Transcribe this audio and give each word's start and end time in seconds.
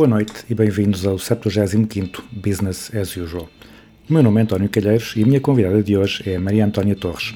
Boa 0.00 0.08
noite 0.08 0.46
e 0.48 0.54
bem-vindos 0.54 1.04
ao 1.04 1.16
75º 1.16 2.22
Business 2.32 2.90
as 2.94 3.14
Usual. 3.18 3.50
O 4.08 4.12
meu 4.14 4.22
nome 4.22 4.40
é 4.40 4.44
António 4.44 4.66
Calheiros 4.70 5.12
e 5.14 5.22
a 5.22 5.26
minha 5.26 5.42
convidada 5.42 5.82
de 5.82 5.94
hoje 5.94 6.22
é 6.26 6.38
Maria 6.38 6.64
Antónia 6.64 6.96
Torres, 6.96 7.34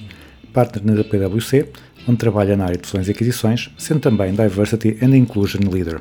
partner 0.51 0.97
na 0.97 1.05
PwC, 1.05 1.69
onde 2.09 2.17
trabalha 2.17 2.57
na 2.57 2.65
área 2.65 2.79
de 2.79 2.89
fusões 2.89 3.07
e 3.07 3.11
aquisições, 3.11 3.71
sendo 3.77 4.01
também 4.01 4.35
Diversity 4.35 4.97
and 5.03 5.15
Inclusion 5.15 5.61
Leader. 5.71 6.01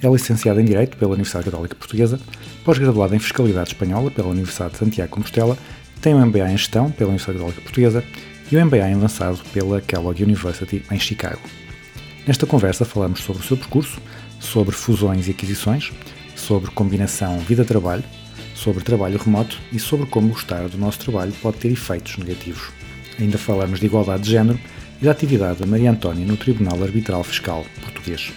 É 0.00 0.08
licenciada 0.08 0.62
em 0.62 0.64
Direito 0.64 0.96
pela 0.96 1.14
Universidade 1.14 1.46
Católica 1.46 1.74
Portuguesa, 1.74 2.20
pós-graduada 2.64 3.16
em 3.16 3.18
Fiscalidade 3.18 3.70
Espanhola 3.70 4.08
pela 4.08 4.28
Universidade 4.28 4.74
de 4.74 4.78
Santiago 4.78 5.10
Compostela, 5.10 5.58
tem 6.00 6.14
um 6.14 6.24
MBA 6.24 6.48
em 6.48 6.56
Gestão 6.56 6.92
pela 6.92 7.10
Universidade 7.10 7.38
Católica 7.38 7.60
Portuguesa 7.60 8.04
e 8.52 8.56
um 8.56 8.64
MBA 8.64 8.88
em 8.88 8.94
Avançado 8.94 9.40
pela 9.52 9.80
Kellogg 9.80 10.22
University 10.22 10.80
em 10.92 11.00
Chicago. 11.00 11.40
Nesta 12.24 12.46
conversa 12.46 12.84
falamos 12.84 13.18
sobre 13.18 13.42
o 13.42 13.44
seu 13.44 13.56
percurso, 13.56 14.00
sobre 14.40 14.74
fusões 14.74 15.28
e 15.28 15.30
aquisições, 15.30 15.92
sobre 16.34 16.70
combinação 16.70 17.38
vida-trabalho, 17.38 18.04
sobre 18.54 18.82
trabalho 18.82 19.18
remoto 19.18 19.58
e 19.72 19.78
sobre 19.78 20.06
como 20.06 20.28
gostar 20.28 20.68
do 20.68 20.78
nosso 20.78 20.98
trabalho 20.98 21.32
pode 21.42 21.58
ter 21.58 21.70
efeitos 21.70 22.16
negativos. 22.16 22.70
Ainda 23.18 23.38
falamos 23.38 23.80
de 23.80 23.86
igualdade 23.86 24.24
de 24.24 24.30
género 24.30 24.58
e 25.00 25.04
da 25.04 25.10
atividade 25.10 25.60
da 25.60 25.66
Maria 25.66 25.90
Antónia 25.90 26.26
no 26.26 26.36
Tribunal 26.36 26.82
Arbitral 26.82 27.22
Fiscal 27.24 27.64
Português. 27.82 28.32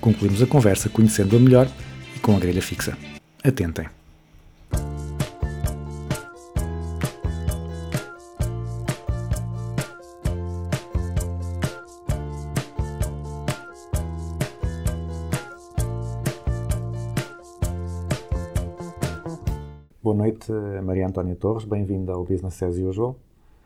Concluímos 0.00 0.42
a 0.42 0.46
conversa 0.46 0.88
conhecendo-a 0.88 1.40
melhor 1.40 1.68
e 2.14 2.18
com 2.18 2.36
a 2.36 2.38
grelha 2.38 2.62
fixa. 2.62 2.96
Atentem. 3.42 3.93
Boa 20.14 20.26
noite, 20.26 20.52
Maria 20.84 21.08
Antónia 21.08 21.34
Torres. 21.34 21.64
Bem-vinda 21.64 22.12
ao 22.12 22.22
Business 22.22 22.62
as 22.62 22.76
Usual. 22.76 23.16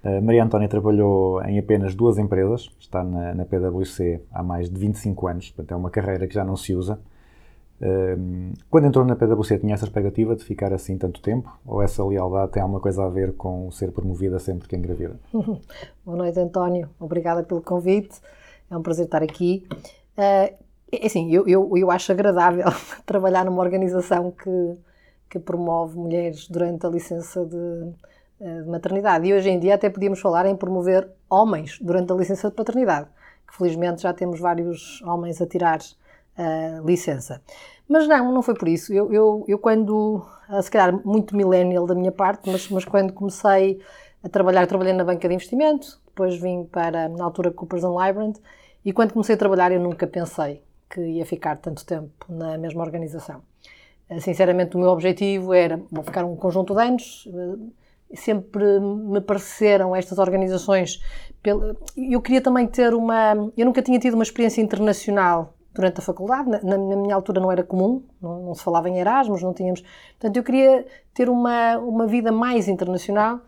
A 0.02 0.18
Maria 0.18 0.42
Antónia 0.42 0.66
trabalhou 0.66 1.42
em 1.42 1.58
apenas 1.58 1.94
duas 1.94 2.16
empresas, 2.16 2.70
está 2.80 3.04
na, 3.04 3.34
na 3.34 3.44
PwC 3.44 4.22
há 4.32 4.42
mais 4.42 4.70
de 4.70 4.80
25 4.80 5.28
anos, 5.28 5.50
portanto 5.50 5.72
é 5.72 5.76
uma 5.76 5.90
carreira 5.90 6.26
que 6.26 6.32
já 6.32 6.42
não 6.42 6.56
se 6.56 6.74
usa. 6.74 6.98
Um, 7.82 8.54
Quando 8.70 8.86
entrou 8.86 9.04
na 9.04 9.14
PwC 9.14 9.58
tinha 9.58 9.74
essa 9.74 9.84
expectativa 9.84 10.34
de 10.34 10.42
ficar 10.42 10.72
assim 10.72 10.96
tanto 10.96 11.20
tempo? 11.20 11.52
Ou 11.66 11.82
essa 11.82 12.02
lealdade 12.02 12.52
tem 12.52 12.62
alguma 12.62 12.80
coisa 12.80 13.04
a 13.04 13.10
ver 13.10 13.34
com 13.34 13.70
ser 13.70 13.92
promovida 13.92 14.38
sempre 14.38 14.66
que 14.66 14.74
engravida? 14.74 15.20
Boa 16.02 16.16
noite, 16.16 16.40
António. 16.40 16.88
Obrigada 16.98 17.42
pelo 17.42 17.60
convite. 17.60 18.22
É 18.70 18.76
um 18.76 18.80
prazer 18.80 19.04
estar 19.04 19.22
aqui. 19.22 19.68
Eh, 20.16 20.54
é 20.92 21.06
assim, 21.06 21.30
eu, 21.30 21.46
eu, 21.46 21.76
eu 21.76 21.90
acho 21.90 22.10
agradável 22.10 22.64
trabalhar 23.04 23.44
numa 23.44 23.60
organização 23.60 24.30
que, 24.30 24.78
que 25.28 25.38
promove 25.38 25.96
mulheres 25.96 26.48
durante 26.48 26.86
a 26.86 26.88
licença 26.88 27.44
de, 27.44 27.92
eh, 28.40 28.62
de 28.62 28.68
maternidade. 28.68 29.26
E 29.26 29.34
hoje 29.34 29.50
em 29.50 29.58
dia 29.58 29.74
até 29.74 29.90
podíamos 29.90 30.20
falar 30.20 30.46
em 30.46 30.56
promover 30.56 31.08
homens 31.28 31.78
durante 31.80 32.12
a 32.12 32.16
licença 32.16 32.48
de 32.48 32.54
paternidade, 32.54 33.08
que 33.46 33.56
felizmente 33.56 34.02
já 34.02 34.12
temos 34.12 34.40
vários 34.40 35.02
homens 35.02 35.40
a 35.40 35.46
tirar 35.46 35.80
a 36.38 36.80
licença. 36.84 37.42
Mas 37.88 38.06
não, 38.06 38.32
não 38.32 38.42
foi 38.42 38.54
por 38.54 38.68
isso. 38.68 38.92
Eu, 38.92 39.12
eu, 39.12 39.44
eu 39.48 39.58
quando, 39.58 40.24
ah, 40.48 40.62
se 40.62 40.70
calhar 40.70 40.94
muito 41.04 41.34
millennial 41.36 41.86
da 41.86 41.94
minha 41.94 42.12
parte, 42.12 42.48
mas, 42.48 42.68
mas 42.68 42.84
quando 42.84 43.12
comecei 43.12 43.80
a 44.22 44.28
trabalhar, 44.28 44.66
trabalhei 44.66 44.92
na 44.92 45.04
banca 45.04 45.26
de 45.26 45.34
investimento, 45.34 46.00
depois 46.06 46.36
vim 46.38 46.64
para, 46.64 47.08
na 47.08 47.24
altura, 47.24 47.50
Coopers 47.50 47.84
and 47.84 47.94
Lybrand, 47.94 48.34
e 48.84 48.92
quando 48.92 49.12
comecei 49.12 49.34
a 49.34 49.38
trabalhar 49.38 49.72
eu 49.72 49.80
nunca 49.80 50.06
pensei 50.06 50.62
que 50.88 51.00
ia 51.00 51.26
ficar 51.26 51.56
tanto 51.56 51.84
tempo 51.84 52.12
na 52.28 52.56
mesma 52.58 52.82
organização. 52.82 53.42
Sinceramente, 54.20 54.76
o 54.76 54.80
meu 54.80 54.88
objetivo 54.90 55.52
era 55.52 55.80
bom, 55.90 56.02
ficar 56.02 56.24
um 56.24 56.34
conjunto 56.36 56.74
de 56.74 56.82
anos. 56.82 57.28
ah, 57.34 57.56
Sempre 58.14 58.80
me 58.80 59.20
pareceram 59.20 59.94
estas 59.94 60.16
organizações. 60.18 60.98
Eu 61.94 62.22
queria 62.22 62.40
também 62.40 62.66
ter 62.66 62.94
uma. 62.94 63.34
Eu 63.54 63.66
nunca 63.66 63.82
tinha 63.82 63.98
tido 63.98 64.14
uma 64.14 64.22
experiência 64.22 64.62
internacional 64.62 65.52
durante 65.74 65.98
a 65.98 66.02
faculdade. 66.02 66.48
Na, 66.48 66.58
na- 66.78 66.96
minha 66.96 67.14
altura 67.14 67.38
não 67.38 67.52
era 67.52 67.62
comum, 67.62 68.02
não, 68.20 68.42
não 68.46 68.54
se 68.54 68.62
falava 68.62 68.88
em 68.88 68.98
Erasmus, 68.98 69.42
não 69.42 69.52
tínhamos. 69.52 69.82
Portanto, 70.18 70.36
eu 70.38 70.42
queria 70.42 70.86
ter 71.12 71.28
uma, 71.28 71.76
uma 71.76 72.06
vida 72.06 72.32
mais 72.32 72.66
internacional 72.66 73.40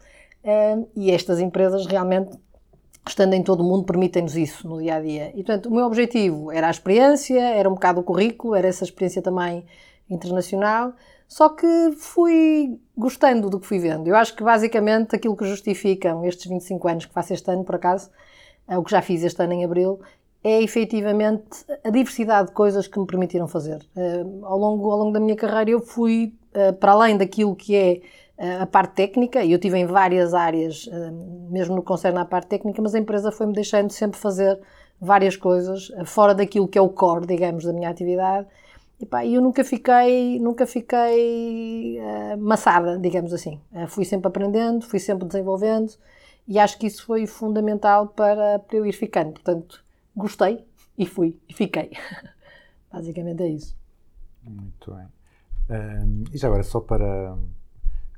ah, 0.45 0.79
e 0.95 1.11
estas 1.11 1.41
empresas 1.41 1.87
realmente 1.87 2.39
estando 3.09 3.33
em 3.33 3.43
todo 3.43 3.61
o 3.61 3.65
mundo, 3.65 3.85
permitem-nos 3.85 4.37
isso 4.37 4.69
no 4.69 4.79
dia 4.79 4.97
a 4.97 5.01
dia. 5.01 5.31
E, 5.31 5.43
portanto, 5.43 5.67
o 5.67 5.75
meu 5.75 5.87
objetivo 5.87 6.53
era 6.53 6.69
a 6.69 6.71
experiência, 6.71 7.41
era 7.41 7.67
um 7.69 7.73
bocado 7.75 8.01
o 8.01 8.05
currículo, 8.05 8.55
era 8.55 8.69
essa 8.69 8.85
experiência 8.85 9.23
também 9.23 9.65
internacional, 10.11 10.93
só 11.29 11.49
que 11.49 11.93
fui 11.97 12.79
gostando 12.97 13.49
do 13.49 13.61
que 13.61 13.67
fui 13.67 13.79
vendo. 13.79 14.09
Eu 14.09 14.17
acho 14.17 14.35
que 14.35 14.43
basicamente 14.43 15.15
aquilo 15.15 15.37
que 15.37 15.45
justificam 15.45 16.25
estes 16.25 16.47
25 16.47 16.89
anos 16.89 17.07
que 17.07 17.13
faço 17.13 17.33
este 17.33 17.49
ano, 17.51 17.65
por 17.65 17.77
acaso, 17.77 18.11
é 18.67 18.77
o 18.77 18.83
que 18.83 18.91
já 18.91 19.01
fiz 19.01 19.23
este 19.23 19.41
ano 19.43 19.53
em 19.53 19.65
abril, 19.65 20.01
é 20.43 20.63
efetivamente 20.63 21.65
a 21.85 21.91
diversidade 21.91 22.49
de 22.49 22.55
coisas 22.55 22.87
que 22.89 22.99
me 22.99 23.07
permitiram 23.07 23.47
fazer. 23.47 23.87
Eh, 23.97 24.25
ao, 24.43 24.59
longo, 24.59 24.91
ao 24.91 24.99
longo 24.99 25.13
da 25.13 25.21
minha 25.21 25.37
carreira, 25.37 25.71
eu 25.71 25.81
fui 25.81 26.35
eh, 26.53 26.73
para 26.73 26.93
além 26.93 27.17
daquilo 27.17 27.55
que 27.55 27.77
é 27.77 28.01
a 28.59 28.65
parte 28.65 28.95
técnica, 28.95 29.45
e 29.45 29.53
eu 29.53 29.59
tive 29.59 29.77
em 29.77 29.85
várias 29.85 30.33
áreas, 30.33 30.89
mesmo 31.51 31.75
no 31.75 31.83
que 31.83 31.89
concerne 31.89 32.21
à 32.21 32.25
parte 32.25 32.49
técnica, 32.49 32.81
mas 32.81 32.95
a 32.95 32.99
empresa 32.99 33.31
foi-me 33.31 33.53
deixando 33.53 33.91
sempre 33.91 34.19
fazer 34.19 34.59
várias 34.99 35.37
coisas 35.37 35.93
fora 36.07 36.35
daquilo 36.35 36.67
que 36.67 36.79
é 36.79 36.81
o 36.81 36.89
core, 36.89 37.27
digamos, 37.27 37.65
da 37.65 37.73
minha 37.75 37.91
atividade. 37.91 38.47
E 39.01 39.07
pá, 39.07 39.25
eu 39.25 39.41
nunca 39.41 39.65
fiquei, 39.65 40.39
nunca 40.39 40.67
fiquei 40.67 41.99
eh, 41.99 42.37
maçada, 42.37 42.99
digamos 42.99 43.33
assim. 43.33 43.59
Eh, 43.73 43.87
fui 43.87 44.05
sempre 44.05 44.29
aprendendo, 44.29 44.85
fui 44.85 44.99
sempre 44.99 45.27
desenvolvendo 45.27 45.93
e 46.47 46.59
acho 46.59 46.79
que 46.79 46.87
isso 46.87 47.07
foi 47.07 47.27
fundamental 47.27 48.09
para, 48.09 48.59
para 48.59 48.77
eu 48.77 48.85
ir 48.85 48.93
ficando. 48.93 49.33
Portanto, 49.33 49.83
gostei 50.15 50.65
e 50.99 51.07
fui 51.07 51.39
e 51.49 51.55
fiquei. 51.55 51.93
Basicamente 52.93 53.43
é 53.43 53.49
isso. 53.49 53.75
Muito 54.43 54.93
bem. 54.93 55.07
Ahm, 55.71 56.25
e 56.33 56.37
já 56.37 56.49
agora, 56.49 56.63
só 56.63 56.81
para. 56.81 57.39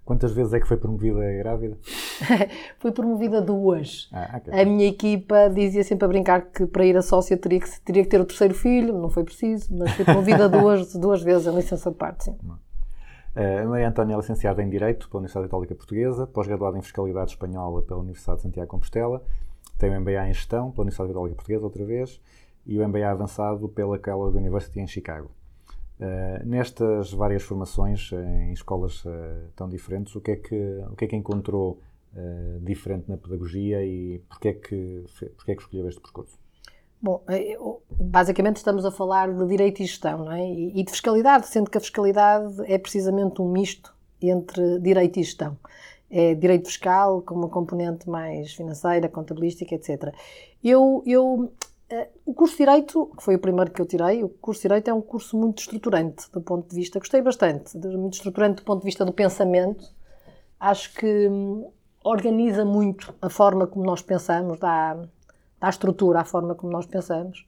Quantas 0.05 0.33
vezes 0.33 0.53
é 0.53 0.59
que 0.59 0.67
foi 0.67 0.77
promovida 0.77 1.21
grávida? 1.39 1.79
Fui 2.81 2.91
promovida 2.91 3.41
duas. 3.41 4.09
Ah, 4.13 4.35
ok. 4.37 4.61
A 4.61 4.65
minha 4.65 4.89
equipa 4.89 5.49
dizia 5.49 5.85
sempre 5.85 6.05
a 6.05 6.09
brincar 6.09 6.43
que 6.51 6.67
para 6.67 6.85
ir 6.85 6.97
a 6.97 7.03
sócia 7.03 7.37
teria 7.37 7.61
que, 7.61 7.81
teria 7.83 8.03
que 8.03 8.09
ter 8.09 8.21
o 8.21 8.25
terceiro 8.25 8.53
filho, 8.53 8.99
não 8.99 9.09
foi 9.09 9.23
preciso, 9.23 9.73
mas 9.77 9.93
fui 9.93 10.05
promovida 10.05 10.49
duas, 10.51 10.95
duas 10.97 11.23
vezes 11.23 11.47
em 11.47 11.55
licença 11.55 11.91
de 11.91 11.97
parte, 11.97 12.25
sim. 12.25 12.37
Eh, 13.37 13.61
A 13.63 13.67
Maria 13.67 13.89
Antónia 13.89 14.15
é 14.15 14.17
licenciada 14.17 14.61
em 14.61 14.69
Direito 14.69 15.09
pela 15.09 15.21
Universidade 15.21 15.47
Católica 15.47 15.75
Portuguesa, 15.75 16.27
pós-graduada 16.27 16.77
em 16.77 16.83
Fiscalidade 16.83 17.31
Espanhola 17.31 17.81
pela 17.83 18.01
Universidade 18.01 18.39
de 18.39 18.43
Santiago 18.43 18.67
de 18.67 18.71
Compostela, 18.71 19.23
tem 19.79 19.89
o 19.89 20.01
MBA 20.01 20.29
em 20.29 20.35
Gestão 20.35 20.73
pela 20.73 20.83
Universidade 20.83 21.11
Católica 21.11 21.37
Portuguesa, 21.37 21.65
outra 21.65 21.85
vez, 21.85 22.21
e 22.67 22.79
o 22.79 22.89
MBA 22.89 23.09
avançado 23.09 23.69
pela 23.69 23.99
Kellogg 23.99 24.37
University 24.37 24.81
em 24.81 24.87
Chicago. 24.87 25.31
Eh, 26.05 26.43
nestas 26.45 27.13
várias 27.13 27.45
formações 27.45 28.11
eh, 28.13 28.49
em 28.49 28.53
escolas 28.53 29.05
eh, 29.07 29.45
tão 29.55 29.69
diferentes, 29.69 30.17
o 30.17 30.21
que 30.21 30.33
é 30.33 30.37
que, 30.37 30.83
o 30.91 30.97
que, 30.97 31.05
é 31.05 31.09
que 31.09 31.17
encontrou 31.17 31.81
diferente 32.61 33.09
na 33.09 33.17
pedagogia 33.17 33.83
e 33.83 34.19
porquê 34.29 34.49
é 34.49 34.53
que, 34.53 35.03
porquê 35.35 35.53
é 35.53 35.55
que 35.55 35.63
escolheu 35.63 35.89
este 35.89 35.99
percurso? 35.99 36.39
Bom, 37.01 37.25
basicamente 37.91 38.57
estamos 38.57 38.85
a 38.85 38.91
falar 38.91 39.33
de 39.33 39.47
direito 39.47 39.81
e 39.83 39.87
gestão, 39.87 40.27
não 40.27 40.33
é? 40.33 40.47
E 40.47 40.85
de 40.85 40.91
fiscalidade, 40.91 41.47
sendo 41.47 41.71
que 41.71 41.79
a 41.79 41.81
fiscalidade 41.81 42.53
é 42.71 42.77
precisamente 42.77 43.41
um 43.41 43.51
misto 43.51 43.95
entre 44.21 44.79
direito 44.81 45.21
e 45.21 45.23
gestão. 45.23 45.57
É 46.11 46.35
direito 46.35 46.67
fiscal 46.67 47.23
com 47.23 47.35
uma 47.35 47.49
componente 47.49 48.07
mais 48.07 48.53
financeira, 48.53 49.09
contabilística, 49.09 49.75
etc. 49.75 50.15
Eu, 50.63 51.03
eu, 51.07 51.51
o 52.25 52.35
curso 52.35 52.57
de 52.57 52.65
Direito, 52.65 53.11
que 53.17 53.23
foi 53.23 53.35
o 53.35 53.39
primeiro 53.39 53.71
que 53.71 53.81
eu 53.81 53.87
tirei, 53.87 54.23
o 54.23 54.29
curso 54.29 54.61
de 54.63 54.69
Direito 54.69 54.89
é 54.89 54.95
um 54.95 55.03
curso 55.03 55.37
muito 55.37 55.61
estruturante 55.61 56.31
do 56.33 56.41
ponto 56.41 56.69
de 56.69 56.75
vista, 56.75 56.99
gostei 56.99 57.21
bastante, 57.21 57.77
muito 57.77 58.15
estruturante 58.15 58.57
do 58.57 58.65
ponto 58.65 58.81
de 58.81 58.87
vista 58.87 59.05
do 59.05 59.13
pensamento. 59.13 59.85
Acho 60.59 60.95
que 60.95 61.29
hum, 61.29 61.71
organiza 62.05 62.65
muito 62.65 63.15
a 63.21 63.29
forma 63.29 63.67
como 63.67 63.85
nós 63.85 64.01
pensamos, 64.03 64.59
dá, 64.59 64.97
dá 65.61 65.69
estrutura 65.69 66.21
à 66.21 66.25
forma 66.25 66.55
como 66.55 66.73
nós 66.73 66.87
pensamos. 66.87 67.47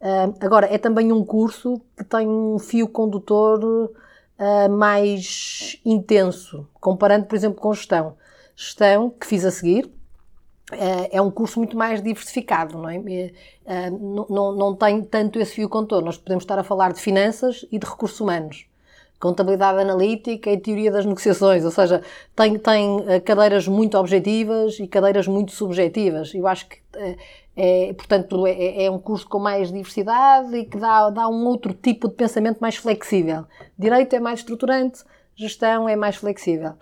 Ah, 0.00 0.32
agora, 0.40 0.66
é 0.66 0.78
também 0.78 1.12
um 1.12 1.24
curso 1.24 1.80
que 1.96 2.04
tem 2.04 2.28
um 2.28 2.58
fio 2.58 2.88
condutor 2.88 3.92
ah, 4.38 4.68
mais 4.68 5.80
intenso, 5.84 6.68
comparando, 6.80 7.26
por 7.26 7.36
exemplo, 7.36 7.60
com 7.60 7.72
gestão. 7.72 8.16
Gestão, 8.56 9.10
que 9.10 9.26
fiz 9.26 9.44
a 9.44 9.50
seguir, 9.50 9.90
é 10.70 11.16
é 11.16 11.22
um 11.22 11.30
curso 11.30 11.58
muito 11.58 11.76
mais 11.76 12.02
diversificado, 12.02 12.78
não 12.78 12.88
é? 12.88 12.96
É, 12.96 13.32
ah, 13.66 13.90
Não, 13.90 14.26
não, 14.28 14.52
não 14.52 14.74
tem 14.76 15.02
tanto 15.02 15.38
esse 15.38 15.54
fio 15.54 15.68
condutor. 15.68 16.02
Nós 16.02 16.16
podemos 16.16 16.44
estar 16.44 16.58
a 16.58 16.64
falar 16.64 16.92
de 16.92 17.00
finanças 17.00 17.66
e 17.70 17.78
de 17.78 17.86
recursos 17.86 18.20
humanos, 18.20 18.66
contabilidade 19.18 19.80
analítica 19.80 20.50
e 20.50 20.58
teoria 20.58 20.90
das 20.90 21.04
negociações, 21.04 21.64
ou 21.64 21.70
seja, 21.70 22.02
tem, 22.34 22.58
tem 22.58 23.04
eh, 23.06 23.20
cadeiras 23.20 23.68
muito 23.68 23.96
objetivas 23.96 24.78
e 24.80 24.86
cadeiras 24.88 25.28
muito 25.28 25.52
subjetivas. 25.52 26.34
Eu 26.34 26.46
acho 26.46 26.66
que, 26.68 26.78
eh, 26.96 27.16
é, 27.56 27.92
portanto, 27.92 28.46
é, 28.46 28.84
é 28.84 28.90
um 28.90 28.98
curso 28.98 29.28
com 29.28 29.38
mais 29.38 29.70
diversidade 29.70 30.56
e 30.56 30.64
que 30.64 30.78
dá, 30.78 31.10
dá 31.10 31.28
um 31.28 31.46
outro 31.46 31.72
tipo 31.74 32.08
de 32.08 32.14
pensamento 32.14 32.58
mais 32.60 32.76
flexível. 32.76 33.44
Direito 33.78 34.14
é 34.16 34.20
mais 34.20 34.40
estruturante, 34.40 35.04
gestão 35.36 35.88
é 35.88 35.94
mais 35.96 36.16
flexível. 36.16 36.74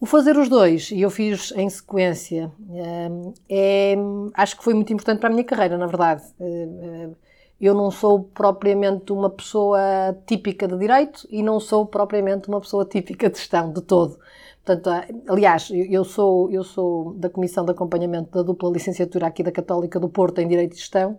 O 0.00 0.06
fazer 0.06 0.36
os 0.38 0.48
dois, 0.48 0.90
e 0.90 1.02
eu 1.02 1.10
fiz 1.10 1.52
em 1.54 1.68
sequência, 1.68 2.50
hum, 2.58 3.34
é, 3.48 3.94
acho 4.34 4.56
que 4.56 4.64
foi 4.64 4.72
muito 4.72 4.90
importante 4.92 5.18
para 5.20 5.28
a 5.28 5.32
minha 5.32 5.44
carreira, 5.44 5.76
na 5.76 5.86
verdade. 5.86 6.22
Hum, 6.40 7.14
Eu 7.60 7.74
não 7.74 7.90
sou 7.90 8.24
propriamente 8.24 9.12
uma 9.12 9.28
pessoa 9.28 9.78
típica 10.26 10.66
de 10.66 10.78
direito 10.78 11.26
e 11.30 11.42
não 11.42 11.60
sou 11.60 11.84
propriamente 11.86 12.48
uma 12.48 12.58
pessoa 12.60 12.86
típica 12.86 13.28
de 13.28 13.36
gestão, 13.38 13.70
de 13.72 13.82
todo. 13.82 14.18
Portanto, 14.64 14.88
aliás, 15.28 15.68
eu 15.70 16.02
sou, 16.04 16.50
eu 16.50 16.64
sou 16.64 17.12
da 17.14 17.28
Comissão 17.28 17.64
de 17.66 17.72
Acompanhamento 17.72 18.30
da 18.32 18.42
dupla 18.42 18.70
licenciatura 18.70 19.26
aqui 19.26 19.42
da 19.42 19.52
Católica 19.52 20.00
do 20.00 20.08
Porto 20.08 20.38
em 20.40 20.48
Direito 20.48 20.72
e 20.74 20.76
Gestão, 20.78 21.18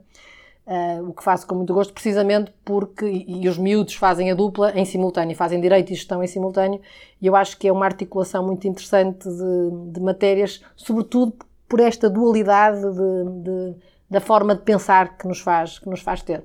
Uh, 0.65 1.09
o 1.09 1.13
que 1.13 1.23
faço 1.23 1.47
com 1.47 1.55
muito 1.55 1.73
gosto, 1.73 1.91
precisamente 1.91 2.53
porque, 2.63 3.05
e, 3.05 3.43
e 3.43 3.49
os 3.49 3.57
miúdos 3.57 3.95
fazem 3.95 4.31
a 4.31 4.35
dupla 4.35 4.71
em 4.73 4.85
simultâneo, 4.85 5.35
fazem 5.35 5.59
direito 5.59 5.91
e 5.91 5.95
gestão 5.95 6.23
em 6.23 6.27
simultâneo, 6.27 6.79
e 7.19 7.25
eu 7.25 7.35
acho 7.35 7.57
que 7.57 7.67
é 7.67 7.71
uma 7.71 7.83
articulação 7.85 8.45
muito 8.45 8.67
interessante 8.67 9.27
de, 9.27 9.91
de 9.91 9.99
matérias, 9.99 10.61
sobretudo 10.75 11.33
por 11.67 11.79
esta 11.79 12.09
dualidade 12.09 12.79
de- 12.79 13.41
de- 13.43 13.75
da 14.09 14.21
forma 14.21 14.53
de 14.55 14.61
pensar 14.61 15.17
que 15.17 15.27
nos 15.27 15.39
faz, 15.39 15.79
que 15.79 15.89
nos 15.89 16.01
faz 16.01 16.21
ter. 16.21 16.43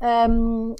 Um, 0.00 0.74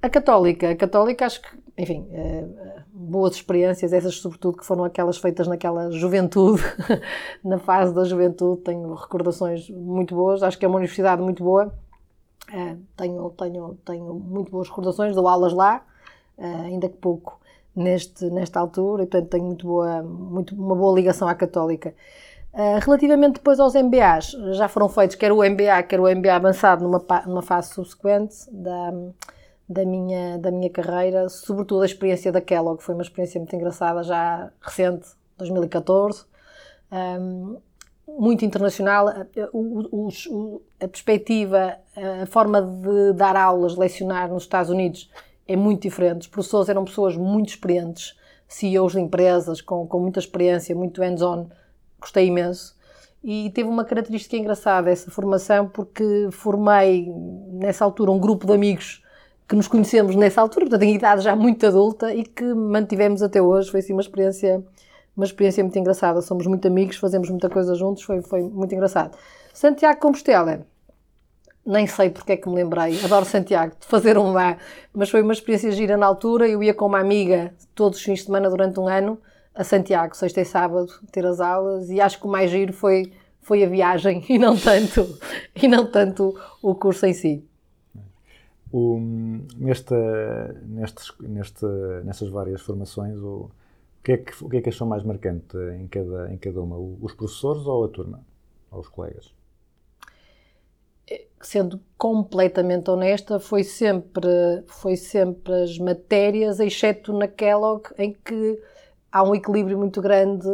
a 0.00 0.08
católica, 0.10 0.70
a 0.70 0.76
católica 0.76 1.24
acho 1.26 1.40
que, 1.40 1.48
enfim, 1.78 2.06
eh, 2.12 2.44
boas 2.92 3.34
experiências, 3.36 3.92
essas 3.92 4.16
sobretudo 4.16 4.58
que 4.58 4.66
foram 4.66 4.84
aquelas 4.84 5.16
feitas 5.18 5.46
naquela 5.46 5.90
juventude, 5.92 6.60
na 7.44 7.58
fase 7.58 7.94
da 7.94 8.04
juventude, 8.04 8.62
tenho 8.62 8.92
recordações 8.94 9.70
muito 9.70 10.14
boas, 10.14 10.42
acho 10.42 10.58
que 10.58 10.64
é 10.64 10.68
uma 10.68 10.76
universidade 10.78 11.22
muito 11.22 11.42
boa, 11.44 11.72
tenho, 12.96 13.30
tenho, 13.30 13.78
tenho 13.84 14.14
muito 14.14 14.50
boas 14.50 14.68
recordações, 14.68 15.14
dou 15.14 15.26
aulas 15.28 15.52
lá, 15.52 15.84
eh, 16.38 16.44
ainda 16.44 16.88
que 16.88 16.96
pouco 16.96 17.40
neste, 17.74 18.28
nesta 18.30 18.60
altura, 18.60 19.02
e 19.02 19.06
portanto 19.06 19.30
tenho 19.30 19.44
muito 19.44 19.66
boa, 19.66 20.02
muito, 20.02 20.54
uma 20.54 20.74
boa 20.74 20.94
ligação 20.94 21.26
à 21.28 21.34
católica. 21.34 21.94
Uh, 22.52 22.78
relativamente 22.84 23.34
depois 23.34 23.58
aos 23.58 23.74
MBAs, 23.74 24.36
já 24.52 24.68
foram 24.68 24.86
feitos 24.86 25.16
quer 25.16 25.32
o 25.32 25.38
MBA, 25.38 25.82
quer 25.84 25.98
o 25.98 26.04
MBA 26.04 26.34
avançado 26.34 26.84
numa, 26.84 27.02
numa 27.26 27.40
fase 27.40 27.72
subsequente 27.72 28.34
da, 28.50 28.92
da, 29.66 29.86
minha, 29.86 30.38
da 30.38 30.50
minha 30.50 30.68
carreira, 30.68 31.30
sobretudo 31.30 31.80
a 31.80 31.86
experiência 31.86 32.30
da 32.30 32.42
Kellogg, 32.42 32.82
foi 32.82 32.94
uma 32.94 33.02
experiência 33.02 33.40
muito 33.40 33.56
engraçada, 33.56 34.02
já 34.02 34.50
recente, 34.60 35.08
2014, 35.38 36.26
um, 36.92 37.56
muito 38.06 38.44
internacional, 38.44 39.06
os- 39.52 40.26
o- 40.26 40.60
a 40.80 40.88
perspectiva, 40.88 41.76
a 42.22 42.26
forma 42.26 42.60
de 42.60 43.12
dar 43.14 43.36
aulas, 43.36 43.76
lecionar 43.76 44.28
nos 44.32 44.42
Estados 44.44 44.70
Unidos 44.70 45.10
é 45.46 45.56
muito 45.56 45.82
diferente, 45.82 46.22
os 46.22 46.26
professores 46.26 46.68
eram 46.68 46.84
pessoas 46.84 47.16
muito 47.16 47.48
experientes, 47.50 48.16
CEOs 48.48 48.92
de 48.92 49.00
empresas 49.00 49.60
com, 49.60 49.86
com 49.86 49.98
muita 50.00 50.18
experiência, 50.20 50.74
muito 50.74 51.00
hands-on, 51.00 51.46
gostei 52.00 52.26
imenso. 52.26 52.76
E 53.24 53.50
teve 53.50 53.68
uma 53.68 53.84
característica 53.84 54.36
engraçada 54.36 54.90
essa 54.90 55.10
formação, 55.10 55.68
porque 55.68 56.28
formei 56.32 57.08
nessa 57.52 57.84
altura 57.84 58.10
um 58.10 58.18
grupo 58.18 58.46
de 58.46 58.52
amigos 58.52 59.00
que 59.48 59.54
nos 59.54 59.68
conhecemos 59.68 60.16
nessa 60.16 60.40
altura, 60.40 60.66
portanto, 60.66 60.82
em 60.82 60.94
idade 60.96 61.22
já 61.22 61.36
muito 61.36 61.64
adulta 61.66 62.12
e 62.12 62.24
que 62.24 62.42
mantivemos 62.54 63.22
até 63.22 63.40
hoje. 63.40 63.70
Foi 63.70 63.80
assim 63.80 63.92
uma 63.92 64.02
experiência, 64.02 64.62
uma 65.16 65.24
experiência 65.24 65.62
muito 65.62 65.78
engraçada. 65.78 66.20
Somos 66.20 66.46
muito 66.46 66.66
amigos, 66.66 66.96
fazemos 66.96 67.28
muita 67.30 67.48
coisa 67.48 67.74
juntos, 67.74 68.02
foi, 68.02 68.22
foi 68.22 68.42
muito 68.42 68.74
engraçado. 68.74 69.16
Santiago 69.52 70.00
Compostela, 70.00 70.66
nem 71.64 71.86
sei 71.86 72.10
porque 72.10 72.32
é 72.32 72.36
que 72.36 72.48
me 72.48 72.56
lembrei, 72.56 72.98
adoro 73.04 73.24
Santiago, 73.24 73.74
de 73.78 73.86
fazer 73.86 74.18
um 74.18 74.32
lá, 74.32 74.56
mas 74.92 75.10
foi 75.10 75.22
uma 75.22 75.32
experiência 75.32 75.70
gira 75.70 75.96
na 75.96 76.06
altura. 76.06 76.48
Eu 76.48 76.62
ia 76.62 76.74
com 76.74 76.86
uma 76.86 76.98
amiga 76.98 77.54
todos 77.74 77.98
os 77.98 78.04
fins 78.04 78.20
de 78.20 78.26
semana 78.26 78.50
durante 78.50 78.80
um 78.80 78.88
ano 78.88 79.18
a 79.54 79.64
Santiago, 79.64 80.16
sexta 80.16 80.40
e 80.40 80.44
sábado, 80.44 80.88
ter 81.10 81.24
as 81.26 81.40
aulas, 81.40 81.90
e 81.90 82.00
acho 82.00 82.18
que 82.18 82.26
o 82.26 82.30
mais 82.30 82.50
giro 82.50 82.72
foi, 82.72 83.12
foi 83.40 83.62
a 83.62 83.68
viagem 83.68 84.24
e 84.28 84.38
não 84.38 84.56
tanto, 84.56 85.18
e 85.54 85.68
não 85.68 85.86
tanto 85.86 86.34
o 86.62 86.74
curso 86.74 87.06
em 87.06 87.12
si. 87.12 87.44
O, 88.72 88.98
nesta, 89.58 89.94
nestes, 90.66 91.12
neste, 91.20 91.66
nestas 92.04 92.30
várias 92.30 92.62
formações, 92.62 93.18
o, 93.18 93.50
o, 94.02 94.04
que 94.04 94.12
é 94.12 94.16
que, 94.18 94.44
o 94.44 94.48
que 94.48 94.56
é 94.58 94.60
que 94.60 94.68
achou 94.68 94.86
mais 94.86 95.02
marcante 95.04 95.56
em 95.80 95.86
cada, 95.86 96.32
em 96.32 96.36
cada 96.36 96.60
uma? 96.60 96.76
Os 96.76 97.14
professores 97.14 97.64
ou 97.66 97.84
a 97.84 97.88
turma? 97.88 98.20
Ou 98.70 98.80
os 98.80 98.88
colegas? 98.88 99.32
sendo 101.42 101.80
completamente 101.98 102.90
honesta, 102.90 103.38
foi 103.38 103.64
sempre, 103.64 104.62
foi 104.66 104.96
sempre 104.96 105.52
as 105.62 105.78
matérias, 105.78 106.60
exceto 106.60 107.12
na 107.12 107.26
Kellogg, 107.26 107.88
em 107.98 108.12
que 108.24 108.58
há 109.10 109.22
um 109.22 109.34
equilíbrio 109.34 109.76
muito 109.76 110.00
grande 110.00 110.48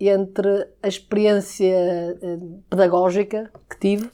entre 0.00 0.68
a 0.82 0.88
experiência 0.88 2.16
eh, 2.22 2.38
pedagógica 2.70 3.50
que 3.68 3.78
tive, 3.78 4.10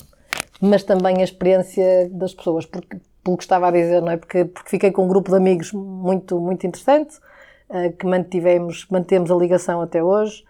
mas 0.60 0.82
também 0.82 1.18
a 1.20 1.24
experiência 1.24 2.08
das 2.10 2.34
pessoas, 2.34 2.66
porque, 2.66 2.98
pelo 3.22 3.36
que 3.36 3.44
estava 3.44 3.68
a 3.68 3.70
dizer, 3.70 4.02
não 4.02 4.10
é? 4.10 4.16
Porque, 4.16 4.44
porque 4.46 4.70
fiquei 4.70 4.90
com 4.90 5.04
um 5.04 5.08
grupo 5.08 5.30
de 5.30 5.36
amigos 5.36 5.72
muito, 5.72 6.40
muito 6.40 6.66
interessante, 6.66 7.18
que 7.98 8.06
mantivemos, 8.06 8.86
mantemos 8.90 9.30
a 9.30 9.34
ligação 9.34 9.80
até 9.80 10.02
hoje. 10.02 10.44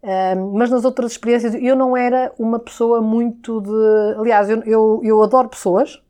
Um, 0.00 0.52
mas 0.52 0.70
nas 0.70 0.84
outras 0.84 1.12
experiências 1.12 1.54
eu 1.54 1.74
não 1.74 1.96
era 1.96 2.32
uma 2.38 2.58
pessoa 2.58 3.00
muito 3.00 3.60
de. 3.60 4.18
Aliás, 4.18 4.48
eu, 4.48 4.62
eu, 4.62 5.00
eu 5.02 5.22
adoro 5.22 5.48
pessoas, 5.48 6.00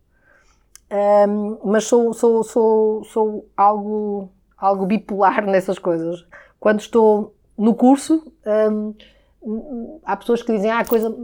um, 1.27 1.59
mas 1.65 1.85
sou, 1.85 2.13
sou, 2.13 2.45
sou, 2.45 3.05
sou 3.05 3.49
algo, 3.57 4.29
algo 4.59 4.85
bipolar 4.85 5.45
nessas 5.49 5.79
coisas. 5.79 6.27
Quando 6.61 6.81
estou 6.81 7.35
no 7.57 7.75
curso, 7.75 8.31
há 10.05 10.17
pessoas 10.17 10.43
que 10.43 10.53
dizem: 10.53 10.71
ah, 10.71 10.85
coisa, 10.85 11.15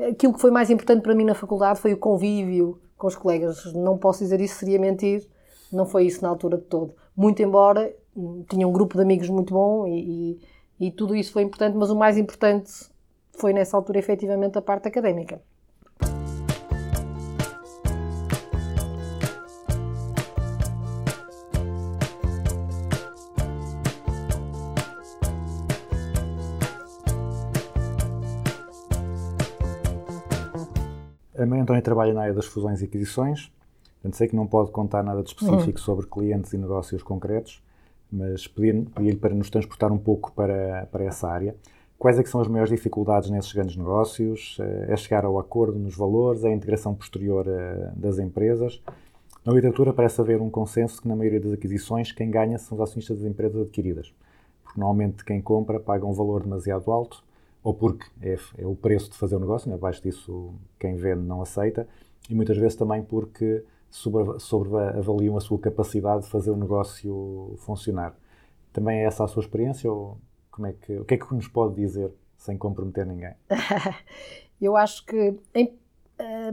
aquilo 0.00 0.32
que 0.32 0.40
foi 0.40 0.50
mais 0.50 0.70
importante 0.70 1.02
para 1.02 1.14
mim 1.14 1.24
na 1.24 1.34
faculdade 1.34 1.78
foi 1.78 1.92
o 1.92 1.98
convívio 1.98 2.80
com 2.96 3.06
os 3.06 3.16
colegas. 3.16 3.70
Não 3.74 3.98
posso 3.98 4.20
dizer 4.20 4.40
isso, 4.40 4.54
seria 4.54 4.78
mentir. 4.78 5.28
Não 5.70 5.84
foi 5.84 6.06
isso 6.06 6.22
na 6.22 6.28
altura 6.28 6.56
de 6.56 6.64
todo. 6.64 6.94
Muito 7.14 7.42
embora 7.42 7.92
tinha 8.48 8.66
um 8.66 8.72
grupo 8.72 8.96
de 8.96 9.02
amigos 9.02 9.28
muito 9.28 9.52
bom 9.52 9.86
e, 9.86 10.32
e 10.32 10.40
e 10.78 10.90
tudo 10.90 11.14
isso 11.14 11.32
foi 11.32 11.42
importante, 11.42 11.76
mas 11.76 11.90
o 11.90 11.96
mais 11.96 12.18
importante 12.18 12.70
foi 13.32 13.52
nessa 13.52 13.76
altura 13.76 13.98
efetivamente 13.98 14.58
a 14.58 14.62
parte 14.62 14.88
académica. 14.88 15.40
A 31.36 31.46
Maria 31.46 31.62
Antónia 31.62 31.82
trabalha 31.82 32.14
na 32.14 32.22
área 32.22 32.34
das 32.34 32.46
fusões 32.46 32.80
e 32.80 32.84
aquisições, 32.84 33.52
portanto 33.94 34.16
sei 34.16 34.28
que 34.28 34.36
não 34.36 34.46
pode 34.46 34.70
contar 34.70 35.02
nada 35.02 35.22
de 35.22 35.28
específico 35.28 35.78
sobre 35.78 36.06
clientes 36.06 36.52
e 36.52 36.58
negócios 36.58 37.02
concretos, 37.02 37.62
mas 38.14 38.46
pedir-lhe 38.46 39.16
para 39.16 39.34
nos 39.34 39.50
transportar 39.50 39.90
um 39.92 39.98
pouco 39.98 40.32
para, 40.32 40.86
para 40.92 41.04
essa 41.04 41.28
área. 41.28 41.54
Quais 41.98 42.18
é 42.18 42.22
que 42.22 42.28
são 42.28 42.40
as 42.40 42.48
maiores 42.48 42.70
dificuldades 42.70 43.30
nesses 43.30 43.52
grandes 43.52 43.76
negócios? 43.76 44.56
Eh, 44.60 44.86
É 44.92 44.96
chegar 44.96 45.24
ao 45.24 45.38
acordo 45.38 45.78
nos 45.78 45.96
valores? 45.96 46.44
É 46.44 46.48
a 46.48 46.52
integração 46.52 46.94
posterior 46.94 47.46
eh, 47.48 47.92
das 47.96 48.18
empresas? 48.18 48.80
Na 49.44 49.52
literatura 49.52 49.92
parece 49.92 50.20
haver 50.20 50.40
um 50.40 50.50
consenso 50.50 51.00
que 51.02 51.08
na 51.08 51.16
maioria 51.16 51.40
das 51.40 51.52
aquisições 51.52 52.12
quem 52.12 52.30
ganha 52.30 52.58
são 52.58 52.76
os 52.76 52.82
acionistas 52.82 53.18
das 53.18 53.26
empresas 53.30 53.60
adquiridas, 53.60 54.14
porque 54.62 54.80
normalmente 54.80 55.24
quem 55.24 55.40
compra 55.40 55.78
paga 55.78 56.06
um 56.06 56.12
valor 56.12 56.42
demasiado 56.42 56.90
alto, 56.90 57.22
ou 57.62 57.74
porque 57.74 58.06
é, 58.22 58.38
é 58.58 58.66
o 58.66 58.74
preço 58.74 59.10
de 59.10 59.16
fazer 59.16 59.36
o 59.36 59.40
negócio, 59.40 59.68
né? 59.68 59.74
abaixo 59.74 60.02
disso 60.02 60.54
quem 60.78 60.96
vende 60.96 61.22
não 61.22 61.42
aceita, 61.42 61.86
e 62.28 62.34
muitas 62.34 62.56
vezes 62.56 62.74
também 62.76 63.02
porque 63.02 63.62
sobreavaliam 64.38 65.36
a 65.36 65.40
sua 65.40 65.58
capacidade 65.58 66.22
de 66.24 66.28
fazer 66.28 66.50
o 66.50 66.56
negócio 66.56 67.54
funcionar. 67.58 68.14
Também 68.72 68.98
é 69.00 69.04
essa 69.04 69.24
a 69.24 69.28
sua 69.28 69.40
experiência 69.40 69.90
ou 69.90 70.18
como 70.50 70.66
é 70.66 70.72
que, 70.72 70.98
o 70.98 71.04
que 71.04 71.14
é 71.14 71.16
que 71.18 71.32
nos 71.34 71.46
pode 71.48 71.74
dizer 71.76 72.10
sem 72.36 72.58
comprometer 72.58 73.06
ninguém? 73.06 73.34
Eu 74.60 74.76
acho 74.76 75.04
que 75.06 75.36
em- 75.54 75.76
eh, 76.18 76.52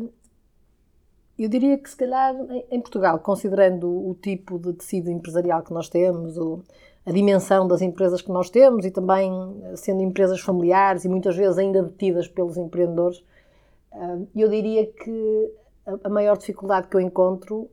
eu 1.38 1.48
diria 1.50 1.78
que 1.78 1.90
se 1.90 1.96
calhar 1.96 2.36
em- 2.70 2.82
Portugal, 2.82 3.20
considerando 3.20 3.88
o 3.90 4.14
tipo 4.16 4.60
de 4.60 4.74
tecido 4.74 5.10
empresarial 5.10 5.62
que 5.64 5.72
nós 5.74 5.88
temos, 5.88 6.38
o- 6.38 6.62
a 7.06 7.12
dimensão 7.12 7.68
das 7.68 7.82
empresas 7.82 8.22
que 8.22 8.30
nós 8.32 8.50
temos 8.50 8.86
e 8.86 8.92
também 8.92 9.32
eh, 9.64 9.76
sendo 9.76 10.02
empresas 10.02 10.40
familiares 10.42 11.06
e 11.06 11.10
muitas 11.10 11.36
vezes 11.36 11.58
ainda 11.58 11.82
detidas 11.84 12.28
pelos 12.28 12.58
empreendedores, 12.58 13.24
ah, 13.94 14.20
eu 14.36 14.50
diria 14.50 14.86
que 14.86 15.54
a- 15.86 16.10
maior 16.10 16.38
dificuldade 16.38 16.88
que 16.88 16.96
eu 16.96 17.02
encontro, 17.02 17.70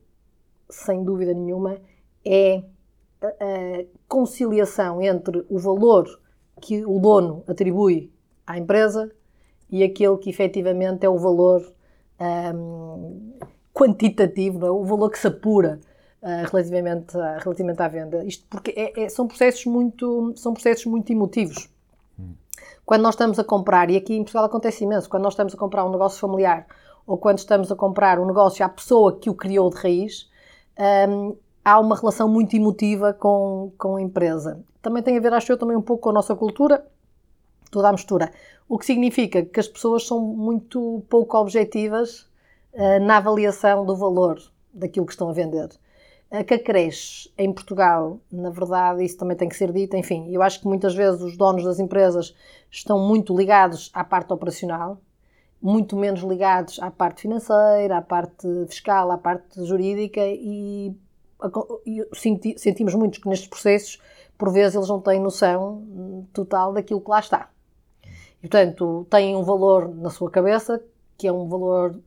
sem 0.70 1.04
dúvida 1.04 1.32
nenhuma, 1.34 1.78
é 2.24 2.62
a, 3.22 3.84
conciliação 4.06 5.00
entre 5.02 5.44
o 5.48 5.58
valor 5.58 6.06
que 6.60 6.84
o 6.84 6.98
dono 6.98 7.44
atribui 7.46 8.12
à 8.46 8.58
empresa 8.58 9.10
e 9.70 9.82
aquele 9.82 10.16
que 10.18 10.30
efetivamente 10.30 11.04
é 11.04 11.08
o 11.08 11.18
valor 11.18 11.62
ahm, 12.18 13.32
quantitativo, 13.72 14.66
é? 14.66 14.70
o 14.70 14.84
valor 14.84 15.10
que 15.10 15.18
se 15.18 15.26
apura 15.26 15.80
ah, 16.22 16.44
relativamente, 16.50 17.16
à- 17.16 17.38
relativamente 17.38 17.80
à 17.80 17.88
venda. 17.88 18.24
Isto 18.24 18.44
porque 18.50 18.72
é- 18.76 19.04
é- 19.04 19.08
são, 19.08 19.26
processos 19.28 19.64
muito, 19.66 20.32
são 20.36 20.52
processos 20.52 20.86
muito 20.86 21.10
emotivos. 21.12 21.68
Quando 22.84 23.02
nós 23.02 23.14
estamos 23.14 23.38
a 23.38 23.44
comprar, 23.44 23.90
e 23.90 23.96
aqui 23.96 24.14
em 24.14 24.22
Portugal 24.22 24.46
acontece 24.46 24.82
imenso, 24.82 25.08
quando 25.10 25.22
nós 25.24 25.34
estamos 25.34 25.54
a 25.54 25.56
comprar 25.58 25.84
um 25.84 25.90
negócio 25.92 26.18
familiar 26.18 26.66
ou 27.08 27.16
quando 27.16 27.38
estamos 27.38 27.72
a 27.72 27.74
comprar 27.74 28.20
um 28.20 28.26
negócio 28.26 28.62
à 28.62 28.68
pessoa 28.68 29.18
que 29.18 29.30
o 29.30 29.34
criou 29.34 29.70
de 29.70 29.76
raiz, 29.76 30.28
hum, 31.08 31.34
há 31.64 31.80
uma 31.80 31.96
relação 31.96 32.28
muito 32.28 32.54
emotiva 32.54 33.14
com, 33.14 33.72
com 33.78 33.96
a 33.96 34.02
empresa. 34.02 34.62
Também 34.82 35.02
tem 35.02 35.16
a 35.16 35.20
ver, 35.20 35.32
acho 35.32 35.50
eu, 35.50 35.56
também 35.56 35.74
um 35.74 35.82
pouco 35.82 36.02
com 36.02 36.10
a 36.10 36.12
nossa 36.12 36.36
cultura, 36.36 36.86
toda 37.70 37.88
a 37.88 37.92
mistura. 37.92 38.30
O 38.68 38.78
que 38.78 38.84
significa 38.84 39.42
que 39.42 39.58
as 39.58 39.66
pessoas 39.66 40.06
são 40.06 40.20
muito 40.20 41.02
pouco 41.08 41.38
objetivas 41.38 42.28
eh, 42.74 42.98
na 43.00 43.16
avaliação 43.16 43.86
do 43.86 43.96
valor 43.96 44.38
daquilo 44.72 45.06
que 45.06 45.12
estão 45.12 45.30
a 45.30 45.32
vender. 45.32 45.70
A 46.30 46.44
que 46.44 46.54
acresce 46.54 47.32
em 47.38 47.50
Portugal, 47.50 48.20
na 48.30 48.50
verdade, 48.50 49.02
isso 49.02 49.16
também 49.16 49.34
tem 49.34 49.48
que 49.48 49.56
ser 49.56 49.72
dito, 49.72 49.96
enfim, 49.96 50.30
eu 50.30 50.42
acho 50.42 50.60
que 50.60 50.66
muitas 50.66 50.94
vezes 50.94 51.22
os 51.22 51.38
donos 51.38 51.64
das 51.64 51.80
empresas 51.80 52.36
estão 52.70 52.98
muito 52.98 53.34
ligados 53.34 53.90
à 53.94 54.04
parte 54.04 54.30
operacional, 54.30 55.00
muito 55.60 55.96
menos 55.96 56.20
ligados 56.20 56.78
à 56.80 56.90
parte 56.90 57.22
financeira, 57.22 57.98
à 57.98 58.02
parte 58.02 58.46
fiscal, 58.68 59.10
à 59.10 59.18
parte 59.18 59.64
jurídica 59.64 60.20
e, 60.24 60.94
e 61.86 62.06
senti- 62.14 62.58
sentimos 62.58 62.94
muitos 62.94 63.18
que 63.18 63.28
nestes 63.28 63.48
processos, 63.48 63.98
por 64.36 64.52
vezes, 64.52 64.76
eles 64.76 64.88
não 64.88 65.00
têm 65.00 65.20
noção 65.20 65.78
hum, 65.78 66.26
total 66.32 66.72
daquilo 66.72 67.00
que 67.00 67.10
lá 67.10 67.18
está. 67.20 67.50
E, 68.38 68.48
portanto, 68.48 69.06
têm 69.10 69.34
um 69.34 69.42
valor 69.42 69.88
na 69.88 70.10
sua 70.10 70.30
cabeça, 70.30 70.80
que 71.16 71.26
é 71.26 71.32
um 71.32 71.48
valor 71.48 71.98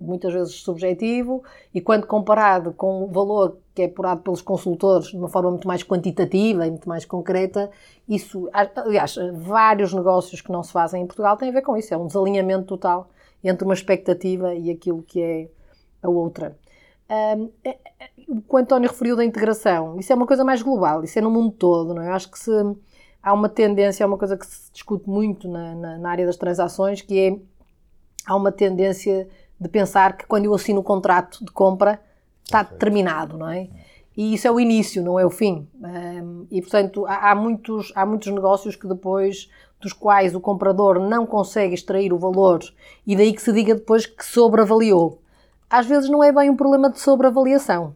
muitas 0.00 0.32
vezes 0.32 0.54
subjetivo, 0.54 1.42
e 1.74 1.80
quando 1.80 2.06
comparado 2.06 2.72
com 2.72 3.04
o 3.04 3.06
valor 3.08 3.58
que 3.74 3.82
é 3.82 3.84
apurado 3.86 4.22
pelos 4.22 4.40
consultores 4.42 5.08
de 5.08 5.16
uma 5.16 5.28
forma 5.28 5.50
muito 5.50 5.68
mais 5.68 5.82
quantitativa 5.82 6.66
e 6.66 6.70
muito 6.70 6.88
mais 6.88 7.04
concreta, 7.04 7.70
isso, 8.08 8.48
aliás, 8.76 9.16
vários 9.34 9.92
negócios 9.92 10.40
que 10.40 10.50
não 10.50 10.62
se 10.62 10.72
fazem 10.72 11.02
em 11.02 11.06
Portugal 11.06 11.36
têm 11.36 11.50
a 11.50 11.52
ver 11.52 11.62
com 11.62 11.76
isso, 11.76 11.92
é 11.92 11.96
um 11.96 12.06
desalinhamento 12.06 12.64
total 12.66 13.08
entre 13.44 13.64
uma 13.64 13.74
expectativa 13.74 14.54
e 14.54 14.70
aquilo 14.70 15.02
que 15.02 15.20
é 15.20 15.48
a 16.02 16.08
outra. 16.08 16.56
Hum, 17.08 17.50
é- 17.64 17.70
é- 17.70 18.10
o 18.28 18.40
que 18.40 18.54
o 18.54 18.56
António 18.56 18.88
referiu 18.88 19.16
da 19.16 19.24
integração, 19.24 19.98
isso 19.98 20.12
é 20.12 20.16
uma 20.16 20.26
coisa 20.26 20.44
mais 20.44 20.62
global, 20.62 21.02
isso 21.02 21.18
é 21.18 21.22
no 21.22 21.30
mundo 21.30 21.50
todo, 21.52 21.92
não 21.94 22.02
é? 22.02 22.08
Eu 22.08 22.12
acho 22.14 22.30
que 22.30 22.38
se, 22.38 22.50
há 23.22 23.32
uma 23.32 23.48
tendência, 23.48 24.04
é 24.04 24.06
uma 24.06 24.16
coisa 24.18 24.36
que 24.36 24.46
se 24.46 24.70
discute 24.72 25.08
muito 25.08 25.48
na, 25.48 25.74
na- 25.74 25.98
na 25.98 26.10
área 26.10 26.24
das 26.26 26.36
transações, 26.36 27.02
que 27.02 27.18
é, 27.18 27.38
há 28.26 28.36
uma 28.36 28.52
tendência 28.52 29.28
de 29.60 29.68
pensar 29.68 30.16
que 30.16 30.26
quando 30.26 30.46
eu 30.46 30.54
assino 30.54 30.80
o 30.80 30.84
contrato 30.84 31.44
de 31.44 31.52
compra, 31.52 32.00
está 32.44 32.64
terminado, 32.64 33.36
não 33.36 33.48
é? 33.48 33.68
E 34.16 34.34
isso 34.34 34.46
é 34.46 34.50
o 34.50 34.58
início, 34.58 35.02
não 35.02 35.18
é 35.18 35.24
o 35.24 35.30
fim. 35.30 35.68
Hum, 35.80 36.46
e, 36.50 36.60
portanto, 36.60 37.06
há, 37.06 37.30
há 37.30 37.34
muitos, 37.34 37.92
há 37.94 38.04
muitos 38.04 38.32
negócios 38.32 38.74
que 38.74 38.86
depois, 38.86 39.48
dos 39.80 39.92
quais 39.92 40.34
o 40.34 40.40
comprador 40.40 40.98
não 40.98 41.24
consegue 41.24 41.74
extrair 41.74 42.12
o 42.12 42.18
valor 42.18 42.60
e 43.06 43.16
daí 43.16 43.32
que 43.32 43.42
se 43.42 43.52
diga 43.52 43.74
depois 43.74 44.06
que 44.06 44.24
sobreavaliou. 44.24 45.20
Às 45.68 45.86
vezes 45.86 46.10
não 46.10 46.22
é 46.22 46.32
bem 46.32 46.50
um 46.50 46.56
problema 46.56 46.90
de 46.90 46.98
sobreavaliação. 46.98 47.94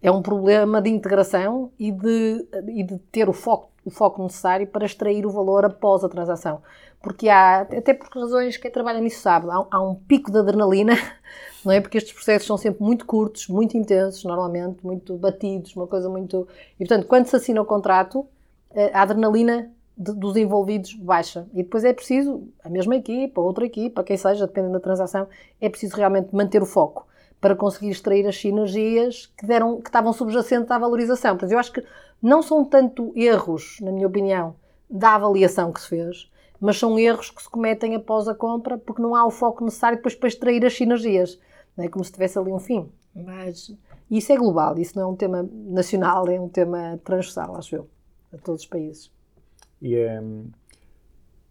É 0.00 0.10
um 0.10 0.22
problema 0.22 0.80
de 0.80 0.88
integração 0.88 1.72
e 1.78 1.90
de, 1.90 2.46
e 2.68 2.84
de 2.84 2.98
ter 3.10 3.28
o 3.28 3.32
foco, 3.32 3.70
o 3.84 3.90
foco 3.90 4.22
necessário 4.22 4.66
para 4.66 4.86
extrair 4.86 5.26
o 5.26 5.30
valor 5.30 5.64
após 5.64 6.04
a 6.04 6.08
transação. 6.08 6.62
Porque 7.00 7.28
há, 7.28 7.60
até 7.60 7.94
por 7.94 8.08
razões 8.08 8.56
que 8.56 8.62
quem 8.62 8.70
trabalha 8.70 9.00
nisso 9.00 9.20
sabe, 9.20 9.48
há, 9.50 9.66
há 9.70 9.80
um 9.82 9.94
pico 9.94 10.30
de 10.32 10.38
adrenalina, 10.38 10.94
não 11.64 11.72
é? 11.72 11.80
Porque 11.80 11.98
estes 11.98 12.12
processos 12.12 12.46
são 12.46 12.56
sempre 12.56 12.82
muito 12.82 13.06
curtos, 13.06 13.46
muito 13.48 13.76
intensos, 13.76 14.24
normalmente, 14.24 14.84
muito 14.84 15.16
batidos, 15.16 15.74
uma 15.76 15.86
coisa 15.86 16.08
muito. 16.08 16.48
E 16.74 16.86
portanto, 16.86 17.06
quando 17.06 17.26
se 17.26 17.36
assina 17.36 17.60
o 17.62 17.64
contrato, 17.64 18.26
eh, 18.74 18.90
a 18.92 19.02
adrenalina 19.02 19.70
de- 19.96 20.14
dos 20.14 20.36
envolvidos 20.36 20.94
baixa. 20.94 21.46
E 21.52 21.62
depois 21.62 21.84
é 21.84 21.92
preciso, 21.92 22.48
a 22.64 22.68
mesma 22.68 22.96
equipa, 22.96 23.40
outra 23.40 23.64
equipa, 23.66 24.02
quem 24.04 24.16
seja, 24.16 24.46
dependendo 24.46 24.74
da 24.74 24.80
transação, 24.80 25.28
é 25.60 25.68
preciso 25.68 25.96
realmente 25.96 26.34
manter 26.34 26.62
o 26.62 26.66
foco 26.66 27.06
para 27.40 27.54
conseguir 27.54 27.90
extrair 27.90 28.26
as 28.26 28.36
sinergias 28.36 29.26
que, 29.36 29.46
deram, 29.46 29.80
que 29.80 29.88
estavam 29.88 30.12
subjacentes 30.12 30.70
à 30.70 30.78
valorização. 30.78 31.32
Portanto, 31.36 31.52
eu 31.52 31.58
acho 31.58 31.72
que 31.72 31.84
não 32.20 32.42
são 32.42 32.64
tanto 32.64 33.12
erros, 33.16 33.78
na 33.80 33.92
minha 33.92 34.06
opinião, 34.06 34.54
da 34.90 35.14
avaliação 35.14 35.72
que 35.72 35.80
se 35.80 35.88
fez, 35.88 36.30
mas 36.60 36.78
são 36.78 36.98
erros 36.98 37.30
que 37.30 37.42
se 37.42 37.48
cometem 37.48 37.94
após 37.94 38.28
a 38.28 38.34
compra 38.34 38.78
porque 38.78 39.02
não 39.02 39.14
há 39.14 39.24
o 39.26 39.30
foco 39.30 39.64
necessário 39.64 39.98
depois 39.98 40.14
para 40.14 40.28
extrair 40.28 40.64
as 40.64 40.74
sinergias. 40.74 41.38
Não 41.76 41.84
é 41.84 41.88
como 41.88 42.04
se 42.04 42.12
tivesse 42.12 42.38
ali 42.38 42.52
um 42.52 42.58
fim. 42.58 42.88
Mas 43.14 43.74
isso 44.10 44.32
é 44.32 44.36
global, 44.36 44.78
isso 44.78 44.96
não 44.96 45.04
é 45.04 45.06
um 45.06 45.16
tema 45.16 45.48
nacional, 45.52 46.28
é 46.28 46.40
um 46.40 46.48
tema 46.48 46.98
transversal, 47.04 47.56
acho 47.56 47.76
eu, 47.76 47.88
a 48.32 48.38
todos 48.38 48.62
os 48.62 48.66
países. 48.66 49.10
E 49.80 49.94
é, 49.94 50.20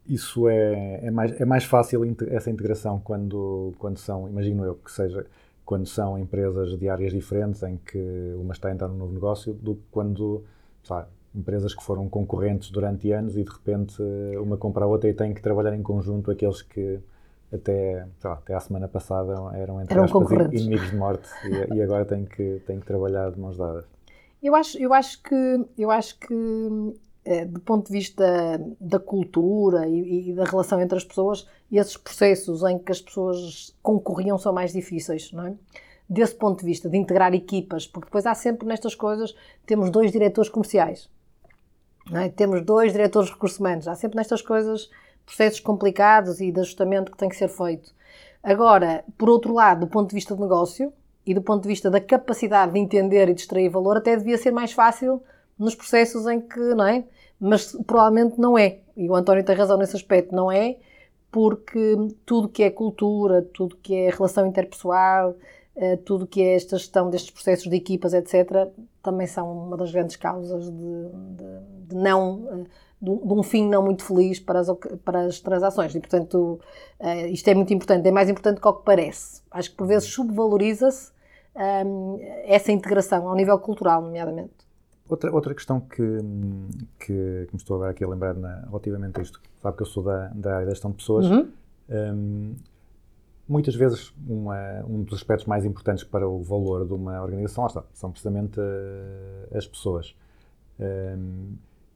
isso 0.07 0.47
é, 0.47 1.05
é, 1.05 1.11
mais, 1.11 1.39
é 1.39 1.45
mais 1.45 1.63
fácil 1.63 2.01
essa 2.29 2.49
integração 2.49 2.99
quando, 2.99 3.73
quando 3.77 3.97
são, 3.97 4.27
imagino 4.27 4.63
eu 4.63 4.75
que 4.75 4.91
seja, 4.91 5.25
quando 5.65 5.85
são 5.85 6.17
empresas 6.17 6.77
de 6.77 6.89
áreas 6.89 7.11
diferentes 7.11 7.61
em 7.63 7.77
que 7.77 8.33
uma 8.37 8.53
está 8.53 8.69
a 8.69 8.71
entrar 8.71 8.87
num 8.87 8.97
novo 8.97 9.13
negócio 9.13 9.53
do 9.53 9.75
que 9.75 9.83
quando, 9.91 10.43
lá, 10.89 11.07
empresas 11.37 11.73
que 11.73 11.83
foram 11.83 12.09
concorrentes 12.09 12.71
durante 12.71 13.11
anos 13.11 13.37
e 13.37 13.43
de 13.43 13.49
repente 13.49 14.01
uma 14.41 14.57
compra 14.57 14.85
a 14.85 14.87
outra 14.87 15.09
e 15.09 15.13
têm 15.13 15.33
que 15.33 15.41
trabalhar 15.41 15.75
em 15.75 15.83
conjunto 15.83 16.31
aqueles 16.31 16.61
que 16.61 16.99
até, 17.53 18.05
lá, 18.23 18.33
até 18.33 18.53
à 18.53 18.59
semana 18.59 18.87
passada 18.87 19.33
eram, 19.55 19.81
entre 19.81 19.93
Eram 19.93 20.03
aspas, 20.03 20.51
inimigos 20.51 20.89
de 20.89 20.95
morte 20.95 21.27
e, 21.45 21.75
e 21.75 21.81
agora 21.81 22.05
têm 22.05 22.25
que, 22.25 22.61
têm 22.65 22.79
que 22.79 22.85
trabalhar 22.85 23.31
de 23.31 23.39
mãos 23.39 23.57
dadas. 23.57 23.85
Eu 24.41 24.55
acho, 24.55 24.77
eu 24.77 24.93
acho 24.93 25.21
que, 25.23 25.65
eu 25.77 25.89
acho 25.89 26.19
que 26.19 26.33
eh, 27.25 27.45
do 27.45 27.59
ponto 27.59 27.87
de 27.87 27.93
vista 27.93 28.25
da 28.79 28.99
cultura 28.99 29.87
e, 29.87 30.29
e 30.29 30.33
da 30.33 30.43
relação 30.43 30.79
entre 30.79 30.97
as 30.97 31.03
pessoas, 31.03 31.47
esses 31.71 31.97
processos 31.97 32.63
em 32.63 32.77
que 32.77 32.91
as 32.91 33.01
pessoas 33.01 33.75
concorriam 33.81 34.37
são 34.37 34.53
mais 34.53 34.71
difíceis, 34.71 35.31
não 35.31 35.47
é? 35.47 35.53
Desse 36.09 36.35
ponto 36.35 36.59
de 36.59 36.65
vista, 36.65 36.89
de 36.89 36.97
integrar 36.97 37.33
equipas, 37.33 37.85
porque 37.85 38.05
depois 38.05 38.25
há 38.25 38.33
sempre 38.33 38.65
nestas 38.65 38.95
coisas, 38.95 39.35
temos 39.65 39.89
dois 39.89 40.09
diretores 40.09 40.49
comerciais, 40.49 41.09
é? 42.13 42.29
temos 42.29 42.61
dois 42.63 42.91
diretores 42.91 43.27
de 43.27 43.33
recursos 43.33 43.59
humanos, 43.59 43.87
há 43.87 43.95
sempre 43.95 44.17
nestas 44.17 44.41
coisas 44.41 44.89
processos 45.25 45.59
complicados 45.59 46.39
e 46.39 46.51
de 46.51 46.59
ajustamento 46.59 47.11
que 47.11 47.17
tem 47.17 47.27
que 47.27 47.35
ser 47.35 47.49
feito. 47.49 47.93
Agora, 48.41 49.03
por 49.17 49.29
outro 49.29 49.53
lado, 49.53 49.81
do 49.81 49.87
ponto 49.87 50.09
de 50.09 50.15
vista 50.15 50.33
de 50.33 50.41
negócio 50.41 50.93
e 51.25 51.33
do 51.33 51.41
ponto 51.41 51.63
de 51.63 51.67
vista 51.67 51.89
da 51.91 51.99
capacidade 51.99 52.71
de 52.71 52.79
entender 52.79 53.27
e 53.27 53.33
de 53.33 53.41
extrair 53.41 53.67
valor, 53.67 53.97
até 53.97 54.15
devia 54.15 54.37
ser 54.37 54.51
mais 54.51 54.71
fácil 54.71 55.21
nos 55.59 55.75
processos 55.75 56.25
em 56.27 56.39
que, 56.39 56.59
não 56.73 56.85
é? 56.85 57.03
Mas 57.39 57.75
provavelmente 57.85 58.39
não 58.39 58.57
é. 58.57 58.79
E 58.95 59.09
o 59.09 59.15
António 59.15 59.43
tem 59.43 59.55
razão 59.55 59.77
nesse 59.77 59.95
aspecto, 59.95 60.33
não 60.33 60.49
é? 60.49 60.77
Porque 61.29 61.97
tudo 62.25 62.47
que 62.47 62.63
é 62.63 62.69
cultura, 62.69 63.41
tudo 63.53 63.75
que 63.75 63.93
é 63.93 64.09
relação 64.09 64.47
interpessoal, 64.47 65.35
tudo 65.97 66.25
que 66.25 66.41
é 66.41 66.55
esta 66.55 66.77
gestão 66.77 67.09
destes 67.09 67.31
processos 67.31 67.69
de 67.69 67.75
equipas, 67.75 68.13
etc., 68.13 68.67
também 69.03 69.27
são 69.27 69.51
uma 69.67 69.77
das 69.77 69.91
grandes 69.91 70.15
causas 70.15 70.65
de, 70.65 70.71
de- 70.71 71.87
de 71.89 71.95
não, 71.95 72.47
eh, 72.51 72.63
de, 73.01 73.09
um- 73.11 73.43
fim 73.43 73.69
não 73.69 73.83
muito 73.83 74.03
feliz 74.03 74.39
para 74.39 74.59
as, 74.59 74.67
para 75.05 75.21
as 75.25 75.39
transações. 75.39 75.93
E, 75.95 75.99
portanto, 75.99 76.59
eh, 76.99 77.27
isto 77.29 77.47
é 77.47 77.53
muito 77.53 77.73
importante, 77.73 78.07
é 78.07 78.11
mais 78.11 78.27
importante 78.29 78.59
que 78.59 78.67
o 78.67 78.73
que 78.73 78.83
parece. 78.83 79.41
Acho 79.51 79.69
que 79.71 79.77
por 79.77 79.85
vezes 79.87 80.09
subvaloriza-se 80.09 81.11
hum, 81.85 82.17
essa 82.45 82.71
integração 82.71 83.27
ao 83.29 83.35
nível 83.35 83.57
cultural, 83.59 84.01
nomeadamente. 84.01 84.53
Outra, 85.09 85.31
outra 85.33 85.53
questão 85.55 85.79
que, 85.79 86.01
que, 86.99 87.05
que 87.47 87.53
me 87.53 87.57
estou 87.57 87.75
agora 87.77 87.91
aqui 87.91 88.03
a 88.03 88.07
lembrar 88.09 88.33
na, 88.33 88.65
relativamente 88.67 89.19
a 89.19 89.23
isto, 89.23 89.39
sabe 89.61 89.77
que 89.77 89.83
eu 89.83 89.87
sou 89.87 90.03
da, 90.03 90.27
da 90.35 90.55
área 90.55 90.65
da 90.65 90.71
gestão 90.73 90.91
de 90.91 90.97
pessoas, 90.97 91.25
Uhum. 91.27 91.47
hum, 91.89 92.55
muitas 93.47 93.75
vezes 93.75 94.13
uma- 94.27 94.83
um 94.87 95.03
dos 95.03 95.15
aspectos 95.15 95.45
mais 95.47 95.65
importantes 95.65 96.03
para 96.03 96.27
o 96.27 96.41
valor 96.43 96.85
de 96.85 96.93
uma 96.93 97.21
organização 97.21 97.65
está, 97.67 97.83
são 97.93 98.11
precisamente 98.11 98.59
eh, 98.59 99.57
as 99.57 99.67
pessoas. 99.67 100.15
Hum, 100.79 101.55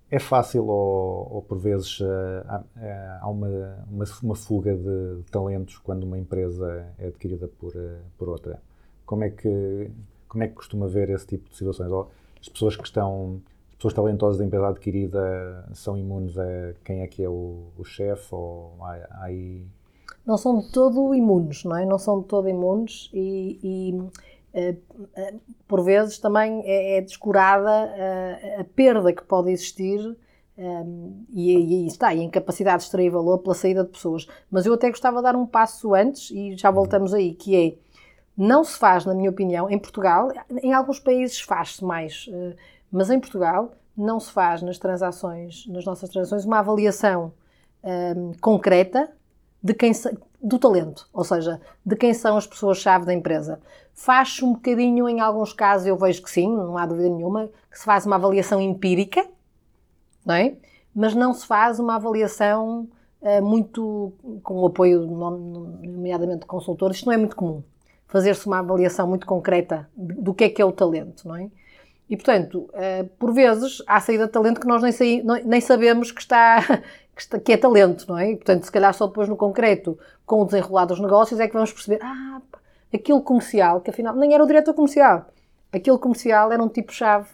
é 0.10 0.20
fácil 0.20 0.66
ou, 0.68 1.36
ou 1.36 1.42
por 1.42 1.58
vezes 1.58 2.00
eh, 2.02 2.44
há, 2.48 2.64
eh, 2.78 3.20
uma, 3.24 3.48
uma, 3.90 4.06
uma 4.24 4.36
fuga 4.36 4.76
de 4.76 5.24
talentos 5.32 5.78
quando 5.78 6.04
uma 6.04 6.18
empresa 6.18 6.86
é 6.98 7.08
adquirida 7.08 7.48
por, 7.48 7.74
eh, 7.76 8.00
por 8.18 8.30
outra. 8.30 8.62
Como 9.06 9.24
é 9.24 9.30
que, 9.30 9.90
como 10.28 10.44
é 10.44 10.48
que 10.48 10.54
costuma 10.56 10.88
ver 10.88 11.10
esse 11.10 11.28
tipo 11.28 11.50
de 11.50 11.56
situações? 11.56 11.92
Ou 11.92 12.10
as 12.40 12.50
pessoas 12.50 12.76
que 12.76 12.84
estão, 12.84 13.42
as 13.70 13.76
pessoas 13.76 13.94
talentosas 13.94 14.38
da 14.40 14.46
empresa 14.46 14.68
adquirida 14.68 15.66
são 15.74 15.98
imunes 15.98 16.38
a 16.38 16.74
quem 16.84 17.02
é 17.02 17.08
que 17.08 17.24
é 17.24 17.30
o, 17.30 17.68
o 17.78 17.84
chefe? 17.86 18.34
Ou 18.36 18.76
há, 18.82 18.96
há 19.12 19.24
aí... 19.26 19.66
não 20.26 20.38
são 20.38 20.60
de 20.60 20.72
todo 20.72 21.14
imunes, 21.16 21.64
não 21.64 21.78
é? 21.78 21.86
Não 21.86 21.98
são 21.98 22.22
de 22.22 22.28
todo 22.28 22.48
imunes 22.48 23.10
e, 23.14 23.60
e, 23.64 24.10
eh, 24.54 24.76
eh, 25.16 25.34
por 25.68 25.84
vezes 25.84 26.20
também 26.20 26.62
é, 26.66 26.98
é 26.98 27.02
descurada 27.02 27.72
eh, 27.96 28.58
a 28.60 28.64
perda 28.64 29.14
que 29.14 29.24
pode 29.24 29.52
existir 29.52 30.00
eh, 30.58 30.84
e, 31.34 31.84
e 31.84 31.88
está, 31.88 32.14
e 32.14 32.20
a 32.20 32.24
incapacidade 32.24 32.80
de 32.80 32.84
extrair 32.86 33.10
valor 33.10 33.40
pela 33.40 33.56
saída 33.56 33.84
de 33.84 33.90
pessoas. 33.90 34.28
Mas 34.50 34.66
eu 34.66 34.74
até 34.74 34.90
gostava 34.90 35.18
de 35.18 35.24
dar 35.24 35.36
um 35.36 35.46
passo 35.46 35.94
antes 35.94 36.32
e 36.32 36.56
já 36.58 36.70
voltamos 36.72 37.14
aí, 37.14 37.34
que 37.34 37.56
é, 37.56 37.76
não 38.38 38.64
se 38.64 38.78
faz, 38.78 39.06
na 39.06 39.14
minha 39.14 39.30
opinião, 39.30 39.70
em 39.70 39.80
Portugal, 39.80 40.32
em 40.64 40.74
alguns 40.74 41.00
países 41.00 41.40
faz-se 41.42 41.84
mais, 41.84 42.30
mas 42.92 43.10
em 43.10 43.20
Portugal 43.20 43.74
não 43.96 44.20
se 44.20 44.32
faz 44.32 44.62
nas 44.62 44.78
transações, 44.78 45.68
nas 45.68 45.86
nossas 45.86 46.10
transações, 46.10 46.46
uma 46.46 46.60
avaliação 46.60 47.34
eh, 47.84 48.14
concreta 48.40 49.12
de 49.62 49.74
quem 49.74 49.92
do 50.42 50.58
talento, 50.58 51.08
ou 51.14 51.24
seja, 51.24 51.62
de 51.86 51.96
quem 51.96 52.14
são 52.14 52.36
as 52.36 52.48
pessoas-chave 52.48 53.06
da 53.06 53.14
empresa. 53.14 53.60
Faz-se 53.94 54.44
um 54.44 54.54
bocadinho, 54.54 55.08
em 55.08 55.20
alguns 55.20 55.54
casos, 55.54 55.86
eu 55.86 55.96
vejo 55.96 56.24
que 56.24 56.32
sim, 56.32 56.50
não 56.52 56.78
há 56.78 56.86
dúvida 56.86 57.10
nenhuma, 57.10 57.50
que 57.70 57.78
se 57.78 57.86
faz 57.86 58.06
uma 58.06 58.16
avaliação 58.16 58.60
empírica, 58.60 59.24
não 60.26 60.34
é? 60.36 60.56
Mas 60.96 61.14
não 61.14 61.34
se 61.34 61.46
faz 61.46 61.80
uma 61.80 61.96
avaliação 61.96 62.88
eh, 63.22 63.40
muito 63.40 64.14
com 64.42 64.56
o 64.62 64.66
apoio, 64.66 65.02
nom- 65.06 65.78
nomeadamente 65.84 66.40
de 66.42 66.46
consultores. 66.48 66.98
Isto 66.98 67.06
não 67.06 67.14
é 67.14 67.18
muito 67.18 67.36
comum. 67.36 67.64
Fazer-se 68.08 68.46
uma 68.48 68.60
avaliação 68.60 69.08
muito 69.08 69.26
concreta 69.28 69.88
do 69.96 70.34
que 70.34 70.46
é 70.46 70.50
que 70.50 70.62
é 70.62 70.66
o 70.66 70.72
talento, 70.72 71.28
não 71.28 71.36
é? 71.36 71.50
E, 72.10 72.18
portanto, 72.18 72.70
eh, 72.74 73.04
por 73.18 73.32
vezes, 73.32 73.82
há 73.88 74.00
saída 74.02 74.26
de 74.26 74.32
talento 74.34 74.60
que 74.60 74.68
nós 74.68 74.82
nem, 74.84 74.92
saí- 74.92 75.24
nem 75.46 75.62
sabemos 75.62 76.12
que 76.12 76.20
está, 76.20 76.82
que 77.30 77.40
que 77.40 77.54
é 77.54 77.58
talento, 77.58 78.06
não 78.08 78.18
é? 78.18 78.32
E, 78.32 78.36
portanto, 78.36 78.64
se 78.64 78.72
calhar 78.72 78.94
só 78.94 79.08
depois 79.08 79.28
no 79.30 79.36
concreto, 79.36 79.98
com 80.26 80.42
o 80.42 80.46
desenrolar 80.46 80.86
dos 80.86 81.00
negócios, 81.00 81.40
é 81.40 81.48
que 81.48 81.54
vamos 81.54 81.72
perceber, 81.72 82.00
ah, 82.04 82.42
aquele 82.94 83.22
comercial, 83.22 83.82
que 83.82 83.90
afinal 83.90 84.16
nem 84.16 84.34
era 84.34 84.44
o 84.44 84.48
diretor 84.48 84.74
comercial, 84.74 85.26
aquele 85.72 85.98
comercial 85.98 86.52
era 86.52 86.62
um 86.62 86.68
tipo-chave 86.70 87.28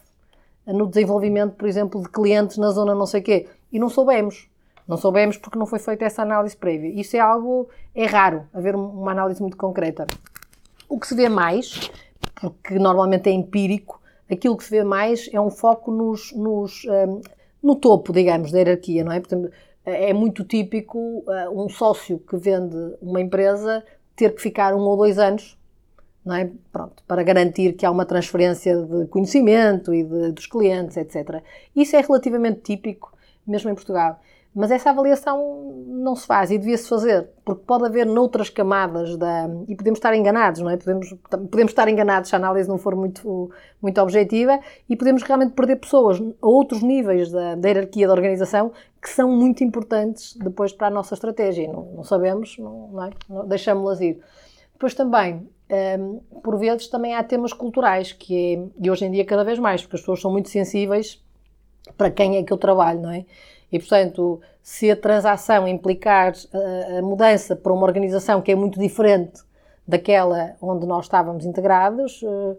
no 0.66 0.86
desenvolvimento, 0.86 1.54
por 1.54 1.66
exemplo, 1.66 2.02
de 2.02 2.08
clientes 2.08 2.58
na 2.58 2.70
zona 2.70 2.94
não 2.94 3.06
sei 3.06 3.20
quê. 3.22 3.48
E 3.72 3.78
não 3.78 3.88
soubemos. 3.88 4.48
Não 4.86 4.96
soubemos 4.96 5.36
porque 5.36 5.58
não 5.58 5.66
foi 5.66 5.78
feita 5.78 6.04
essa 6.04 6.22
análise 6.22 6.56
prévia. 6.56 6.88
Isso 6.88 7.16
é 7.16 7.20
algo, 7.20 7.68
é 7.94 8.06
raro, 8.06 8.44
haver 8.54 8.74
um- 8.76 8.88
uma 8.88 9.12
análise 9.12 9.40
muito 9.40 9.56
concreta. 9.56 10.06
O 10.88 10.98
que 10.98 11.06
se 11.06 11.14
vê 11.14 11.28
mais, 11.28 11.90
porque 12.40 12.78
normalmente 12.78 13.28
é 13.28 13.32
empírico, 13.32 14.00
aquilo 14.30 14.56
que 14.56 14.64
se 14.64 14.70
vê 14.70 14.84
mais 14.84 15.28
é 15.32 15.40
um 15.40 15.50
foco 15.50 15.90
nos, 15.90 16.32
nos, 16.32 16.84
hum, 16.86 17.20
no 17.62 17.74
topo, 17.74 18.12
digamos, 18.12 18.50
da 18.52 18.58
hierarquia, 18.58 19.04
não 19.04 19.12
é? 19.12 19.20
Portanto, 19.20 19.50
é 19.88 20.12
muito 20.12 20.44
típico 20.44 20.98
uh, 20.98 21.50
um 21.64 21.68
sócio 21.68 22.18
que 22.18 22.36
vende 22.36 22.76
uma 23.00 23.20
empresa 23.20 23.84
ter 24.16 24.34
que 24.34 24.42
ficar 24.42 24.74
um 24.74 24.80
ou 24.80 24.96
dois 24.96 25.18
anos 25.18 25.58
é? 26.34 26.50
Pronto, 26.72 27.02
para 27.06 27.22
garantir 27.22 27.72
que 27.74 27.86
há 27.86 27.90
uma 27.90 28.04
transferência 28.04 28.76
de 28.76 29.06
conhecimento 29.06 29.94
e 29.94 30.04
de- 30.04 30.32
dos 30.32 30.46
clientes, 30.46 30.96
etc. 30.96 31.42
Isso 31.74 31.96
é 31.96 32.00
relativamente 32.00 32.60
típico, 32.60 33.12
mesmo 33.46 33.70
em 33.70 33.74
Portugal. 33.74 34.20
Mas 34.58 34.72
essa 34.72 34.90
avaliação 34.90 35.84
não 35.86 36.16
se 36.16 36.26
faz 36.26 36.50
e 36.50 36.58
devia-se 36.58 36.88
fazer, 36.88 37.28
porque 37.44 37.62
pode 37.64 37.84
haver 37.86 38.04
noutras 38.04 38.50
camadas 38.50 39.16
da. 39.16 39.48
E 39.68 39.76
podemos 39.76 39.98
estar 39.98 40.12
enganados, 40.16 40.60
não 40.60 40.68
é? 40.68 40.76
Podemos, 40.76 41.14
podemos 41.30 41.70
estar 41.70 41.88
enganados 41.88 42.28
se 42.28 42.34
a 42.34 42.38
análise 42.38 42.68
não 42.68 42.76
for 42.76 42.96
muito, 42.96 43.52
muito 43.80 44.00
objetiva 44.00 44.58
e 44.90 44.96
podemos 44.96 45.22
realmente 45.22 45.52
perder 45.52 45.76
pessoas 45.76 46.20
a 46.42 46.48
outros 46.48 46.82
níveis 46.82 47.30
da, 47.30 47.54
da 47.54 47.68
hierarquia 47.68 48.08
da 48.08 48.12
organização 48.12 48.72
que 49.00 49.08
são 49.08 49.30
muito 49.30 49.62
importantes 49.62 50.36
depois 50.36 50.72
para 50.72 50.88
a 50.88 50.90
nossa 50.90 51.14
estratégia. 51.14 51.62
E 51.62 51.68
Não, 51.68 51.92
não 51.94 52.02
sabemos, 52.02 52.58
não, 52.58 52.88
não 52.88 53.04
é? 53.04 53.10
Deixamos-las 53.46 54.00
ir. 54.00 54.18
Depois 54.72 54.92
também, 54.92 55.48
hum, 56.00 56.20
por 56.42 56.58
vezes, 56.58 56.88
também 56.88 57.14
há 57.14 57.22
temas 57.22 57.52
culturais, 57.52 58.12
que 58.12 58.34
é, 58.56 58.84
e 58.84 58.90
hoje 58.90 59.04
em 59.04 59.12
dia 59.12 59.24
cada 59.24 59.44
vez 59.44 59.60
mais, 59.60 59.82
porque 59.82 59.94
as 59.94 60.00
pessoas 60.00 60.20
são 60.20 60.32
muito 60.32 60.48
sensíveis 60.48 61.24
para 61.96 62.10
quem 62.10 62.38
é 62.38 62.42
que 62.42 62.52
eu 62.52 62.58
trabalho, 62.58 63.00
não 63.00 63.12
é? 63.12 63.24
E, 63.70 63.78
portanto, 63.78 64.40
se 64.62 64.90
a 64.90 64.96
transação 64.96 65.68
implicar 65.68 66.32
a, 66.52 66.98
a 66.98 67.02
mudança 67.02 67.54
para 67.54 67.72
uma 67.72 67.84
organização 67.84 68.40
que 68.40 68.52
é 68.52 68.54
muito 68.54 68.78
diferente 68.78 69.42
daquela 69.86 70.54
onde 70.60 70.86
nós 70.86 71.06
estávamos 71.06 71.46
integrados, 71.46 72.22
eh, 72.22 72.56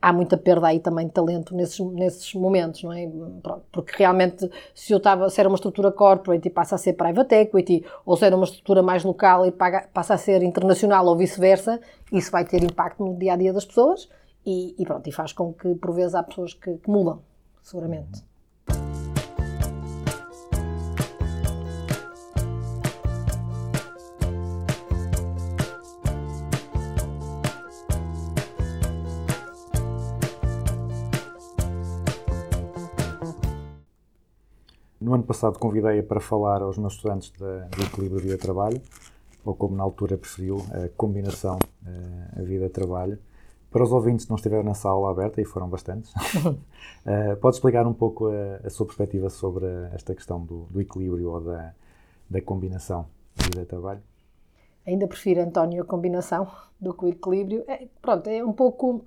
há 0.00 0.12
muita 0.12 0.36
perda 0.36 0.68
aí 0.68 0.80
também 0.80 1.06
de 1.06 1.12
talento 1.12 1.54
nesses, 1.54 1.78
nesses 1.80 2.34
momentos, 2.34 2.82
não 2.82 2.92
é? 2.92 3.08
Pronto, 3.42 3.64
porque 3.70 3.94
realmente, 3.96 4.50
se 4.74 4.92
eu 4.92 4.98
estava, 4.98 5.28
se 5.28 5.40
era 5.40 5.48
uma 5.48 5.56
estrutura 5.56 5.92
corporate 5.92 6.48
e 6.48 6.50
passa 6.50 6.74
a 6.74 6.78
ser 6.78 6.94
private 6.94 7.34
equity, 7.34 7.84
ou 8.04 8.16
se 8.16 8.24
era 8.24 8.36
uma 8.36 8.44
estrutura 8.44 8.82
mais 8.82 9.04
local 9.04 9.46
e 9.46 9.52
passa 9.52 10.14
a 10.14 10.18
ser 10.18 10.42
internacional 10.42 11.06
ou 11.06 11.16
vice-versa, 11.16 11.80
isso 12.12 12.30
vai 12.30 12.44
ter 12.44 12.62
impacto 12.62 13.04
no 13.04 13.16
dia 13.16 13.34
a 13.34 13.36
dia 13.36 13.52
das 13.52 13.64
pessoas 13.64 14.08
e, 14.44 14.74
e 14.78 14.84
pronto, 14.84 15.06
e 15.08 15.12
faz 15.12 15.32
com 15.32 15.52
que 15.52 15.74
por 15.74 15.94
vezes 15.94 16.14
há 16.14 16.22
pessoas 16.22 16.54
que, 16.54 16.76
que 16.78 16.90
mudam, 16.90 17.20
seguramente. 17.62 18.24
No 35.10 35.16
ano 35.16 35.24
passado 35.24 35.58
convidei-a 35.58 36.04
para 36.04 36.20
falar 36.20 36.62
aos 36.62 36.78
meus 36.78 36.92
estudantes 36.92 37.32
da- 37.32 37.66
do 37.66 37.82
equilíbrio 37.82 38.20
vida-trabalho, 38.20 38.80
ou 39.44 39.56
como 39.56 39.74
na 39.74 39.82
altura 39.82 40.16
preferiu, 40.16 40.58
a 40.70 40.88
combinação 40.96 41.58
eh, 41.84 42.38
a 42.38 42.42
vida-trabalho. 42.42 43.18
Para 43.72 43.82
os 43.82 43.90
ouvintes 43.90 44.24
que 44.24 44.30
não 44.30 44.36
estiveram 44.36 44.62
nessa 44.62 44.88
aula 44.88 45.10
aberta, 45.10 45.40
e 45.40 45.44
foram 45.44 45.68
bastantes, 45.68 46.12
eh, 47.04 47.34
pode 47.34 47.56
explicar 47.56 47.88
um 47.88 47.92
pouco 47.92 48.28
a, 48.28 48.64
a 48.64 48.70
sua 48.70 48.86
perspectiva 48.86 49.28
sobre 49.30 49.66
esta 49.92 50.14
questão 50.14 50.44
do, 50.44 50.66
do 50.70 50.80
equilíbrio 50.80 51.32
ou 51.32 51.40
da, 51.40 51.74
da 52.30 52.40
combinação 52.40 53.04
vida-trabalho? 53.34 54.02
Ainda 54.86 55.08
prefiro, 55.08 55.40
António, 55.40 55.82
a 55.82 55.84
combinação 55.84 56.46
do 56.80 56.94
que 56.94 57.04
o 57.06 57.08
equilíbrio. 57.08 57.64
É, 57.66 57.88
pronto, 58.00 58.30
é 58.30 58.44
um 58.44 58.52
pouco. 58.52 59.04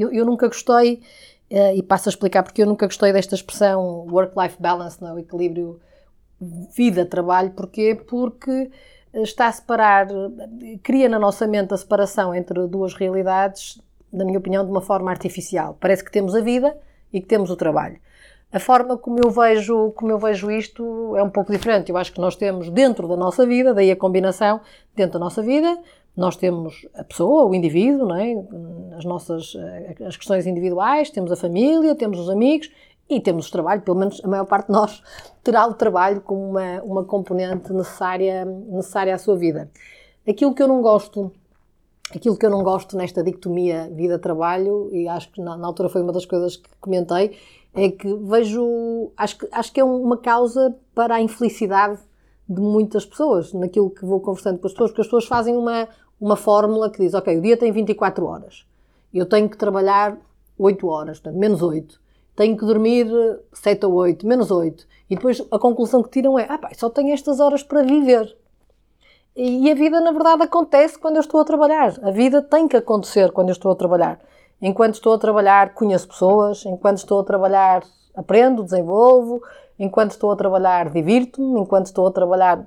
Eu, 0.00 0.12
eu 0.12 0.24
nunca 0.24 0.46
gostei, 0.46 1.02
eh, 1.50 1.76
e 1.76 1.82
passo 1.82 2.08
a 2.08 2.10
explicar 2.10 2.42
porque 2.42 2.62
eu 2.62 2.66
nunca 2.66 2.86
gostei 2.86 3.12
desta 3.12 3.34
expressão 3.34 4.06
work-life 4.10 4.56
balance, 4.60 5.00
não 5.00 5.08
é? 5.08 5.12
o 5.14 5.18
equilíbrio 5.18 5.80
vida-trabalho. 6.76 7.50
Porquê? 7.52 7.94
Porque 7.94 8.70
está 9.14 9.46
a 9.48 9.52
separar, 9.52 10.08
eh, 10.10 10.78
cria 10.82 11.08
na 11.08 11.18
nossa 11.18 11.46
mente 11.46 11.72
a 11.72 11.76
separação 11.76 12.34
entre 12.34 12.66
duas 12.66 12.94
realidades, 12.94 13.80
na 14.12 14.24
minha 14.24 14.38
opinião, 14.38 14.64
de 14.64 14.70
uma 14.70 14.80
forma 14.80 15.10
artificial. 15.10 15.76
Parece 15.80 16.04
que 16.04 16.12
temos 16.12 16.34
a 16.34 16.40
vida 16.40 16.76
e 17.12 17.20
que 17.20 17.26
temos 17.26 17.50
o 17.50 17.56
trabalho. 17.56 17.98
A 18.50 18.58
forma 18.58 18.96
como 18.96 19.18
eu 19.22 19.30
vejo, 19.30 19.92
como 19.92 20.10
eu 20.10 20.18
vejo 20.18 20.50
isto 20.50 21.14
é 21.16 21.22
um 21.22 21.28
pouco 21.28 21.52
diferente. 21.52 21.90
Eu 21.90 21.96
acho 21.98 22.12
que 22.12 22.20
nós 22.20 22.34
temos 22.34 22.70
dentro 22.70 23.06
da 23.06 23.16
nossa 23.16 23.46
vida, 23.46 23.74
daí 23.74 23.90
a 23.90 23.96
combinação, 23.96 24.60
dentro 24.96 25.14
da 25.14 25.18
nossa 25.18 25.42
vida, 25.42 25.78
nós 26.18 26.34
temos 26.34 26.84
a 26.94 27.04
pessoa, 27.04 27.44
o 27.44 27.54
indivíduo, 27.54 28.12
é? 28.12 28.34
as 28.96 29.04
nossas 29.04 29.54
eh, 29.56 29.94
as 30.04 30.16
questões 30.16 30.48
individuais, 30.48 31.10
temos 31.10 31.30
a 31.30 31.36
família, 31.36 31.94
temos 31.94 32.18
os 32.18 32.28
amigos 32.28 32.68
e 33.08 33.20
temos 33.20 33.46
o 33.46 33.52
trabalho, 33.52 33.82
pelo 33.82 33.96
menos 33.96 34.20
a 34.24 34.26
maior 34.26 34.44
parte 34.44 34.66
de 34.66 34.72
nós 34.72 35.00
terá 35.44 35.64
o 35.68 35.74
trabalho 35.74 36.20
como 36.20 36.40
uma, 36.50 36.82
uma 36.82 37.04
componente 37.04 37.72
necessária, 37.72 38.44
necessária 38.44 39.14
à 39.14 39.18
sua 39.18 39.36
vida. 39.36 39.70
Aquilo 40.28 40.52
que 40.52 40.60
eu 40.60 40.66
não 40.66 40.82
gosto 40.82 41.30
aquilo 42.12 42.36
que 42.36 42.46
eu 42.46 42.50
não 42.50 42.64
gosto 42.64 42.96
nesta 42.96 43.22
dicotomia 43.22 43.88
vida-trabalho, 43.94 44.88
e 44.92 45.06
acho 45.06 45.30
que 45.30 45.40
na, 45.40 45.56
na, 45.56 45.66
altura 45.66 45.88
foi 45.88 46.02
uma 46.02 46.12
das 46.12 46.24
coisas 46.24 46.56
que 46.56 46.68
comentei, 46.80 47.36
é 47.74 47.90
que 47.90 48.12
vejo, 48.14 49.12
acho 49.16 49.38
que, 49.38 49.48
acho 49.52 49.72
que 49.72 49.78
é 49.78 49.84
uma 49.84 50.16
causa 50.16 50.74
para 50.94 51.16
a 51.16 51.20
infelicidade 51.20 52.00
de 52.48 52.60
muitas 52.62 53.04
pessoas, 53.04 53.52
naquilo 53.52 53.90
que 53.90 54.06
vou 54.06 54.20
conversando 54.20 54.58
com 54.58 54.66
as 54.66 54.72
pessoas, 54.72 54.90
porque 54.90 55.02
as 55.02 55.06
pessoas 55.06 55.26
fazem 55.26 55.54
uma, 55.54 55.86
uma 56.20 56.36
fórmula 56.36 56.90
que 56.90 56.98
diz, 56.98 57.14
ok, 57.14 57.36
o 57.38 57.42
dia 57.42 57.56
tem 57.56 57.70
24 57.72 58.24
horas, 58.26 58.66
eu 59.12 59.26
tenho 59.26 59.48
que 59.48 59.56
trabalhar 59.56 60.16
8 60.58 60.86
horas, 60.86 61.18
portanto, 61.18 61.38
menos 61.38 61.62
8, 61.62 62.00
tenho 62.36 62.56
que 62.56 62.64
dormir 62.64 63.06
7 63.52 63.86
ou 63.86 63.94
8, 63.94 64.26
menos 64.26 64.50
8, 64.50 64.86
e 65.10 65.16
depois 65.16 65.42
a 65.50 65.58
conclusão 65.58 66.02
que 66.02 66.10
tiram 66.10 66.38
é, 66.38 66.46
ah 66.48 66.58
pá, 66.58 66.70
só 66.74 66.90
tenho 66.90 67.12
estas 67.12 67.40
horas 67.40 67.62
para 67.62 67.82
viver. 67.82 68.36
E 69.40 69.70
a 69.70 69.74
vida, 69.76 70.00
na 70.00 70.10
verdade, 70.10 70.42
acontece 70.42 70.98
quando 70.98 71.14
eu 71.14 71.20
estou 71.20 71.40
a 71.40 71.44
trabalhar. 71.44 71.94
A 72.02 72.10
vida 72.10 72.42
tem 72.42 72.66
que 72.66 72.76
acontecer 72.76 73.30
quando 73.30 73.50
eu 73.50 73.52
estou 73.52 73.70
a 73.70 73.76
trabalhar. 73.76 74.18
Enquanto 74.60 74.94
estou 74.94 75.12
a 75.12 75.18
trabalhar, 75.18 75.74
conheço 75.74 76.08
pessoas. 76.08 76.66
Enquanto 76.66 76.98
estou 76.98 77.20
a 77.20 77.24
trabalhar, 77.24 77.84
aprendo, 78.16 78.64
desenvolvo. 78.64 79.40
Enquanto 79.78 80.10
estou 80.10 80.32
a 80.32 80.36
trabalhar, 80.36 80.90
divirto-me. 80.90 81.60
Enquanto 81.60 81.86
estou 81.86 82.08
a 82.08 82.10
trabalhar, 82.10 82.66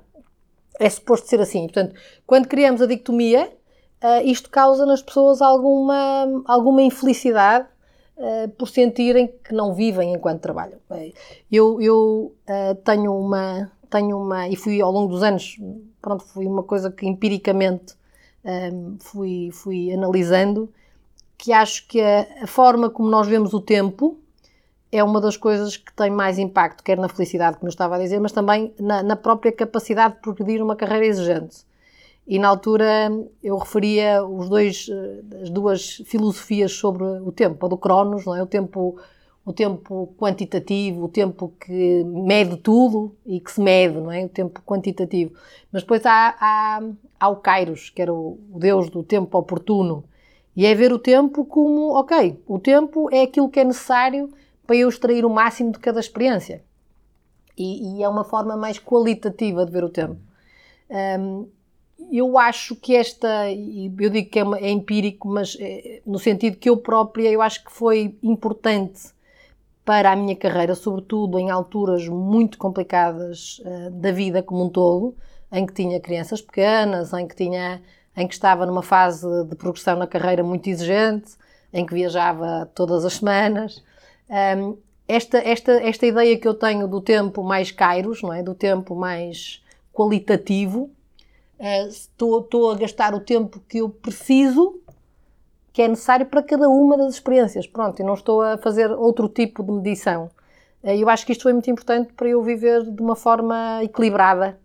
é 0.78 0.88
suposto 0.88 1.28
ser 1.28 1.40
assim. 1.40 1.62
Portanto, 1.62 1.94
quando 2.26 2.48
criamos 2.48 2.80
a 2.80 2.86
dicotomia, 2.86 3.52
ah, 4.00 4.22
isto 4.22 4.50
causa 4.50 4.84
nas 4.84 5.02
pessoas 5.02 5.40
alguma, 5.40 6.42
alguma 6.46 6.82
infelicidade 6.82 7.66
ah, 8.18 8.48
por 8.58 8.68
sentirem 8.68 9.28
que 9.44 9.54
não 9.54 9.74
vivem 9.74 10.12
enquanto 10.12 10.40
trabalham. 10.40 10.78
Eu, 11.50 11.80
eu 11.80 12.34
ah, 12.46 12.76
tenho 12.84 13.16
uma, 13.16 13.70
tenho 13.90 14.18
uma, 14.18 14.48
e 14.48 14.56
fui 14.56 14.80
ao 14.80 14.90
longo 14.90 15.12
dos 15.12 15.22
anos, 15.22 15.58
pronto, 16.00 16.24
foi 16.24 16.46
uma 16.46 16.62
coisa 16.62 16.90
que 16.90 17.06
empiricamente 17.06 17.94
ah, 18.44 18.70
fui, 19.00 19.50
fui 19.52 19.92
analisando, 19.92 20.72
que 21.36 21.52
acho 21.52 21.86
que 21.88 22.00
a, 22.00 22.26
a 22.42 22.46
forma 22.46 22.90
como 22.90 23.08
nós 23.10 23.26
vemos 23.26 23.52
o 23.52 23.60
tempo 23.60 24.21
é 24.92 25.02
uma 25.02 25.22
das 25.22 25.38
coisas 25.38 25.78
que 25.78 25.90
tem 25.94 26.10
mais 26.10 26.38
impacto, 26.38 26.84
quer 26.84 26.98
na 26.98 27.08
felicidade, 27.08 27.56
como 27.56 27.68
eu 27.68 27.72
estava 27.72 27.96
a 27.96 27.98
dizer, 27.98 28.20
mas 28.20 28.30
também 28.30 28.74
na, 28.78 29.02
na 29.02 29.16
própria 29.16 29.50
capacidade 29.50 30.16
de 30.16 30.20
progredir 30.20 30.62
uma 30.62 30.76
carreira 30.76 31.06
exigente. 31.06 31.64
E 32.28 32.38
na 32.38 32.48
altura 32.48 33.10
eu 33.42 33.56
referia 33.56 34.22
os 34.22 34.50
dois, 34.50 34.86
eh, 34.88 35.42
as 35.42 35.50
duas 35.50 36.02
filosofias 36.06 36.72
sobre 36.72 37.04
o 37.04 37.32
tempo, 37.32 37.64
a 37.64 37.68
do 37.70 37.78
Cronos, 37.78 38.26
não 38.26 38.36
é? 38.36 38.42
o, 38.42 38.46
tempo, 38.46 38.96
o 39.46 39.52
tempo 39.52 40.14
quantitativo, 40.18 41.04
o 41.04 41.08
tempo 41.08 41.52
que 41.58 42.04
mede 42.04 42.58
tudo 42.58 43.16
e 43.26 43.40
que 43.40 43.50
se 43.50 43.60
mede, 43.62 43.98
não 43.98 44.12
é? 44.12 44.24
o 44.26 44.28
tempo 44.28 44.60
quantitativo. 44.60 45.32
Mas 45.72 45.82
depois 45.82 46.04
há, 46.04 46.36
há, 46.38 46.82
há 47.18 47.28
o 47.30 47.36
Kairos, 47.36 47.88
que 47.88 48.02
era 48.02 48.12
o, 48.12 48.38
o 48.52 48.58
deus 48.58 48.90
do 48.90 49.02
tempo 49.02 49.36
oportuno, 49.38 50.04
e 50.54 50.66
é 50.66 50.74
ver 50.74 50.92
o 50.92 50.98
tempo 50.98 51.46
como, 51.46 51.98
ok, 51.98 52.38
o 52.46 52.58
tempo 52.58 53.08
é 53.10 53.22
aquilo 53.22 53.48
que 53.48 53.58
é 53.58 53.64
necessário 53.64 54.30
para 54.66 54.76
eu 54.76 54.88
extrair 54.88 55.24
o 55.24 55.30
máximo 55.30 55.72
de 55.72 55.78
cada 55.78 56.00
experiência. 56.00 56.62
E, 57.56 57.98
e 57.98 58.02
é 58.02 58.08
uma 58.08 58.24
forma 58.24 58.56
mais 58.56 58.78
qualitativa 58.78 59.64
de 59.66 59.72
ver 59.72 59.84
o 59.84 59.88
tempo. 59.88 60.16
Hum, 60.90 61.46
eu 62.10 62.38
acho 62.38 62.74
que 62.76 62.96
esta, 62.96 63.50
eu 63.52 64.10
digo 64.10 64.30
que 64.30 64.38
é, 64.38 64.44
uma- 64.44 64.58
é 64.58 64.70
empírico, 64.70 65.28
mas 65.28 65.56
eh, 65.60 66.02
no 66.06 66.18
sentido 66.18 66.56
que 66.58 66.68
eu 66.68 66.76
própria, 66.76 67.30
eu 67.30 67.40
acho 67.40 67.64
que 67.64 67.72
foi 67.72 68.16
importante 68.22 69.10
para 69.84 70.12
a 70.12 70.16
minha 70.16 70.36
carreira, 70.36 70.74
sobretudo 70.74 71.38
em 71.38 71.50
alturas 71.50 72.06
muito 72.08 72.58
complicadas 72.58 73.60
eh, 73.64 73.90
da 73.90 74.12
vida 74.12 74.42
como 74.42 74.64
um 74.64 74.68
todo, 74.68 75.14
em 75.50 75.66
que 75.66 75.72
tinha 75.74 76.00
crianças 76.00 76.40
pequenas, 76.40 77.12
em 77.12 77.26
que 77.26 77.34
tinha, 77.36 77.82
em 78.16 78.26
que 78.26 78.34
estava 78.34 78.64
numa 78.66 78.82
fase 78.82 79.26
de 79.46 79.56
progressão 79.56 79.96
na 79.98 80.06
carreira 80.06 80.42
muito 80.44 80.68
exigente, 80.68 81.32
em 81.72 81.84
que 81.86 81.94
viajava 81.94 82.70
todas 82.74 83.04
as 83.04 83.14
semanas. 83.14 83.82
Um, 84.32 84.78
esta, 85.06 85.38
esta, 85.38 85.72
esta 85.72 86.06
ideia 86.06 86.38
que 86.38 86.48
eu 86.48 86.54
tenho 86.54 86.88
do 86.88 87.00
tempo 87.00 87.42
mais 87.42 87.70
kairos, 87.70 88.22
não 88.22 88.32
é? 88.32 88.42
do 88.42 88.54
tempo 88.54 88.94
mais 88.94 89.62
qualitativo, 89.92 90.90
eh, 91.58 91.86
estou, 91.86 92.70
a 92.70 92.76
gastar 92.76 93.14
o 93.14 93.20
tempo 93.20 93.60
que 93.68 93.78
eu 93.78 93.90
preciso, 93.90 94.80
que 95.72 95.82
é 95.82 95.88
necessário 95.88 96.24
para 96.26 96.42
cada 96.42 96.68
uma 96.68 96.96
das 96.96 97.14
experiências. 97.14 97.66
Pronto, 97.66 98.00
e 98.00 98.04
não 98.04 98.14
estou 98.14 98.40
a 98.40 98.56
fazer 98.56 98.90
outro 98.90 99.28
tipo 99.28 99.62
de 99.62 99.70
medição. 99.72 100.30
Eh, 100.82 100.96
Eu 100.96 101.08
acho 101.10 101.26
que 101.26 101.32
isto 101.32 101.42
foi 101.42 101.52
muito 101.52 101.70
importante 101.70 102.12
para 102.14 102.28
eu 102.28 102.42
viver 102.42 102.82
de 102.90 103.02
uma 103.02 103.16
forma 103.16 103.80
equilibrada 103.82 104.58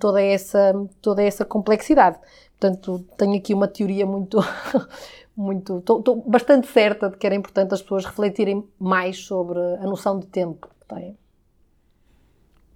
toda, 0.00 0.20
essa, 0.20 0.72
toda 1.00 1.22
essa 1.22 1.44
complexidade. 1.44 2.18
Portanto, 2.58 3.04
tenho 3.16 3.36
aqui 3.36 3.54
uma 3.54 3.68
teoria 3.68 4.06
muito. 4.06 4.38
muito 5.36 5.78
estou, 5.78 6.22
bastante 6.26 6.66
certa 6.66 7.10
de 7.10 7.16
que 7.16 7.26
era 7.26 7.34
importante 7.34 7.74
as 7.74 7.82
pessoas 7.82 8.04
refletirem 8.04 8.66
mais 8.78 9.18
sobre 9.18 9.58
a 9.58 9.84
noção 9.84 10.18
de 10.18 10.26
tempo 10.26 10.68
que 10.68 10.94
têm. 10.94 11.16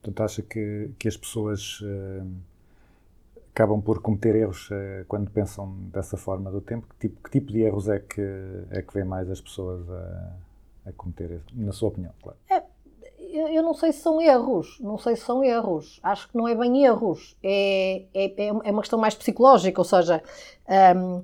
Portanto, 0.03 0.23
acha 0.23 0.43
que, 0.43 0.91
que 0.99 1.09
as 1.09 1.17
pessoas 1.17 1.81
eh, 1.85 2.23
acabam 3.53 3.81
por 3.81 4.01
cometer 4.01 4.35
erros 4.37 4.69
eh, 4.71 5.05
quando 5.09 5.31
pensam 5.31 5.73
dessa 5.93 6.17
forma 6.17 6.51
do 6.51 6.61
tempo? 6.61 6.87
Que 6.89 7.09
tipo, 7.09 7.23
que 7.23 7.31
tipo 7.31 7.53
de 7.53 7.61
erros 7.61 7.89
é 7.89 7.99
que, 7.99 8.23
é 8.71 8.83
que 8.83 8.95
vê 8.95 9.05
mais 9.05 9.31
as 9.31 9.41
pessoas 9.41 9.89
a, 9.91 10.33
a 10.87 10.93
cometer, 10.93 11.41
na 11.53 11.73
sua 11.73 11.89
opinião, 11.89 12.13
claro? 12.23 12.39
Eu 12.51 12.79
eu 13.31 13.63
não 13.63 13.75
sei 13.75 13.93
se 13.93 14.01
são 14.01 14.21
erros, 14.21 14.79
não 14.81 14.97
sei 14.97 15.15
se 15.15 15.23
são 15.23 15.45
erros. 15.45 16.01
Acho 16.03 16.29
que 16.29 16.37
não 16.37 16.49
é 16.49 16.55
bem 16.55 16.85
erros. 16.85 17.37
É, 17.43 18.05
é, 18.15 18.47
é 18.47 18.71
uma 18.71 18.81
questão 18.81 18.99
mais 18.99 19.15
psicológica, 19.15 19.81
ou 19.81 19.85
seja, 19.85 20.23
hum, 20.97 21.23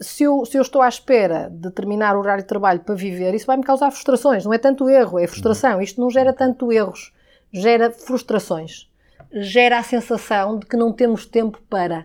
se, 0.00 0.24
eu, 0.24 0.44
se 0.44 0.56
eu 0.58 0.62
estou 0.62 0.82
à 0.82 0.88
espera 0.88 1.48
de 1.50 1.70
terminar 1.70 2.16
o 2.16 2.20
horário 2.20 2.42
de 2.42 2.48
trabalho 2.48 2.80
para 2.80 2.94
viver, 2.94 3.34
isso 3.34 3.46
vai-me 3.46 3.62
causar 3.62 3.90
frustrações. 3.90 4.44
Não 4.44 4.52
é 4.52 4.58
tanto 4.58 4.88
erro, 4.88 5.18
é 5.18 5.26
frustração. 5.26 5.80
Isto 5.80 6.00
não 6.00 6.10
gera 6.10 6.32
tanto 6.32 6.70
erros, 6.72 7.12
gera 7.52 7.90
frustrações. 7.90 8.90
Gera 9.32 9.78
a 9.78 9.82
sensação 9.82 10.58
de 10.58 10.66
que 10.66 10.76
não 10.76 10.92
temos 10.92 11.24
tempo 11.24 11.60
para. 11.68 12.04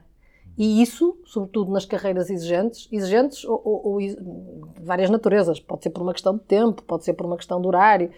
E 0.58 0.82
isso, 0.82 1.18
sobretudo 1.26 1.72
nas 1.72 1.86
carreiras 1.86 2.30
exigentes, 2.30 2.88
exigentes 2.92 3.44
ou, 3.44 3.62
ou- 3.64 3.82
ou 3.94 4.70
várias 4.82 5.10
naturezas. 5.10 5.60
Pode 5.60 5.84
ser 5.84 5.90
por 5.90 6.02
uma 6.04 6.14
questão 6.14 6.34
de 6.36 6.44
tempo, 6.44 6.82
pode 6.84 7.04
ser 7.04 7.14
por 7.14 7.26
uma 7.26 7.36
questão 7.36 7.60
de 7.60 7.68
horário, 7.68 8.10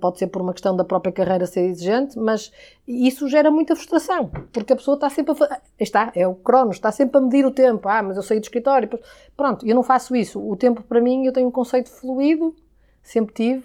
pode 0.00 0.18
ser 0.18 0.26
por 0.26 0.42
uma 0.42 0.52
questão 0.52 0.74
da 0.76 0.84
própria 0.84 1.12
carreira 1.12 1.46
ser 1.46 1.60
exigente, 1.60 2.18
mas 2.18 2.50
isso 2.86 3.28
gera 3.28 3.50
muita 3.50 3.76
frustração, 3.76 4.28
porque 4.52 4.72
a 4.72 4.76
pessoa 4.76 4.96
está 4.96 5.08
sempre 5.08 5.32
a 5.32 5.34
fa- 5.34 5.60
está, 5.78 6.12
é 6.14 6.26
o 6.26 6.34
cronos, 6.34 6.76
está 6.76 6.90
sempre 6.90 7.18
a 7.18 7.20
medir 7.20 7.46
o 7.46 7.50
tempo. 7.50 7.88
Ah, 7.88 8.02
mas 8.02 8.16
eu 8.16 8.22
saí 8.22 8.40
do 8.40 8.44
escritório. 8.44 8.88
Pronto, 9.36 9.66
eu 9.66 9.74
não 9.74 9.82
faço 9.82 10.16
isso. 10.16 10.40
O 10.40 10.56
tempo 10.56 10.82
para 10.82 11.00
mim, 11.00 11.24
eu 11.24 11.32
tenho 11.32 11.46
um 11.46 11.52
conceito 11.52 11.90
fluido, 11.90 12.54
sempre 13.02 13.32
tive, 13.34 13.64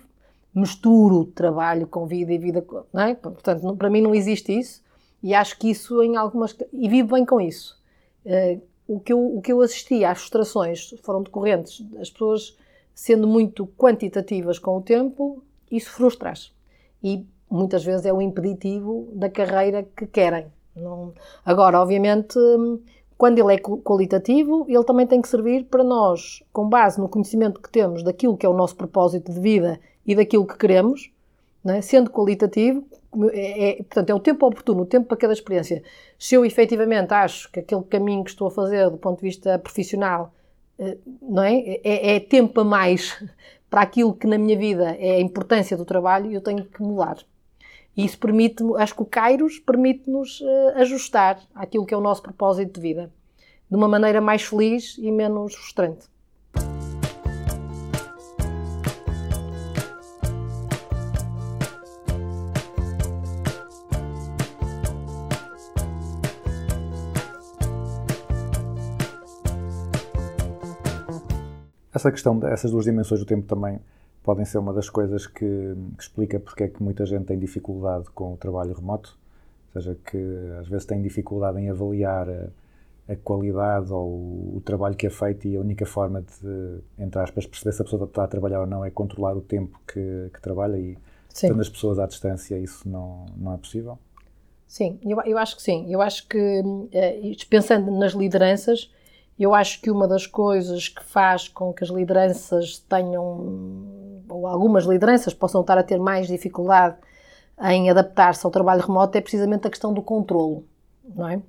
misturo 0.54 1.26
trabalho 1.26 1.88
com 1.88 2.06
vida 2.06 2.32
e 2.32 2.38
vida, 2.38 2.64
não 2.94 3.02
é? 3.02 3.16
Portanto, 3.16 3.76
para 3.76 3.90
mim 3.90 4.02
não 4.02 4.14
existe 4.14 4.58
isso 4.58 4.84
e 5.22 5.34
acho 5.34 5.58
que 5.58 5.72
isso 5.72 6.04
em 6.04 6.16
algumas 6.16 6.56
e 6.72 6.88
vivo 6.88 7.16
bem 7.16 7.26
com 7.26 7.42
isso. 7.42 7.82
Eh, 8.24 8.60
o 8.88 9.00
que 9.00 9.12
eu 9.12 9.38
o 9.38 9.42
que 9.42 9.52
eu 9.52 9.62
assisti 9.62 10.06
às 10.06 10.20
frustrações 10.20 10.94
foram 11.02 11.24
decorrentes 11.24 11.82
das 11.90 12.12
pessoas 12.12 12.56
sendo 12.94 13.28
muito 13.28 13.66
quantitativas 13.78 14.60
com 14.60 14.78
o 14.78 14.82
tempo, 14.82 15.42
isso 15.72 15.90
frustra-as. 15.92 16.52
E 17.04 17.26
muitas 17.50 17.84
vezes 17.84 18.06
é 18.06 18.14
o 18.14 18.22
impeditivo 18.22 19.10
da 19.14 19.30
carreira 19.30 19.84
que 19.96 20.06
querem. 20.08 20.48
Não- 20.76 21.14
Agora, 21.46 21.80
obviamente, 21.80 22.38
hum, 22.38 22.80
quando 23.18 23.40
ele 23.40 23.54
é 23.54 23.58
qualitativo, 23.60 24.66
ele 24.68 24.84
também 24.84 25.06
tem 25.08 25.22
que 25.22 25.28
servir 25.28 25.66
para 25.66 25.84
nós, 25.84 26.44
com 26.52 26.68
base 26.68 27.00
no 27.00 27.08
conhecimento 27.08 27.62
que 27.62 27.70
temos 27.70 28.04
daquilo 28.04 28.36
que 28.38 28.46
é 28.46 28.50
o 28.50 28.54
nosso 28.54 28.76
propósito 28.76 29.32
de 29.32 29.40
vida 29.40 29.80
e 30.06 30.16
daquilo 30.16 30.46
que 30.48 30.58
queremos, 30.58 31.12
é? 31.66 31.80
sendo 31.82 32.10
qualitativo, 32.10 32.84
é, 33.32 33.70
é- 33.70 33.76
portanto, 33.78 34.10
é 34.10 34.14
o 34.16 34.20
tempo 34.20 34.46
oportuno, 34.48 34.82
o 34.82 34.86
tempo 34.86 35.08
para 35.08 35.18
cada 35.18 35.34
experiência. 35.34 35.84
Se 36.18 36.36
eu 36.36 36.44
efetivamente 36.44 37.14
acho 37.14 37.52
que 37.52 37.60
aquele 37.60 37.84
caminho 37.84 38.24
que 38.24 38.32
estou 38.32 38.48
a 38.48 38.52
fazer 38.52 38.90
do 38.90 38.98
ponto 38.98 39.18
de 39.20 39.24
vista 39.28 39.58
profissional 39.60 40.34
eh, 40.80 40.98
não 41.22 41.44
é? 41.44 41.80
É, 41.84 42.16
é 42.16 42.20
tempo 42.20 42.60
a 42.62 42.64
mais 42.64 43.24
para 43.74 43.82
aquilo 43.82 44.14
que 44.14 44.28
na 44.28 44.38
minha 44.38 44.56
vida 44.56 44.96
é 45.00 45.16
a 45.16 45.20
importância 45.20 45.76
do 45.76 45.84
trabalho 45.84 46.32
eu 46.32 46.42
tenho 46.42 46.64
que 46.64 46.80
mudar. 46.80 47.18
E 47.98 48.06
isso 48.06 48.20
permite-me, 48.20 48.80
acho 48.80 48.94
que 48.94 49.02
o 49.02 49.06
Kairos 49.06 49.58
permite-nos 49.58 50.44
eh, 50.44 50.74
ajustar 50.76 51.42
àquilo 51.56 51.84
que 51.84 51.92
é 51.92 51.98
o 51.98 52.00
nosso 52.00 52.22
propósito 52.22 52.76
de 52.76 52.82
vida, 52.82 53.12
de 53.68 53.76
uma 53.76 53.88
maneira 53.88 54.22
mais 54.22 54.44
feliz 54.44 54.96
e 55.00 55.12
menos 55.12 55.56
frustrante. 55.56 56.06
Essa 72.04 72.12
questão, 72.12 72.38
essas 72.48 72.70
duas 72.70 72.84
dimensões 72.84 73.22
do 73.22 73.26
tempo 73.26 73.48
também 73.48 73.80
podem 74.22 74.44
ser 74.44 74.58
uma 74.58 74.74
das 74.74 74.90
coisas 74.90 75.26
que, 75.26 75.46
que 75.98 76.04
explica 76.04 76.38
porque 76.38 76.66
é 76.66 76.68
que 76.68 76.84
muita 76.84 77.06
gente 77.06 77.24
tem 77.24 77.40
dificuldade 77.40 78.10
com 78.14 78.34
o 78.34 78.36
trabalho 78.38 78.74
remoto, 78.74 79.18
ou 79.74 79.82
seja, 79.82 79.98
que 80.06 80.18
às 80.60 80.68
vezes 80.68 80.86
tem 80.86 81.02
dificuldade 81.02 81.62
em 81.62 81.70
avaliar 81.70 82.28
a, 82.30 82.48
a 83.08 83.16
qualidade 83.16 83.94
ou 83.94 84.58
o, 84.58 84.62
trabalho 84.66 84.98
que 84.98 85.08
é 85.08 85.10
feito 85.10 85.48
e 85.48 85.56
a 85.56 85.62
única 85.62 85.86
forma 85.86 86.22
de, 86.22 86.80
entre 87.00 87.22
aspas, 87.22 87.48
perceber 87.48 87.72
se 87.72 87.82
a 87.82 87.86
pessoa 87.86 88.04
está 88.04 88.26
a 88.26 88.28
trabalhar 88.28 88.60
ou 88.60 88.68
não 88.68 88.84
é 88.84 88.92
controlar 88.92 89.38
o 89.38 89.42
tempo 89.42 89.80
que, 89.88 90.30
que 90.34 90.42
trabalha 90.42 90.78
e 90.78 90.98
Sim. 91.30 91.48
tendo 91.48 91.62
as 91.62 91.70
pessoas 91.70 92.00
à 92.00 92.06
distância 92.06 92.60
isso 92.60 92.90
não, 92.90 93.28
não 93.38 93.54
é 93.54 93.58
possível. 93.58 93.98
Sim, 94.68 95.00
eu, 95.06 95.22
eu 95.22 95.38
acho 95.38 95.56
que 95.56 95.62
sim. 95.62 95.90
Eu 95.90 96.02
acho 96.02 96.28
que, 96.28 96.62
eh, 96.92 97.32
pensando 97.50 97.98
nas 97.98 98.12
lideranças, 98.12 98.92
eu 99.40 99.54
acho 99.54 99.82
que 99.82 99.90
uma 99.90 100.08
das 100.08 100.28
coisas 100.28 100.88
que 100.88 101.04
faz 101.04 101.48
com 101.48 101.74
que 101.74 101.84
as 101.84 101.90
lideranças 101.90 102.80
tenham, 102.88 104.24
ou 104.30 104.48
algumas 104.48 104.86
lideranças 104.86 105.34
possam 105.34 105.62
estar 105.62 105.78
a 105.78 105.84
ter 105.84 106.00
mais 106.00 106.28
dificuldade 106.28 106.96
em 107.62 107.90
adaptar-se 107.90 108.46
ao 108.46 108.52
trabalho 108.52 108.82
remoto 108.82 109.18
é 109.18 109.22
precisamente 109.22 109.68
a 109.68 109.70
questão 109.70 109.94
do 109.94 110.02
controlo, 110.02 110.64
não 111.16 111.28
é? 111.28 111.42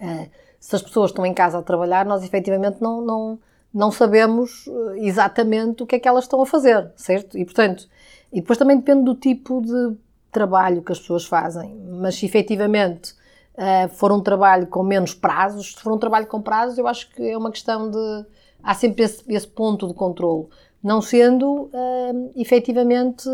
Eh, 0.00 0.28
se 0.58 0.76
as 0.76 0.82
pessoas 0.82 1.10
estão 1.10 1.24
em 1.24 1.34
casa 1.34 1.58
a 1.58 1.62
trabalhar, 1.62 2.04
nós 2.04 2.22
efetivamente 2.22 2.80
não, 2.80 3.00
não, 3.00 3.38
não 3.72 3.90
sabemos 3.90 4.68
eh, 4.68 5.06
exatamente 5.06 5.82
o 5.82 5.86
que 5.86 5.96
é 5.96 5.98
que 5.98 6.08
elas 6.08 6.24
estão 6.24 6.42
a 6.42 6.46
fazer, 6.46 6.92
certo? 6.96 7.38
E 7.38 7.44
portanto, 7.44 7.88
e 8.32 8.40
depois 8.40 8.58
também 8.58 8.76
depende 8.76 9.04
do 9.04 9.14
tipo 9.14 9.60
de 9.60 9.96
trabalho 10.30 10.82
que 10.82 10.92
as 10.92 11.00
pessoas 11.00 11.24
fazem, 11.24 11.74
mas 11.90 12.16
se 12.16 12.26
efetivamente 12.26 13.14
Uh, 13.60 13.90
for 13.90 14.10
um 14.10 14.22
trabalho 14.22 14.66
com 14.68 14.82
menos 14.82 15.12
prazos, 15.12 15.74
se 15.74 15.82
for 15.82 15.92
um 15.92 15.98
trabalho 15.98 16.26
com 16.26 16.40
prazos, 16.40 16.78
eu 16.78 16.88
acho 16.88 17.10
que 17.10 17.22
é 17.28 17.36
uma 17.36 17.50
questão 17.50 17.90
de. 17.90 18.24
Há 18.62 18.72
sempre 18.72 19.04
esse, 19.04 19.22
esse 19.28 19.46
ponto 19.46 19.86
de 19.86 19.92
controle. 19.92 20.48
Não 20.82 21.02
sendo, 21.02 21.64
uh, 21.64 22.32
efetivamente, 22.36 23.28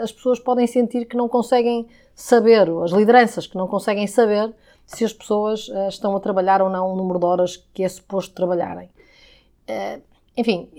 as 0.00 0.12
pessoas 0.12 0.38
podem 0.38 0.68
sentir 0.68 1.04
que 1.06 1.16
não 1.16 1.28
conseguem 1.28 1.88
saber, 2.14 2.70
as 2.84 2.92
lideranças 2.92 3.48
que 3.48 3.56
não 3.56 3.66
conseguem 3.66 4.06
saber 4.06 4.54
se 4.86 5.04
as 5.04 5.12
pessoas 5.12 5.66
uh, 5.66 5.88
estão 5.88 6.14
a 6.14 6.20
trabalhar 6.20 6.62
ou 6.62 6.70
não 6.70 6.92
o 6.92 6.96
número 6.96 7.18
de 7.18 7.26
horas 7.26 7.56
que 7.74 7.82
é 7.82 7.88
suposto 7.88 8.32
trabalharem. 8.36 8.88
Uh, 9.68 10.00
enfim, 10.36 10.70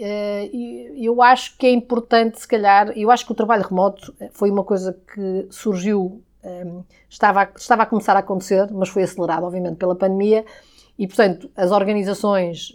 eu 0.98 1.22
acho 1.22 1.56
que 1.58 1.68
é 1.68 1.70
importante, 1.70 2.40
se 2.40 2.48
calhar, 2.48 2.92
eu 2.98 3.12
acho 3.12 3.24
que 3.24 3.32
o 3.32 3.36
trabalho 3.36 3.62
remoto 3.62 4.12
foi 4.32 4.50
uma 4.50 4.64
coisa 4.64 4.98
que 5.14 5.46
surgiu, 5.52 6.24
um, 6.44 6.84
estava, 7.10 7.42
a, 7.42 7.50
estava 7.56 7.84
a 7.84 7.86
começar 7.86 8.16
a 8.16 8.20
acontecer, 8.20 8.70
mas 8.72 8.90
foi 8.90 9.04
acelerado, 9.04 9.46
obviamente, 9.46 9.78
pela 9.78 9.96
pandemia, 9.96 10.46
e, 10.98 11.08
portanto, 11.08 11.50
as 11.56 11.72
organizações 11.72 12.72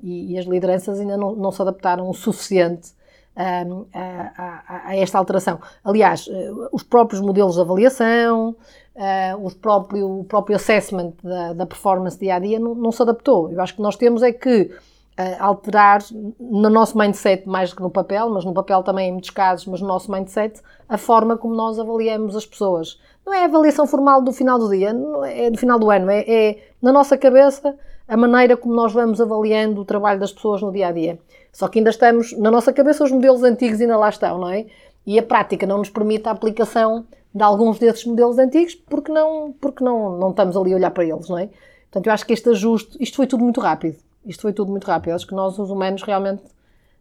e, 0.00 0.34
e, 0.34 0.38
as 0.38 0.46
lideranças 0.46 1.00
ainda 1.00 1.16
não, 1.16 1.34
não 1.34 1.50
se 1.50 1.60
adaptaram 1.60 2.08
o 2.08 2.14
suficiente 2.14 2.92
a, 3.34 3.64
a, 3.92 4.88
a, 4.90 4.96
esta 4.96 5.18
alteração. 5.18 5.60
Aliás, 5.84 6.28
os 6.72 6.82
próprios 6.82 7.20
modelos 7.20 7.56
de 7.56 7.60
avaliação, 7.60 8.56
uh, 8.96 9.46
o, 9.46 9.54
próprio, 9.54 10.20
o 10.20 10.24
próprio 10.24 10.56
assessment 10.56 11.12
da, 11.22 11.52
da 11.52 11.66
performance 11.66 12.18
dia 12.18 12.36
a 12.36 12.38
dia 12.38 12.58
não, 12.58 12.74
não, 12.74 12.90
se 12.90 13.02
adaptou. 13.02 13.52
Eu 13.52 13.60
acho 13.60 13.74
que 13.74 13.82
nós 13.82 13.96
temos 13.96 14.22
é 14.22 14.32
que 14.32 14.70
uh, 15.18 15.36
alterar 15.38 16.00
no 16.38 16.68
nosso 16.70 16.96
mindset 16.96 17.48
mais 17.48 17.72
que 17.72 17.82
no 17.82 17.90
papel, 17.90 18.30
mas 18.30 18.44
no 18.44 18.52
papel 18.52 18.82
também 18.82 19.08
em 19.08 19.12
muitos 19.12 19.30
casos, 19.30 19.66
mas 19.66 19.80
no 19.80 19.88
nosso 19.88 20.10
mindset, 20.10 20.60
a 20.88 20.98
forma 20.98 21.36
como 21.36 21.54
nós 21.54 21.78
avaliamos 21.78 22.36
as 22.36 22.46
pessoas. 22.46 23.00
Não 23.24 23.34
é 23.34 23.42
a 23.42 23.46
avaliação 23.46 23.86
formal 23.86 24.22
do 24.22 24.32
final 24.32 24.58
do 24.58 24.70
dia, 24.70 24.94
é 25.24 25.50
do 25.50 25.58
final 25.58 25.78
do 25.78 25.90
ano, 25.90 26.10
é, 26.10 26.20
é 26.28 26.58
na 26.80 26.92
nossa 26.92 27.16
cabeça 27.18 27.76
a 28.06 28.16
maneira 28.16 28.56
como 28.56 28.74
nós 28.74 28.92
vamos 28.92 29.20
avaliando 29.20 29.80
o 29.80 29.84
trabalho 29.84 30.20
das 30.20 30.32
pessoas 30.32 30.62
no 30.62 30.70
dia 30.70 30.88
a 30.88 30.92
dia. 30.92 31.18
Só 31.52 31.66
que 31.68 31.78
ainda 31.78 31.90
estamos, 31.90 32.32
na 32.38 32.50
nossa 32.50 32.72
cabeça, 32.72 33.02
os 33.02 33.10
modelos 33.10 33.42
antigos 33.42 33.80
ainda 33.80 33.96
lá 33.96 34.08
estão, 34.08 34.38
não 34.38 34.50
é? 34.50 34.66
E 35.04 35.18
a 35.18 35.22
prática 35.22 35.66
não 35.66 35.78
nos 35.78 35.90
permite 35.90 36.28
a 36.28 36.32
aplicação 36.32 37.06
de 37.34 37.42
alguns 37.42 37.78
desses 37.78 38.04
modelos 38.04 38.38
antigos 38.38 38.74
porque 38.74 39.10
não, 39.10 39.54
porque 39.60 39.82
não, 39.82 40.18
não 40.18 40.30
estamos 40.30 40.56
ali 40.56 40.72
a 40.72 40.76
olhar 40.76 40.90
para 40.90 41.04
eles, 41.04 41.28
não 41.28 41.38
é? 41.38 41.48
Portanto, 41.90 42.06
eu 42.06 42.12
acho 42.12 42.26
que 42.26 42.32
este 42.32 42.48
ajuste, 42.50 42.96
isto 43.00 43.16
foi 43.16 43.26
tudo 43.26 43.42
muito 43.42 43.60
rápido. 43.60 43.96
Isto 44.26 44.42
foi 44.42 44.52
tudo 44.52 44.70
muito 44.70 44.86
rápido. 44.86 45.14
Acho 45.14 45.26
que 45.26 45.34
nós, 45.34 45.58
os 45.58 45.70
humanos, 45.70 46.02
realmente, 46.02 46.42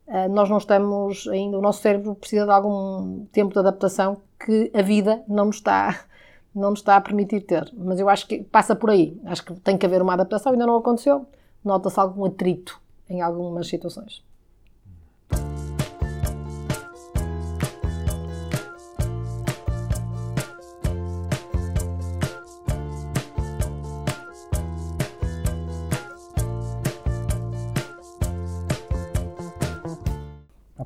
eh, 0.08 0.28
nós 0.28 0.50
não 0.50 0.58
estamos 0.58 1.28
ainda, 1.28 1.58
o 1.58 1.62
nosso 1.62 1.82
cérebro 1.82 2.16
precisa 2.16 2.46
de 2.46 2.52
algum 2.52 3.26
tempo 3.32 3.54
de 3.54 3.60
adaptação 3.60 4.22
que 4.40 4.72
a 4.74 4.82
vida 4.82 5.24
não 5.28 5.46
nos 5.46 5.58
está, 5.58 6.06
não 6.54 6.70
nos 6.70 6.80
está 6.80 6.96
a 6.96 7.02
permitir 7.02 7.42
ter. 7.42 7.72
Mas 7.76 8.00
eu 8.00 8.08
acho 8.08 8.28
que 8.28 8.44
passa 8.44 8.76
por 8.76 8.90
aí. 8.90 9.20
Acho 9.26 9.44
que 9.44 9.54
tem 9.56 9.78
que 9.78 9.86
haver 9.86 10.02
uma 10.02 10.14
adaptação, 10.14 10.52
ainda 10.52 10.66
não 10.66 10.78
aconteceu. 10.78 11.26
Nota-se 11.64 12.00
algum 12.00 12.26
atrito 12.26 12.80
em 13.10 13.22
algumas 13.22 13.68
situações. 13.68 14.24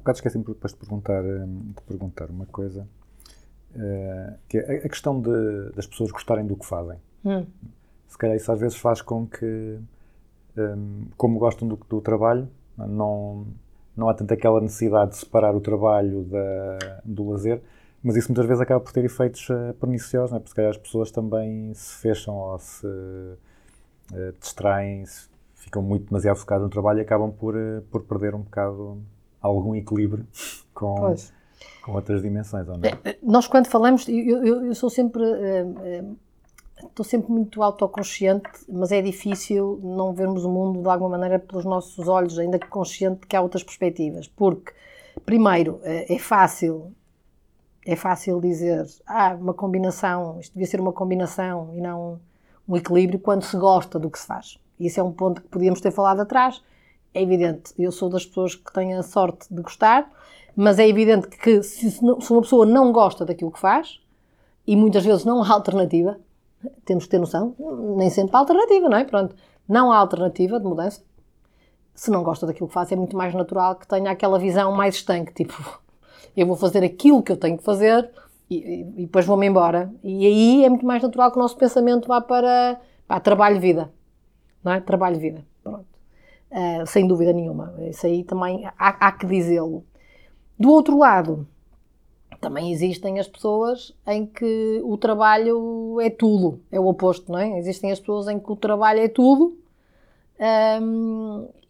Bocado 0.10 0.18
esqueci-me 0.18 0.44
depois 0.44 0.74
de 0.74 0.80
perguntar, 0.80 1.24
hum, 1.24 1.74
de 1.76 1.82
perguntar 1.84 2.30
uma 2.30 2.46
coisa, 2.46 2.88
uh, 3.76 4.38
que 4.48 4.58
é 4.58 4.78
a 4.78 4.90
questão 4.90 5.22
de, 5.22 5.72
das 5.76 5.86
pessoas 5.86 6.12
gostarem 6.12 6.46
do 6.46 6.56
que 6.56 6.66
fazem. 6.66 6.98
Hum. 7.24 7.46
Se 8.08 8.18
calhar 8.18 8.36
isso 8.36 8.52
às 8.52 8.60
vezes 8.60 8.78
faz 8.78 9.02
com 9.02 9.28
que, 9.28 9.80
um, 10.58 11.06
como 11.16 11.38
gostam 11.38 11.68
do, 11.68 11.76
do, 11.76 12.02
trabalho, 12.02 12.50
não, 12.78 13.46
não 13.96 14.10
há 14.10 14.14
tanto 14.14 14.34
aquela 14.34 14.60
necessidade 14.60 15.12
de 15.12 15.18
separar 15.18 15.56
o 15.56 15.62
trabalho 15.62 16.24
da, 16.24 17.02
do 17.06 17.30
lazer, 17.30 17.62
mas 18.02 18.16
isso 18.16 18.30
muitas 18.30 18.46
vezes 18.46 18.62
acaba 18.62 18.80
por 18.80 18.92
ter 18.92 19.06
efeitos 19.06 19.48
uh, 19.50 19.74
perniciosos, 19.80 20.36
é? 20.36 20.40
porque 20.40 20.50
se 20.50 20.56
calhar 20.56 20.72
as 20.72 20.78
pessoas 20.78 21.12
também 21.12 21.74
se 21.74 21.96
fecham 21.98 22.36
ou 22.36 22.58
se 22.58 22.88
uh, 22.88 23.38
distraem, 24.40 25.06
-se, 25.06 25.30
ficam 25.54 25.84
muito 25.84 26.08
demasiado 26.08 26.38
focadas 26.38 26.64
no 26.64 26.70
trabalho 26.70 27.00
e 27.00 27.02
acabam 27.02 27.32
por, 27.32 27.54
por 27.92 28.04
perder 28.04 28.34
um 28.34 28.42
bocado 28.42 29.04
algum 29.42 29.76
equilíbrio 29.76 30.26
com, 30.74 31.16
com 31.84 31.94
outras 31.94 32.22
dimensões, 32.22 32.68
ou 32.68 32.78
não? 32.78 32.90
É, 32.90 32.98
é, 33.04 33.18
nós, 33.22 33.48
quando 33.48 33.68
falamos, 33.68 34.08
eu, 34.08 34.46
eu, 34.46 34.66
eu 34.66 34.76
sou 34.76 34.90
sempre. 34.90 35.24
Uh, 35.24 36.18
estou 36.82 37.04
sempre 37.04 37.30
muito 37.30 37.62
autoconsciente, 37.62 38.50
mas 38.70 38.94
é 38.94 39.02
difícil 39.02 39.82
não 39.84 40.14
vermos 40.14 40.46
o 40.46 40.50
mundo 40.50 40.82
de 40.82 40.88
alguma 40.88 41.10
maneira 41.10 41.38
pelos 41.38 41.66
nossos 41.66 42.08
olhos, 42.08 42.40
ainda 42.40 42.58
que 42.58 42.68
consciente 42.68 43.28
que 43.28 43.36
há 43.36 43.42
outras 43.42 43.64
perspectivas. 43.64 44.30
Porque, 44.30 44.72
primeiro, 45.26 45.82
é 45.84 46.18
fácil, 46.18 46.94
é 47.86 47.98
fácil 47.98 48.40
dizer, 48.40 48.86
ah, 49.06 49.36
uma 49.38 49.54
combinação, 49.54 50.40
isto 50.40 50.54
devia 50.54 50.68
ser 50.68 50.80
uma 50.80 50.94
combinação 50.94 51.72
e 51.76 51.82
não 51.82 52.18
um 52.66 52.78
equilíbrio 52.78 53.20
quando 53.20 53.44
se 53.44 53.58
gosta 53.58 54.00
do 54.00 54.10
que 54.10 54.20
se 54.20 54.28
faz. 54.28 54.58
Isso 54.80 55.00
é 55.00 55.04
um 55.04 55.12
ponto 55.12 55.42
que 55.42 55.48
podíamos 55.48 55.82
ter 55.82 55.92
falado 55.92 56.22
atrás 56.22 56.64
é 57.14 57.22
evidente, 57.22 57.74
eu 57.78 57.92
sou 57.92 58.10
das 58.10 58.26
pessoas 58.26 58.56
que 58.56 58.72
têm 58.72 58.94
a 58.94 59.04
sorte 59.04 59.48
de 59.54 59.62
gostar, 59.62 60.10
mas 60.56 60.78
é 60.78 60.88
evidente 60.88 61.28
que 61.28 61.64
se, 61.64 62.00
uma 62.04 62.42
pessoa 62.42 62.66
não 62.66 62.92
gosta 62.92 63.26
daquilo 63.26 63.52
que 63.52 63.60
faz, 63.60 64.00
e 64.68 64.76
muitas 64.76 65.04
vezes 65.04 65.26
não 65.26 65.42
há 65.42 65.52
alternativa, 65.52 66.20
temos 66.86 67.06
que 67.06 67.10
ter 67.10 67.20
noção, 67.20 67.56
nem 67.98 68.10
sempre 68.10 68.36
há 68.36 68.40
alternativa, 68.40 68.90
não 68.90 68.98
é? 68.98 69.04
Pronto, 69.04 69.36
não 69.68 69.92
há 69.92 69.98
alternativa 69.98 70.60
de 70.60 70.66
mudança. 70.66 71.02
Se 71.96 72.12
não 72.12 72.24
gosta 72.24 72.46
daquilo 72.46 72.68
que 72.68 72.74
faz, 72.74 72.92
é 72.92 72.96
muito 72.96 73.16
mais 73.16 73.34
natural 73.34 73.76
que 73.76 73.88
tenha 73.88 74.12
aquela 74.12 74.38
visão 74.38 74.72
mais 74.72 74.96
estanque, 74.96 75.34
tipo, 75.34 75.82
eu 76.36 76.46
vou 76.46 76.56
fazer 76.56 76.84
aquilo 76.84 77.24
que 77.24 77.32
eu 77.32 77.38
tenho 77.38 77.58
que 77.58 77.64
fazer 77.64 78.10
e, 78.50 78.82
e, 78.82 79.06
depois 79.06 79.26
vou-me 79.26 79.48
embora. 79.48 79.94
E 80.04 80.26
aí 80.26 80.66
é 80.66 80.70
muito 80.70 80.86
mais 80.86 81.02
natural 81.02 81.32
que 81.32 81.38
o 81.38 81.42
nosso 81.42 81.58
pensamento 81.58 82.08
vá 82.08 82.20
para, 82.20 82.80
para 83.08 83.20
trabalho-vida, 83.20 83.92
não 84.64 84.74
é? 84.74 84.80
Trabalho-vida. 84.80 85.46
Uh, 86.52 86.86
sem 86.88 87.08
dúvida 87.08 87.32
nenhuma. 87.32 87.76
Isso 87.90 88.06
aí 88.06 88.24
também 88.24 88.66
há, 88.66 89.08
há 89.08 89.12
que 89.12 89.26
dizê-lo. 89.26 89.84
Do 90.58 90.72
outro 90.72 90.98
lado, 90.98 91.48
também 92.42 92.72
existem 92.72 93.20
as 93.20 93.28
pessoas 93.28 93.94
em 94.08 94.26
que 94.26 94.82
o 94.84 94.98
trabalho 94.98 96.00
é 96.02 96.10
tudo, 96.10 96.60
é 96.72 96.80
o 96.80 96.88
oposto, 96.88 97.32
não 97.32 97.40
é? 97.40 97.60
Existem 97.60 97.92
as 97.92 98.00
pessoas 98.00 98.28
em 98.28 98.40
que 98.40 98.52
o 98.52 98.56
trabalho 98.56 99.00
é 99.00 99.08
tudo 99.08 99.60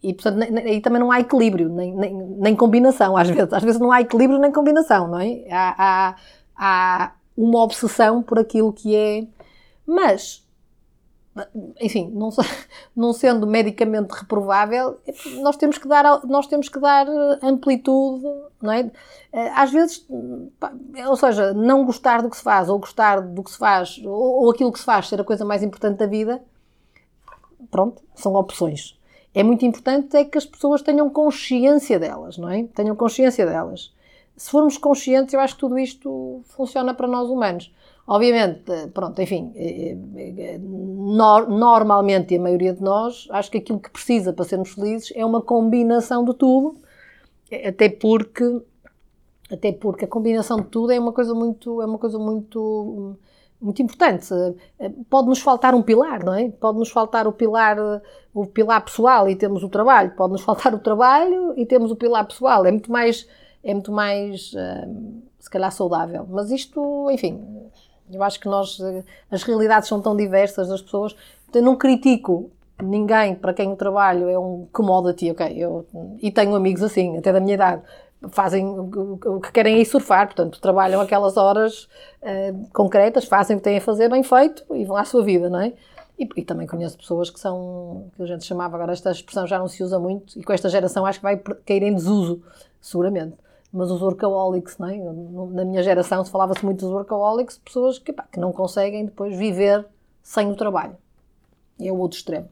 e, 0.02 0.14
portanto, 0.14 0.42
aí 0.42 0.80
também 0.80 1.00
não 1.00 1.10
há 1.10 1.20
equilíbrio, 1.20 1.68
nem, 1.68 1.94
nem, 1.94 2.14
nem, 2.14 2.56
combinação, 2.56 3.16
às 3.16 3.28
vezes. 3.28 3.52
Às 3.52 3.62
vezes 3.62 3.80
não 3.80 3.90
há 3.90 4.00
equilíbrio 4.00 4.38
nem 4.38 4.52
combinação, 4.52 5.08
não 5.08 5.18
é? 5.18 5.44
Há, 5.50 5.74
há, 5.76 6.16
há 6.56 7.12
uma 7.36 7.62
obsessão 7.62 8.22
por 8.22 8.38
aquilo 8.38 8.72
que 8.72 8.94
é. 8.94 9.26
Mas 9.84 10.46
enfim, 11.80 12.10
não, 12.12 12.30
não, 12.94 13.12
sendo 13.12 13.46
medicamente 13.46 14.12
reprovável, 14.12 14.98
nós 15.40 15.56
temos 15.56 15.78
que 15.78 15.86
dar, 15.86 16.24
nós 16.26 16.46
temos 16.46 16.68
que 16.68 16.78
dar 16.78 17.06
eh, 17.06 17.38
amplitude, 17.42 18.24
não 18.60 18.72
é? 18.72 18.90
Eh, 19.32 19.52
às 19.54 19.70
vezes, 19.70 20.06
ou 21.06 21.16
seja, 21.16 21.54
não 21.54 21.84
gostar 21.84 22.22
do 22.22 22.28
que 22.28 22.36
se 22.36 22.42
faz, 22.42 22.68
ou 22.68 22.78
gostar 22.78 23.20
do 23.20 23.42
que 23.42 23.50
se 23.50 23.58
faz, 23.58 23.98
ou, 24.04 24.42
ou 24.42 24.50
aquilo 24.50 24.72
que 24.72 24.78
se 24.78 24.84
faz 24.84 25.08
ser 25.08 25.20
a 25.20 25.24
coisa 25.24 25.44
mais 25.44 25.62
importante 25.62 25.98
da 25.98 26.06
vida, 26.06 26.42
pronto, 27.70 28.02
são 28.14 28.34
opções. 28.34 28.98
É 29.32 29.44
muito 29.44 29.64
importante 29.64 30.16
é 30.16 30.24
que 30.24 30.36
as 30.36 30.44
pessoas 30.44 30.82
tenham 30.82 31.08
consciência 31.08 31.98
delas, 31.98 32.36
não 32.36 32.48
é? 32.48 32.64
Tenham 32.74 32.96
consciência 32.96 33.46
delas. 33.46 33.92
Se 34.36 34.50
formos 34.50 34.76
conscientes, 34.76 35.32
eu 35.32 35.40
acho 35.40 35.54
que 35.54 35.60
tudo 35.60 35.78
isto 35.78 36.40
funciona 36.46 36.92
para 36.92 37.06
nós 37.06 37.28
humanos. 37.28 37.72
Obviamente, 38.10 38.88
pronto, 38.92 39.22
enfim, 39.22 39.52
eh, 39.54 39.96
eh, 40.16 40.58
normalmente, 40.58 42.34
e 42.34 42.38
a 42.38 42.40
maioria 42.40 42.74
de 42.74 42.82
nós, 42.82 43.28
acho 43.30 43.48
que 43.52 43.58
aquilo 43.58 43.78
que 43.78 43.88
precisa 43.88 44.32
para 44.32 44.44
sermos 44.44 44.72
felizes 44.72 45.12
é 45.14 45.24
uma 45.24 45.40
combinação 45.40 46.24
de 46.24 46.34
tudo, 46.34 46.74
até 47.64 47.88
porque, 47.88 48.62
até 49.48 49.70
porque 49.70 50.06
a 50.06 50.08
combinação 50.08 50.56
de 50.56 50.66
tudo 50.66 50.90
é 50.90 50.98
uma 50.98 51.12
coisa 51.12 51.32
muito, 51.32 51.80
é 51.80 51.86
uma 51.86 51.98
coisa 51.98 52.18
muito, 52.18 53.16
muito 53.60 53.80
importante. 53.80 54.26
Pode-nos 55.08 55.38
faltar 55.38 55.72
um 55.72 55.82
pilar, 55.82 56.24
não 56.24 56.34
é? 56.34 56.48
Pode-nos 56.50 56.90
faltar 56.90 57.28
o 57.28 57.32
pilar, 57.32 57.76
o 58.34 58.44
pilar 58.44 58.84
pessoal 58.84 59.28
e 59.28 59.36
temos 59.36 59.62
o 59.62 59.68
trabalho. 59.68 60.16
Pode-nos 60.16 60.42
faltar 60.42 60.74
o 60.74 60.80
trabalho 60.80 61.54
e 61.56 61.64
temos 61.64 61.92
o 61.92 61.96
pilar 61.96 62.26
pessoal. 62.26 62.66
É 62.66 62.72
muito 62.72 62.90
mais, 62.90 63.28
é 63.62 63.72
muito 63.72 63.92
mais, 63.92 64.52
eh, 64.56 64.88
se 65.38 65.48
calhar, 65.48 65.70
saudável. 65.70 66.26
Mas 66.28 66.50
isto, 66.50 67.08
enfim, 67.12 67.40
eu 68.12 68.22
acho 68.22 68.40
que 68.40 68.48
nós, 68.48 68.78
eh, 68.80 69.04
as 69.30 69.42
realidades 69.42 69.88
são 69.88 70.00
tão 70.00 70.16
diversas 70.16 70.68
das 70.68 70.82
pessoas. 70.82 71.14
Eu 71.52 71.62
não 71.62 71.76
critico 71.76 72.50
ninguém 72.82 73.34
para 73.34 73.52
quem 73.52 73.70
o 73.72 73.76
trabalho 73.76 74.28
é 74.28 74.38
um 74.38 74.66
commodity, 74.72 75.30
ok? 75.30 75.54
Eu, 75.56 75.86
e 76.20 76.30
tenho 76.30 76.54
amigos 76.54 76.82
assim, 76.82 77.16
até 77.18 77.32
da 77.32 77.40
minha 77.40 77.54
idade. 77.54 77.82
Fazem 78.30 78.66
o 78.66 79.40
que 79.40 79.50
querem 79.50 79.80
ir 79.80 79.86
surfar, 79.86 80.26
portanto, 80.26 80.60
trabalham 80.60 81.00
aquelas 81.00 81.38
horas 81.38 81.84
uh, 82.22 82.68
concretas, 82.72 83.24
fazem 83.24 83.56
o 83.56 83.60
que 83.60 83.64
têm 83.64 83.78
a 83.78 83.80
fazer 83.80 84.10
bem 84.10 84.22
feito 84.22 84.62
e 84.74 84.84
vão 84.84 84.96
à 84.96 85.04
sua 85.04 85.22
vida, 85.22 85.48
não 85.48 85.60
é? 85.60 85.72
E, 86.18 86.28
e 86.36 86.44
também 86.44 86.66
conheço 86.66 86.98
pessoas 86.98 87.30
que 87.30 87.40
são, 87.40 88.10
que 88.14 88.22
a 88.22 88.26
gente 88.26 88.44
chamava, 88.44 88.76
agora 88.76 88.92
esta 88.92 89.10
expressão 89.10 89.46
já 89.46 89.58
não 89.58 89.68
se 89.68 89.82
usa 89.82 89.98
muito, 89.98 90.38
e 90.38 90.44
com 90.44 90.52
esta 90.52 90.68
geração 90.68 91.06
acho 91.06 91.18
que 91.18 91.22
vai 91.22 91.38
cair 91.38 91.82
em 91.82 91.94
desuso, 91.94 92.42
seguramente. 92.78 93.36
Mas 93.72 93.90
os 93.90 94.02
workaholics, 94.02 94.78
não 94.78 94.88
é? 94.88 94.96
Na 95.52 95.64
minha 95.64 95.82
geração 95.82 96.24
se 96.24 96.30
falava-se 96.30 96.64
muito 96.64 96.80
dos 96.80 96.92
workaholics, 96.92 97.58
pessoas 97.58 97.98
que, 97.98 98.12
pá, 98.12 98.26
que 98.30 98.40
não 98.40 98.52
conseguem 98.52 99.04
depois 99.04 99.36
viver 99.36 99.86
sem 100.22 100.50
o 100.50 100.56
trabalho. 100.56 100.96
É 101.80 101.90
o 101.90 101.98
outro 101.98 102.18
extremo. 102.18 102.48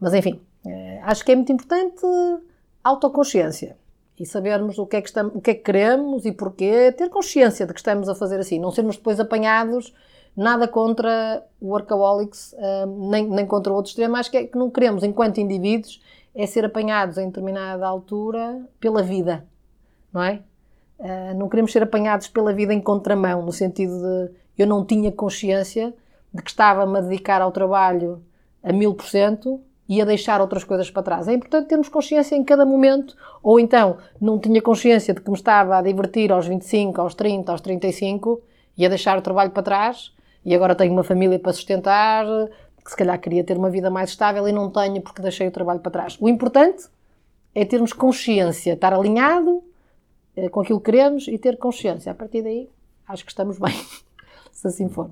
Mas 0.00 0.14
enfim, 0.14 0.40
eh, 0.66 1.00
acho 1.04 1.24
que 1.24 1.32
é 1.32 1.36
muito 1.36 1.52
importante 1.52 2.04
autoconsciência 2.82 3.76
e 4.18 4.26
sabermos 4.26 4.78
o 4.78 4.86
que, 4.86 4.96
é 4.96 5.00
que 5.00 5.08
estamos, 5.08 5.34
o 5.34 5.40
que 5.40 5.50
é 5.50 5.54
que 5.54 5.62
queremos 5.62 6.24
e 6.24 6.32
porquê, 6.32 6.92
ter 6.92 7.08
consciência 7.08 7.66
de 7.66 7.72
que 7.72 7.80
estamos 7.80 8.08
a 8.08 8.14
fazer 8.14 8.38
assim, 8.38 8.58
não 8.58 8.70
sermos 8.70 8.96
depois 8.96 9.18
apanhados, 9.18 9.92
nada 10.36 10.68
contra 10.68 11.44
o 11.60 11.68
workaholics, 11.68 12.54
eh, 12.58 12.86
nem, 12.86 13.28
nem 13.28 13.46
contra 13.46 13.72
o 13.72 13.76
outro 13.76 13.90
extremo, 13.90 14.16
acho 14.16 14.30
que 14.30 14.36
é 14.36 14.46
que 14.46 14.56
não 14.56 14.70
queremos, 14.70 15.02
enquanto 15.02 15.38
indivíduos, 15.38 16.00
é 16.34 16.46
ser 16.46 16.64
apanhados 16.64 17.18
em 17.18 17.26
determinada 17.26 17.86
altura 17.86 18.64
pela 18.80 19.02
vida, 19.02 19.44
não 20.12 20.22
é? 20.22 20.40
Eh, 20.98 21.34
não 21.34 21.48
queremos 21.48 21.72
ser 21.72 21.82
apanhados 21.82 22.28
pela 22.28 22.52
vida 22.52 22.72
em 22.72 22.80
contramão, 22.80 23.42
no 23.42 23.52
sentido 23.52 23.98
de 23.98 24.30
eu 24.58 24.66
não 24.66 24.84
tinha 24.84 25.10
consciência 25.10 25.92
de 26.32 26.42
que 26.42 26.50
estava-me 26.50 26.98
a 26.98 27.00
dedicar 27.00 27.42
ao 27.42 27.50
trabalho 27.50 28.22
a 28.62 28.72
mil 28.72 28.94
por 28.94 29.06
cento 29.06 29.60
e 29.88 30.00
a 30.00 30.04
deixar 30.04 30.40
outras 30.40 30.64
coisas 30.64 30.90
para 30.90 31.02
trás. 31.02 31.28
É 31.28 31.32
importante 31.32 31.68
termos 31.68 31.88
consciência 31.88 32.36
em 32.36 32.44
cada 32.44 32.64
momento, 32.64 33.16
ou 33.42 33.58
então 33.58 33.98
não 34.20 34.38
tinha 34.38 34.62
consciência 34.62 35.12
de 35.12 35.20
que 35.20 35.30
me 35.30 35.36
estava 35.36 35.76
a 35.76 35.82
divertir 35.82 36.30
aos 36.30 36.46
25, 36.46 37.00
aos 37.00 37.14
30, 37.14 37.50
aos 37.50 37.60
35 37.60 38.40
e 38.78 38.86
a 38.86 38.88
deixar 38.88 39.18
o 39.18 39.22
trabalho 39.22 39.50
para 39.50 39.62
trás 39.62 40.12
e 40.44 40.54
agora 40.54 40.74
tenho 40.74 40.92
uma 40.92 41.04
família 41.04 41.38
para 41.38 41.52
sustentar, 41.52 42.24
que 42.84 42.90
se 42.90 42.96
calhar 42.96 43.18
queria 43.20 43.44
ter 43.44 43.56
uma 43.56 43.70
vida 43.70 43.90
mais 43.90 44.10
estável 44.10 44.46
e 44.48 44.52
não 44.52 44.70
tenho 44.70 45.00
porque 45.00 45.22
deixei 45.22 45.46
o 45.46 45.52
trabalho 45.52 45.80
para 45.80 45.92
trás. 45.92 46.16
O 46.20 46.28
importante 46.28 46.84
é 47.54 47.64
termos 47.64 47.92
consciência, 47.92 48.72
estar 48.72 48.92
alinhado 48.92 49.62
com 50.50 50.60
aquilo 50.60 50.80
que 50.80 50.90
queremos 50.90 51.28
e 51.28 51.38
ter 51.38 51.58
consciência. 51.58 52.12
A 52.12 52.14
partir 52.14 52.42
daí, 52.42 52.68
acho 53.06 53.24
que 53.24 53.30
estamos 53.30 53.58
bem, 53.58 53.74
se 54.52 54.66
assim 54.66 54.88
for. 54.88 55.10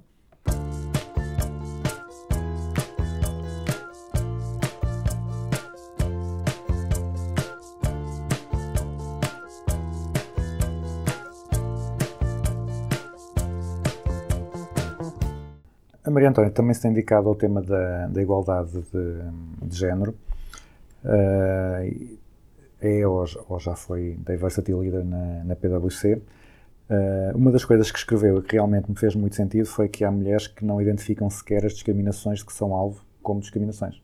A 16.03 16.13
Maria 16.13 16.31
Antónia 16.31 16.51
também 16.51 16.75
se 16.75 16.83
tem 16.83 16.93
dedicado 16.93 17.29
ao 17.29 17.37
tema 17.37 17.63
da, 17.63 18.09
da 18.09 18.21
igualdade 18.21 18.73
de, 18.73 19.69
de 19.69 19.77
género. 19.77 20.13
Eh, 21.05 22.19
é 22.81 23.07
ou, 23.07 23.25
ou 23.49 23.59
já 23.59 23.75
foi 23.75 24.17
Diversity 24.27 24.73
Leader 24.73 25.05
na, 25.05 25.45
na 25.45 25.57
PwC. 25.57 26.21
Eh, 26.91 27.33
uma 27.37 27.53
das 27.53 27.65
coisas 27.65 27.89
que 27.93 27.99
escreveu 27.99 28.43
que 28.43 28.55
realmente 28.55 28.91
me 28.91 28.97
fez 28.97 29.15
muito 29.15 29.37
sentido 29.37 29.67
foi 29.67 29.89
que 29.89 30.05
há 30.05 30.11
mulheres 30.11 30.49
que 30.49 30.65
não 30.65 30.83
identificam 30.83 31.31
sequer 31.31 31.65
as 31.65 31.75
discriminações 31.75 32.43
que 32.43 32.53
são 32.53 32.75
alvo 32.75 33.05
como 33.23 33.41
discriminações. 33.41 34.03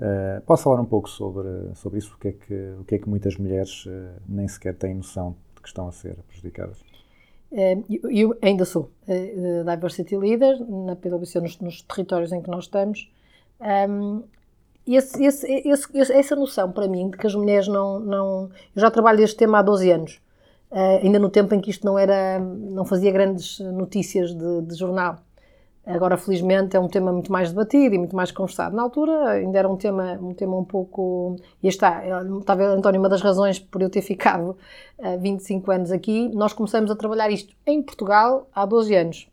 Eh, 0.00 0.42
posso 0.44 0.64
falar 0.64 0.80
um 0.80 0.84
pouco 0.84 1.08
sobre, 1.08 1.48
sobre 1.74 1.98
isso? 2.00 2.14
O 2.16 2.18
que 2.18 2.28
é 2.28 2.32
que, 2.32 2.74
o 2.80 2.84
que, 2.84 2.94
é 2.96 2.98
que 2.98 3.08
muitas 3.08 3.36
mulheres 3.36 3.84
eh, 3.88 4.12
nem 4.28 4.48
sequer 4.48 4.74
têm 4.74 4.94
noção 4.94 5.36
de 5.54 5.62
que 5.62 5.68
estão 5.68 5.86
a 5.86 5.92
ser 5.92 6.16
prejudicadas? 6.26 6.84
Eu, 7.88 8.10
eu 8.10 8.36
ainda 8.42 8.64
sou 8.64 8.90
Diversity 9.06 10.16
Leader 10.16 10.58
na 10.68 10.96
PwC, 10.96 11.40
nos, 11.40 11.60
nos 11.60 11.80
territórios 11.82 12.32
em 12.32 12.42
que 12.42 12.50
nós 12.50 12.64
estamos. 12.64 13.08
Ahm, 13.60 14.24
esse- 14.94 15.24
esse- 15.24 15.68
esse- 15.68 16.12
essa 16.12 16.36
noção, 16.36 16.70
para 16.70 16.86
mim, 16.88 17.10
de 17.10 17.16
que 17.18 17.26
as 17.26 17.34
mulheres 17.34 17.66
não. 17.68 17.98
não 18.00 18.50
eu 18.74 18.80
já 18.80 18.90
trabalho 18.90 19.22
este 19.22 19.36
tema 19.36 19.58
há 19.58 19.62
12 19.62 19.90
anos, 19.90 20.20
eh, 20.70 21.00
ainda 21.02 21.18
no 21.18 21.28
tempo 21.30 21.54
em 21.54 21.60
que 21.60 21.70
isto 21.70 21.84
não, 21.84 21.98
era, 21.98 22.38
não 22.38 22.84
fazia 22.84 23.10
grandes 23.10 23.58
notícias 23.60 24.34
de, 24.34 24.62
de 24.62 24.74
jornal. 24.74 25.16
Agora, 25.88 26.16
felizmente, 26.16 26.76
é 26.76 26.80
um 26.80 26.88
tema 26.88 27.12
muito 27.12 27.30
mais 27.30 27.50
debatido 27.50 27.94
e 27.94 27.98
muito 27.98 28.16
mais 28.16 28.32
conversado. 28.32 28.74
Na 28.74 28.82
altura, 28.82 29.30
ainda 29.30 29.56
era 29.56 29.68
um 29.68 29.76
tema 29.76 30.18
um, 30.20 30.34
tema 30.34 30.56
um 30.58 30.64
pouco. 30.64 31.36
E 31.62 31.68
está, 31.68 32.02
talvez, 32.44 32.70
António, 32.70 32.98
uma 33.00 33.08
das 33.08 33.22
razões 33.22 33.60
por 33.60 33.80
eu 33.80 33.88
ter 33.88 34.02
ficado 34.02 34.56
há 35.00 35.14
25 35.16 35.70
anos 35.70 35.92
aqui, 35.92 36.28
nós 36.34 36.52
começamos 36.52 36.90
a 36.90 36.96
trabalhar 36.96 37.30
isto 37.30 37.54
em 37.64 37.80
Portugal 37.80 38.48
há 38.52 38.66
12 38.66 38.96
anos. 38.96 39.28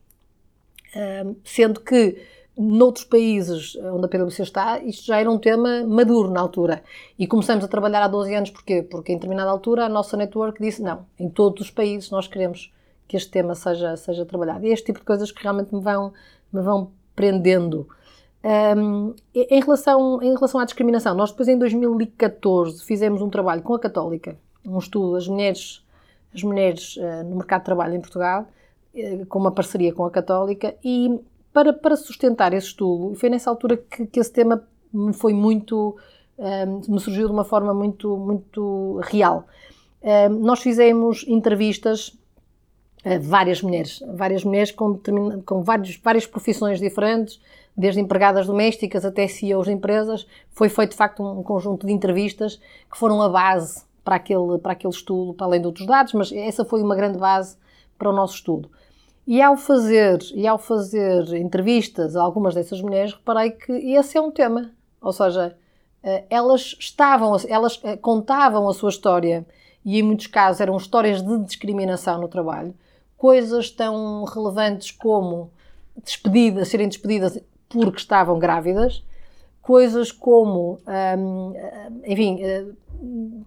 Ahm, 0.95 1.33
sendo 1.43 1.79
que 1.81 2.17
noutros 2.57 3.03
países 3.05 3.75
onde 3.77 4.05
a 4.05 4.07
PwC 4.07 4.43
está, 4.43 4.79
isto 4.79 5.05
já 5.05 5.19
era 5.19 5.29
um 5.29 5.39
tema 5.39 5.83
maduro 5.85 6.29
na 6.29 6.39
altura. 6.39 6.83
E 7.17 7.25
começamos 7.25 7.63
a 7.65 7.67
trabalhar 7.67 8.03
há 8.03 8.07
12 8.07 8.33
anos, 8.33 8.49
porquê? 8.51 8.83
Porque 8.83 9.11
em 9.11 9.15
determinada 9.15 9.49
altura 9.49 9.85
a 9.85 9.89
nossa 9.89 10.15
network 10.15 10.61
disse 10.61 10.81
não, 10.81 11.05
em 11.19 11.29
todos 11.29 11.61
os 11.61 11.71
países 11.71 12.11
nós 12.11 12.27
queremos 12.27 12.71
que 13.07 13.17
este 13.17 13.29
tema 13.29 13.55
seja, 13.55 13.95
seja 13.97 14.25
trabalhado. 14.25 14.65
E 14.65 14.69
é 14.69 14.73
este 14.73 14.87
tipo 14.87 14.99
de 14.99 15.05
coisas 15.05 15.31
que 15.31 15.41
realmente 15.41 15.73
me 15.73 15.81
vão, 15.81 16.13
me 16.51 16.61
vão 16.61 16.91
prendendo. 17.15 17.87
Um, 18.43 19.15
em, 19.33 19.61
relação, 19.61 20.21
em 20.21 20.33
relação 20.33 20.59
à 20.59 20.65
discriminação, 20.65 21.15
nós 21.15 21.31
depois 21.31 21.47
em 21.47 21.57
2014 21.57 22.83
fizemos 22.83 23.21
um 23.21 23.29
trabalho 23.29 23.61
com 23.61 23.73
a 23.73 23.79
Católica, 23.79 24.37
um 24.65 24.77
estudo 24.77 25.13
das 25.13 25.27
mulheres, 25.27 25.81
as 26.33 26.43
mulheres 26.43 26.97
uh, 26.97 27.23
no 27.23 27.37
mercado 27.37 27.61
de 27.61 27.65
trabalho 27.65 27.95
em 27.95 28.01
Portugal, 28.01 28.47
uh, 28.95 29.25
com 29.27 29.39
uma 29.39 29.51
parceria 29.51 29.93
com 29.93 30.03
a 30.03 30.11
Católica, 30.11 30.75
e 30.83 31.21
para, 31.53 31.71
para 31.71 31.95
sustentar 31.95 32.51
esse 32.53 32.67
estudo, 32.67 33.15
foi 33.15 33.29
nessa 33.29 33.49
altura 33.49 33.77
que, 33.77 34.07
que 34.07 34.19
esse 34.19 34.31
tema 34.31 34.67
me 34.91 35.13
foi 35.13 35.33
muito, 35.33 35.95
um, 36.37 36.93
me 36.93 36.99
surgiu 36.99 37.27
de 37.27 37.33
uma 37.33 37.43
forma 37.45 37.73
muito, 37.73 38.17
muito 38.17 38.99
real. 39.03 39.45
Um, 40.01 40.39
nós 40.39 40.61
fizemos 40.61 41.23
entrevistas 41.27 42.17
a 43.05 43.19
várias 43.19 43.61
mulheres, 43.61 44.01
várias 44.13 44.43
mulheres 44.43 44.71
com, 44.71 44.99
com 45.45 45.61
vários, 45.61 45.97
várias 45.97 46.25
profissões 46.25 46.79
diferentes, 46.79 47.39
desde 47.75 47.99
empregadas 47.99 48.47
domésticas 48.47 49.03
até 49.03 49.27
CEOs 49.27 49.65
de 49.65 49.73
empresas, 49.73 50.27
foi 50.51 50.69
feito 50.69 50.91
de 50.91 50.97
facto 50.97 51.23
um 51.23 51.43
conjunto 51.43 51.85
de 51.85 51.93
entrevistas 51.93 52.59
que 52.91 52.97
foram 52.97 53.21
a 53.21 53.29
base 53.29 53.83
para 54.03 54.15
aquele, 54.15 54.57
para 54.59 54.73
aquele 54.73 54.93
estudo, 54.93 55.33
para 55.33 55.47
além 55.47 55.61
de 55.61 55.67
outros 55.67 55.85
dados, 55.85 56.13
mas 56.13 56.31
essa 56.31 56.63
foi 56.63 56.81
uma 56.81 56.95
grande 56.95 57.17
base 57.17 57.57
para 57.97 58.09
o 58.09 58.13
nosso 58.13 58.35
estudo. 58.35 58.69
E 59.25 59.41
ao 59.41 59.55
fazer, 59.55 60.19
e 60.33 60.45
ao 60.45 60.57
fazer 60.57 61.33
entrevistas 61.35 62.15
a 62.15 62.21
algumas 62.21 62.53
dessas 62.53 62.81
mulheres, 62.81 63.13
reparei 63.13 63.51
que 63.51 63.71
esse 63.71 64.17
é 64.17 64.21
um 64.21 64.31
tema, 64.31 64.71
ou 65.01 65.13
seja, 65.13 65.55
elas 66.29 66.75
estavam, 66.79 67.35
elas 67.47 67.81
contavam 68.01 68.67
a 68.67 68.73
sua 68.73 68.89
história 68.89 69.45
e 69.85 69.99
em 69.99 70.03
muitos 70.03 70.27
casos 70.27 70.59
eram 70.59 70.75
histórias 70.75 71.21
de 71.21 71.37
discriminação 71.39 72.19
no 72.19 72.27
trabalho, 72.27 72.73
coisas 73.17 73.69
tão 73.69 74.25
relevantes 74.25 74.91
como 74.91 75.49
despedidas, 76.03 76.67
serem 76.67 76.89
despedidas 76.89 77.39
porque 77.69 77.99
estavam 77.99 78.37
grávidas, 78.37 79.03
coisas 79.61 80.11
como, 80.11 80.77
hum, 81.17 81.53
enfim, 82.05 82.41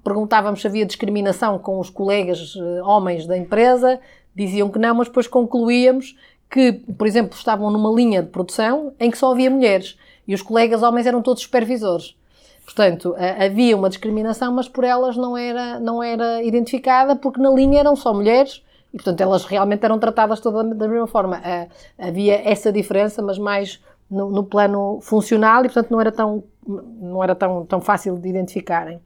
perguntávamos 0.02 0.62
se 0.62 0.66
havia 0.66 0.86
discriminação 0.86 1.58
com 1.58 1.78
os 1.78 1.90
colegas 1.90 2.56
homens 2.84 3.26
da 3.26 3.36
empresa, 3.36 4.00
diziam 4.36 4.68
que 4.68 4.78
não, 4.78 4.94
mas 4.94 5.08
depois 5.08 5.26
concluíamos 5.26 6.14
que, 6.50 6.72
por 6.72 7.06
exemplo, 7.06 7.36
estavam 7.36 7.70
numa 7.70 7.90
linha 7.90 8.22
de 8.22 8.28
produção 8.28 8.92
em 9.00 9.10
que 9.10 9.18
só 9.18 9.32
havia 9.32 9.50
mulheres 9.50 9.98
e 10.28 10.34
os 10.34 10.42
colegas 10.42 10.82
homens 10.82 11.06
eram 11.06 11.22
todos 11.22 11.42
supervisores. 11.42 12.14
Portanto, 12.64 13.14
havia 13.38 13.76
uma 13.76 13.88
discriminação, 13.88 14.52
mas 14.52 14.68
por 14.68 14.82
elas 14.82 15.16
não 15.16 15.36
era, 15.36 15.78
não 15.78 16.02
era 16.02 16.42
identificada 16.42 17.14
porque 17.14 17.40
na 17.40 17.50
linha 17.50 17.80
eram 17.80 17.94
só 17.94 18.12
mulheres 18.12 18.62
e, 18.92 18.96
portanto, 18.96 19.20
elas 19.20 19.44
realmente 19.44 19.84
eram 19.84 19.98
tratadas 19.98 20.40
todas 20.40 20.76
da 20.76 20.88
mesma 20.88 21.06
forma. 21.06 21.40
Havia 21.96 22.48
essa 22.48 22.72
diferença, 22.72 23.22
mas 23.22 23.38
mais 23.38 23.80
no, 24.10 24.30
no, 24.30 24.42
plano 24.42 24.98
funcional 25.00 25.60
e, 25.64 25.68
portanto, 25.68 25.90
não 25.90 26.00
era 26.00 26.10
tão, 26.10 26.42
não 26.66 27.22
era 27.22 27.36
tão, 27.36 27.64
tão 27.64 27.80
fácil 27.80 28.16
de 28.18 28.28
identificarem. 28.28 29.00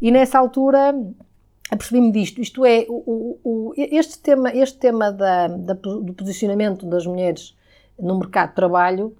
E 0.00 0.10
nessa 0.10 0.38
altura 0.38 0.94
apercebi-me 1.70 2.12
disto, 2.12 2.40
isto 2.40 2.64
é, 2.64 2.86
o, 2.88 3.38
o, 3.42 3.72
este 3.76 4.18
tema, 4.18 4.50
este 4.54 4.78
tema 4.78 5.10
da, 5.10 5.48
da, 5.48 5.74
do 5.74 6.12
posicionamento 6.14 6.86
das 6.86 7.06
mulheres 7.06 7.56
no 7.98 8.18
mercado 8.18 8.50
de 8.50 8.54
trabalho, 8.54 9.16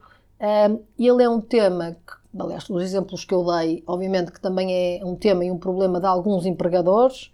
ele 0.98 1.22
é 1.22 1.28
um 1.28 1.40
tema 1.40 1.96
que, 2.06 2.40
aliás, 2.40 2.68
os 2.68 2.82
exemplos 2.82 3.24
que 3.24 3.34
eu 3.34 3.44
dei, 3.44 3.82
obviamente 3.86 4.30
que 4.30 4.40
também 4.40 4.72
é 4.72 5.04
um 5.04 5.16
tema 5.16 5.44
e 5.44 5.50
um 5.50 5.58
problema 5.58 5.98
de 5.98 6.06
alguns 6.06 6.46
empregadores, 6.46 7.32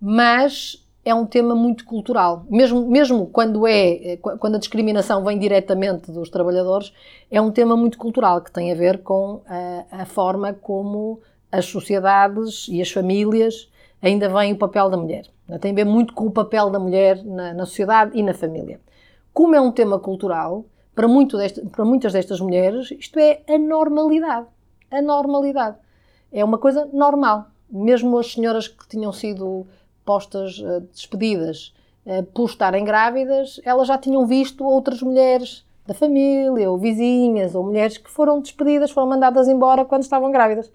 mas 0.00 0.84
é 1.04 1.14
um 1.14 1.24
tema 1.24 1.54
muito 1.54 1.84
cultural. 1.84 2.44
Mesmo, 2.50 2.86
mesmo 2.88 3.26
quando, 3.26 3.66
é, 3.66 4.16
quando 4.16 4.56
a 4.56 4.58
discriminação 4.58 5.24
vem 5.24 5.38
diretamente 5.38 6.10
dos 6.10 6.30
trabalhadores, 6.30 6.92
é 7.30 7.40
um 7.40 7.50
tema 7.50 7.76
muito 7.76 7.96
cultural 7.96 8.40
que 8.40 8.52
tem 8.52 8.72
a 8.72 8.74
ver 8.74 9.02
com 9.02 9.40
a, 9.46 10.02
a 10.02 10.04
forma 10.04 10.52
como 10.52 11.20
as 11.50 11.66
sociedades 11.66 12.66
e 12.68 12.82
as 12.82 12.90
famílias 12.90 13.70
ainda 14.02 14.28
veem 14.28 14.52
o 14.52 14.58
papel 14.58 14.90
da 14.90 14.96
mulher. 14.96 15.26
Tem 15.60 15.72
a 15.72 15.74
ver 15.74 15.84
muito 15.84 16.12
com 16.12 16.26
o 16.26 16.30
papel 16.30 16.70
da 16.70 16.78
mulher 16.78 17.24
na, 17.24 17.54
na 17.54 17.66
sociedade 17.66 18.18
e 18.18 18.22
na 18.22 18.34
família. 18.34 18.80
Como 19.32 19.54
é 19.54 19.60
um 19.60 19.72
tema 19.72 19.98
cultural, 19.98 20.64
para, 20.94 21.06
para 21.70 21.84
muitas 21.84 22.12
destas 22.12 22.40
mulheres, 22.40 22.90
isto 22.90 23.18
é 23.18 23.40
a 23.48 23.56
normalidade. 23.56 24.46
A 24.90 25.00
normalidade. 25.00 25.76
É 26.32 26.44
uma 26.44 26.58
coisa 26.58 26.88
normal. 26.92 27.46
Mesmo 27.70 28.18
as 28.18 28.32
senhoras 28.32 28.66
que 28.66 28.88
tinham 28.88 29.12
sido 29.12 29.66
postas, 30.04 30.60
eh, 30.64 30.80
despedidas, 30.92 31.74
eh, 32.04 32.22
por 32.22 32.48
estarem 32.48 32.84
grávidas, 32.84 33.60
elas 33.64 33.86
já 33.86 33.96
tinham 33.96 34.26
visto 34.26 34.64
outras 34.64 35.02
mulheres 35.02 35.64
da 35.86 35.94
família, 35.94 36.70
ou 36.70 36.76
vizinhas, 36.76 37.54
ou 37.54 37.62
mulheres 37.62 37.96
que 37.96 38.10
foram 38.10 38.40
despedidas, 38.40 38.90
foram 38.90 39.08
mandadas 39.08 39.48
embora 39.48 39.84
quando 39.84 40.02
estavam 40.02 40.30
grávidas. 40.30 40.70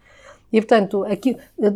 E, 0.53 0.61
portanto, 0.61 1.03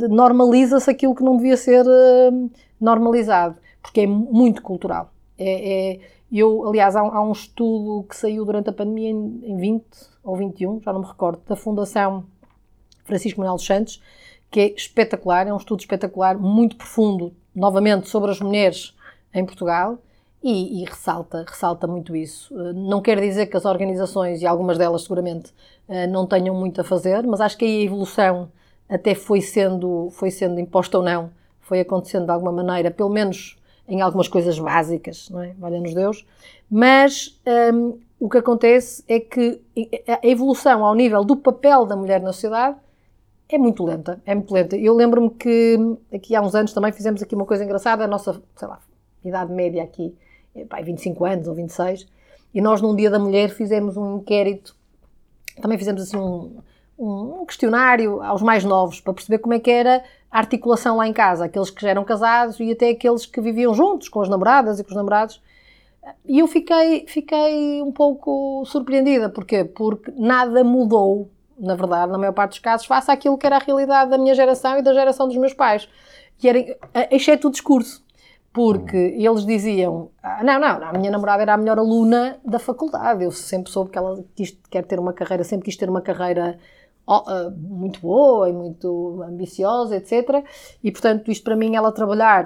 normaliza-se 0.09 0.89
aquilo 0.89 1.15
que 1.15 1.23
não 1.23 1.35
devia 1.35 1.57
ser 1.57 1.83
eh, 1.85 2.31
normalizado, 2.79 3.57
porque 3.81 4.01
é 4.01 4.07
muito 4.07 4.61
cultural. 4.61 5.11
É, 5.37 5.93
é- 5.95 5.99
eu, 6.31 6.67
aliás, 6.67 6.95
há, 6.95 6.99
há 7.01 7.21
um 7.23 7.31
estudo 7.31 8.05
que 8.07 8.15
saiu 8.15 8.45
durante 8.45 8.69
a 8.69 8.73
pandemia 8.73 9.09
em, 9.09 9.41
em 9.45 9.57
20 9.57 9.85
ou 10.23 10.35
21, 10.35 10.81
já 10.81 10.91
não 10.93 10.99
me 11.01 11.07
recordo, 11.07 11.41
da 11.47 11.55
Fundação 11.55 12.25
Francisco 13.05 13.39
Manuel 13.39 13.55
dos 13.55 13.65
Santos, 13.65 14.01
que 14.51 14.59
é 14.59 14.67
espetacular, 14.73 15.47
é 15.47 15.53
um 15.53 15.57
estudo 15.57 15.79
espetacular, 15.79 16.37
muito 16.37 16.75
profundo, 16.75 17.33
novamente, 17.55 18.09
sobre 18.09 18.29
as 18.31 18.39
mulheres 18.39 18.93
em 19.33 19.45
Portugal, 19.45 19.97
e, 20.43 20.81
e 20.81 20.85
ressalta, 20.85 21.43
ressalta 21.47 21.87
muito 21.87 22.15
isso. 22.15 22.53
Eh, 22.59 22.73
Não 22.73 23.01
quer 23.01 23.19
dizer 23.19 23.47
que 23.47 23.57
as 23.57 23.65
organizações, 23.65 24.41
e 24.41 24.45
algumas 24.45 24.77
delas 24.77 25.01
seguramente, 25.03 25.51
eh, 25.87 26.07
não 26.07 26.27
tenham 26.27 26.53
muito 26.55 26.79
a 26.79 26.83
fazer, 26.83 27.25
mas 27.25 27.41
acho 27.41 27.57
que 27.57 27.65
aí 27.65 27.81
a 27.81 27.85
evolução 27.85 28.49
até 28.89 29.13
foi 29.13 29.41
sendo, 29.41 30.09
foi 30.11 30.31
sendo 30.31 30.59
imposta 30.59 30.97
ou 30.97 31.03
não, 31.03 31.31
foi 31.61 31.79
acontecendo 31.79 32.25
de 32.25 32.31
alguma 32.31 32.51
maneira, 32.51 32.89
pelo 32.89 33.09
menos 33.09 33.57
em 33.87 34.01
algumas 34.01 34.27
coisas 34.27 34.57
básicas, 34.59 35.29
não 35.29 35.41
é? 35.41 35.53
Valha-nos 35.57 35.93
Deus. 35.93 36.25
Mas 36.69 37.39
hum, 37.73 37.99
o 38.19 38.29
que 38.29 38.37
acontece 38.37 39.03
é 39.07 39.19
que 39.19 39.61
a 40.07 40.27
evolução 40.27 40.85
ao 40.85 40.95
nível 40.95 41.23
do 41.23 41.35
papel 41.35 41.85
da 41.85 41.95
mulher 41.95 42.21
na 42.21 42.33
sociedade 42.33 42.77
é 43.49 43.57
muito 43.57 43.83
lenta, 43.85 44.21
é 44.25 44.35
muito 44.35 44.53
lenta. 44.53 44.75
Eu 44.75 44.93
lembro-me 44.95 45.29
que 45.29 45.77
hum, 45.79 45.97
aqui 46.13 46.35
há 46.35 46.41
uns 46.41 46.55
anos 46.55 46.73
também 46.73 46.91
fizemos 46.91 47.21
aqui 47.21 47.35
uma 47.35 47.45
coisa 47.45 47.63
engraçada, 47.63 48.03
a 48.03 48.07
nossa, 48.07 48.41
sei 48.55 48.67
lá, 48.67 48.79
idade 49.23 49.53
média 49.53 49.83
aqui, 49.83 50.15
é, 50.55 50.65
pá, 50.65 50.81
25 50.81 51.25
anos 51.25 51.47
ou 51.47 51.55
26, 51.55 52.07
e 52.53 52.61
nós 52.61 52.81
num 52.81 52.95
dia 52.95 53.09
da 53.09 53.19
mulher 53.19 53.49
fizemos 53.49 53.95
um 53.95 54.17
inquérito, 54.17 54.75
também 55.61 55.77
fizemos 55.77 56.01
assim 56.01 56.17
um, 56.17 56.57
um 56.97 57.45
questionário 57.45 58.21
aos 58.23 58.41
mais 58.41 58.63
novos, 58.63 58.99
para 58.99 59.13
perceber 59.13 59.37
como 59.39 59.53
é 59.53 59.59
que 59.59 59.69
era 59.69 60.03
a 60.31 60.39
articulação 60.39 60.97
lá 60.97 61.07
em 61.07 61.13
casa, 61.13 61.45
aqueles 61.45 61.69
que 61.69 61.81
já 61.81 61.89
eram 61.89 62.03
casados 62.03 62.59
e 62.59 62.71
até 62.71 62.89
aqueles 62.89 63.25
que 63.25 63.39
viviam 63.39 63.73
juntos, 63.73 64.09
com 64.09 64.21
as 64.21 64.29
namoradas 64.29 64.79
e 64.79 64.83
com 64.83 64.89
os 64.89 64.95
namorados. 64.95 65.41
E 66.25 66.39
eu 66.39 66.47
fiquei, 66.47 67.05
fiquei 67.07 67.81
um 67.81 67.91
pouco 67.91 68.63
surpreendida. 68.65 69.29
Porquê? 69.29 69.63
Porque 69.63 70.11
nada 70.15 70.63
mudou, 70.63 71.29
na 71.57 71.75
verdade, 71.75 72.11
na 72.11 72.17
maior 72.17 72.33
parte 72.33 72.51
dos 72.51 72.59
casos, 72.59 72.85
face 72.85 73.11
àquilo 73.11 73.37
que 73.37 73.45
era 73.45 73.57
a 73.57 73.59
realidade 73.59 74.09
da 74.09 74.17
minha 74.17 74.33
geração 74.33 74.77
e 74.77 74.81
da 74.81 74.93
geração 74.93 75.27
dos 75.27 75.37
meus 75.37 75.53
pais. 75.53 75.87
Que 76.37 76.47
era, 76.47 76.59
exceto 77.11 77.47
o 77.47 77.51
discurso. 77.51 78.05
Porque 78.53 78.97
eles 78.97 79.45
diziam: 79.45 80.09
"Ah, 80.23 80.43
não, 80.43 80.59
não, 80.59 80.83
a 80.87 80.93
minha 80.93 81.11
namorada 81.11 81.43
era 81.43 81.53
a 81.53 81.57
melhor 81.57 81.77
aluna 81.77 82.39
da 82.43 82.57
faculdade. 82.57 83.23
Eu 83.23 83.31
sempre 83.31 83.71
soube 83.71 83.91
que 83.91 83.97
ela 83.97 84.23
quis, 84.35 84.57
quer 84.69 84.83
ter 84.83 84.99
uma 84.99 85.13
carreira, 85.13 85.43
sempre 85.43 85.65
quis 85.65 85.75
ter 85.75 85.89
uma 85.89 86.01
carreira 86.01 86.57
muito 87.55 88.01
boa 88.01 88.49
e 88.49 88.53
muito 88.53 89.23
ambiciosa, 89.23 89.95
etc. 89.95 90.43
E 90.83 90.91
portanto, 90.91 91.31
isto 91.31 91.43
para 91.43 91.55
mim, 91.55 91.75
ela 91.75 91.91
trabalhar 91.91 92.45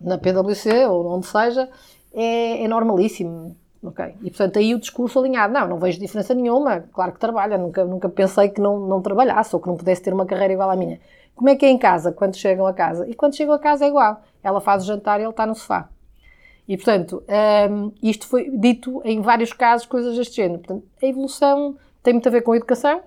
na 0.00 0.18
PwC 0.18 0.86
ou 0.86 1.06
onde 1.06 1.26
seja, 1.26 1.68
é, 2.12 2.64
é 2.64 2.68
normalíssimo. 2.68 3.56
ok? 3.82 4.14
E 4.22 4.30
portanto, 4.30 4.58
aí 4.58 4.74
o 4.74 4.80
discurso 4.80 5.18
alinhado, 5.18 5.52
não, 5.52 5.68
não 5.68 5.78
vejo 5.78 6.00
diferença 6.00 6.34
nenhuma, 6.34 6.84
claro 6.92 7.12
que 7.12 7.20
trabalha, 7.20 7.56
nunca, 7.56 7.84
nunca 7.84 8.08
pensei 8.08 8.48
que 8.48 8.60
não, 8.60 8.80
não 8.80 9.00
trabalhasse 9.00 9.54
ou 9.54 9.60
que 9.60 9.68
não 9.68 9.76
pudesse 9.76 10.02
ter 10.02 10.12
uma 10.12 10.26
carreira 10.26 10.54
igual 10.54 10.70
à 10.70 10.76
minha. 10.76 10.98
Como 11.34 11.48
é 11.48 11.56
que 11.56 11.64
é 11.64 11.70
em 11.70 11.78
casa, 11.78 12.12
quando 12.12 12.36
chegam 12.36 12.66
a 12.66 12.72
casa? 12.74 13.08
E 13.08 13.14
quando 13.14 13.34
chegam 13.34 13.54
a 13.54 13.58
casa 13.58 13.84
é 13.84 13.88
igual. 13.88 14.20
Ela 14.42 14.60
faz 14.60 14.82
o 14.82 14.86
jantar 14.86 15.20
e 15.20 15.22
ele 15.22 15.30
está 15.30 15.46
no 15.46 15.54
sofá. 15.54 15.88
E, 16.68 16.76
portanto, 16.76 17.22
hum, 17.70 17.92
isto 18.02 18.26
foi 18.26 18.50
dito 18.50 19.00
em 19.04 19.20
vários 19.20 19.52
casos, 19.52 19.86
coisas 19.86 20.16
deste 20.16 20.36
género. 20.36 20.60
Portanto, 20.60 20.84
a 21.02 21.06
evolução 21.06 21.76
tem 22.02 22.12
muito 22.12 22.28
a 22.28 22.32
ver 22.32 22.42
com 22.42 22.52
a 22.52 22.56
educação 22.56 23.00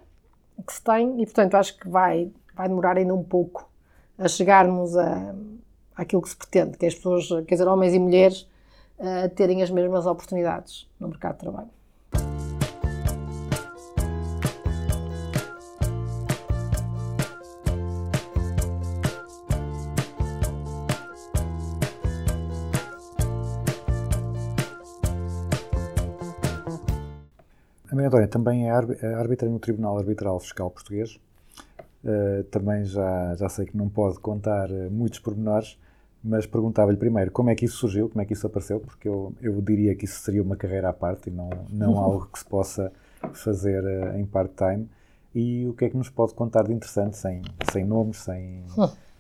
que 0.62 0.74
se 0.74 0.82
tem 0.82 1.22
e, 1.22 1.26
portanto, 1.26 1.56
acho 1.56 1.78
que 1.78 1.88
vai, 1.88 2.32
vai 2.56 2.68
demorar 2.68 2.98
ainda 2.98 3.14
um 3.14 3.24
pouco 3.24 3.70
a 4.18 4.28
chegarmos 4.28 4.96
a, 4.96 5.34
àquilo 5.96 6.22
que 6.22 6.30
se 6.30 6.38
pretende, 6.38 6.78
que 6.78 6.86
é 6.86 6.88
as 6.90 6.96
pessoas, 6.96 7.28
quer 7.48 7.56
dizer, 7.56 7.68
homens 7.68 7.94
e 7.94 8.00
mulheres, 8.00 8.48
a 9.00 9.28
terem 9.30 9.62
as 9.64 9.70
mesmas 9.70 10.06
oportunidades 10.06 10.88
no 11.00 11.08
mercado 11.08 11.34
de 11.34 11.40
trabalho. 11.40 11.70
Maria 28.10 28.28
também 28.28 28.70
é 28.70 28.74
é 29.02 29.14
árbitra 29.14 29.50
no 29.50 29.60
Tribunal 29.60 29.98
Arbitral 29.98 30.40
Fiscal 30.40 30.70
Português. 30.70 31.20
Uh, 32.04 32.44
também 32.52 32.84
já, 32.84 33.34
já 33.36 33.48
sei 33.48 33.66
que 33.66 33.78
não 33.78 33.88
pode 33.88 34.20
contar 34.20 34.70
uh, 34.70 34.92
muitos 34.92 35.20
pormenores, 35.20 35.80
mas 36.22 36.46
perguntava-lhe 36.46 36.98
primeiro 36.98 37.32
como 37.32 37.50
é 37.50 37.56
que 37.56 37.64
isso 37.64 37.78
surgiu, 37.78 38.10
como 38.10 38.22
é 38.22 38.26
que 38.26 38.34
isso 38.34 38.46
apareceu, 38.46 38.80
porque 38.82 39.08
eu, 39.08 39.34
eu 39.42 39.62
diria 39.62 39.96
que 39.96 40.04
isso 40.04 40.20
seria 40.20 40.44
uma 40.44 40.58
carreira 40.58 40.90
à 40.90 40.94
parte 40.94 41.30
e 41.30 41.32
não, 41.32 41.50
não 41.70 41.98
algo 42.04 42.28
que 42.28 42.40
se 42.40 42.46
possa 42.46 42.92
fazer 43.34 43.84
uh, 43.84 44.18
em 44.18 44.26
part-time. 44.26 44.90
E 45.34 45.66
o 45.68 45.74
que 45.74 45.86
é 45.86 45.90
que 45.90 45.98
nos 45.98 46.10
pode 46.10 46.34
contar 46.34 46.64
de 46.64 46.74
interessante, 46.74 47.18
sem, 47.18 47.42
sem 47.72 47.86
nomes, 47.86 48.18
sem, 48.18 48.64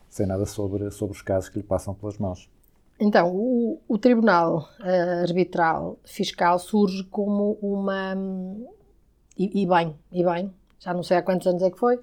sem 0.09 0.27
nada 0.27 0.45
sobre, 0.45 0.91
sobre 0.91 1.15
os 1.15 1.21
casos 1.21 1.49
que 1.49 1.57
lhe 1.57 1.63
passam 1.63 1.93
pelas 1.95 2.17
mãos? 2.17 2.49
Então, 3.03 3.35
o, 3.35 3.81
o 3.85 3.97
Tribunal 3.97 4.69
eh, 4.81 5.23
Arbitral 5.27 5.99
Fiscal 6.05 6.57
surge 6.57 7.03
como 7.11 7.57
uma. 7.61 8.15
E, 9.37 9.61
e 9.61 9.67
bem, 9.67 9.99
e 10.09 10.23
bem, 10.23 10.53
já 10.79 10.93
não 10.93 11.03
sei 11.03 11.17
há 11.17 11.21
quantos 11.21 11.45
anos 11.45 11.61
é 11.63 11.69
que 11.69 11.77
foi, 11.77 11.99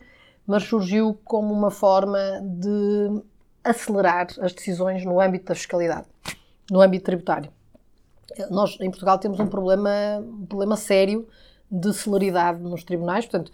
mas 0.46 0.64
surgiu 0.64 1.18
como 1.24 1.54
uma 1.54 1.70
forma 1.70 2.18
de 2.42 3.22
acelerar 3.64 4.26
as 4.40 4.52
decisões 4.52 5.02
no 5.02 5.18
âmbito 5.18 5.46
da 5.46 5.54
fiscalidade, 5.54 6.06
no 6.70 6.82
âmbito 6.82 7.06
tributário. 7.06 7.50
Nós, 8.50 8.76
em 8.78 8.90
Portugal, 8.90 9.18
temos 9.18 9.40
um 9.40 9.46
problema, 9.46 9.90
um 10.18 10.44
problema 10.44 10.76
sério 10.76 11.26
de 11.70 11.94
celeridade 11.94 12.60
nos 12.60 12.84
tribunais, 12.84 13.24
portanto, 13.24 13.52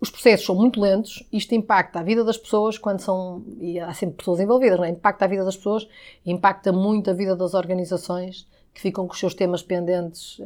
os 0.00 0.10
processos 0.10 0.46
são 0.46 0.54
muito 0.54 0.80
lentos, 0.80 1.26
isto 1.32 1.54
impacta 1.54 2.00
a 2.00 2.02
vida 2.02 2.24
das 2.24 2.36
pessoas 2.36 2.76
quando 2.76 3.00
são, 3.00 3.42
e 3.60 3.78
há 3.78 3.92
sempre 3.94 4.16
pessoas 4.16 4.40
envolvidas, 4.40 4.78
não 4.78 4.84
é? 4.84 4.90
impacta 4.90 5.24
a 5.24 5.28
vida 5.28 5.44
das 5.44 5.56
pessoas, 5.56 5.88
impacta 6.26 6.72
muito 6.72 7.10
a 7.10 7.14
vida 7.14 7.34
das 7.34 7.54
organizações 7.54 8.46
que 8.74 8.80
ficam 8.80 9.06
com 9.06 9.12
os 9.12 9.20
seus 9.20 9.34
temas 9.34 9.62
pendentes 9.62 10.38
uh, 10.40 10.44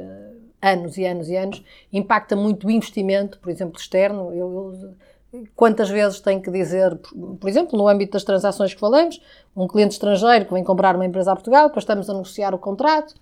anos 0.61 0.99
e 0.99 1.07
anos 1.07 1.28
e 1.30 1.36
anos, 1.36 1.64
impacta 1.90 2.36
muito 2.36 2.66
o 2.66 2.70
investimento, 2.70 3.38
por 3.38 3.51
exemplo, 3.51 3.80
externo. 3.80 4.32
Eu, 4.34 4.94
eu, 5.32 5.49
quantas 5.57 5.88
vezes 5.88 6.20
tenho 6.20 6.42
que 6.42 6.51
dizer, 6.51 6.94
por, 6.96 7.36
por 7.36 7.49
exemplo, 7.49 7.78
no 7.78 7.88
âmbito 7.88 8.12
das 8.12 8.24
transações 8.24 8.74
que 8.74 8.80
falamos, 8.80 9.20
um 9.57 9.66
cliente 9.66 9.94
estrangeiro 9.94 10.44
que 10.44 10.53
vem 10.53 10.62
comprar 10.62 10.94
uma 10.94 11.07
empresa 11.07 11.32
a 11.32 11.34
Portugal, 11.34 11.68
depois 11.68 11.84
estamos 11.84 12.09
a 12.11 12.12
negociar 12.12 12.55
o 12.55 12.59
contrato, 12.59 13.14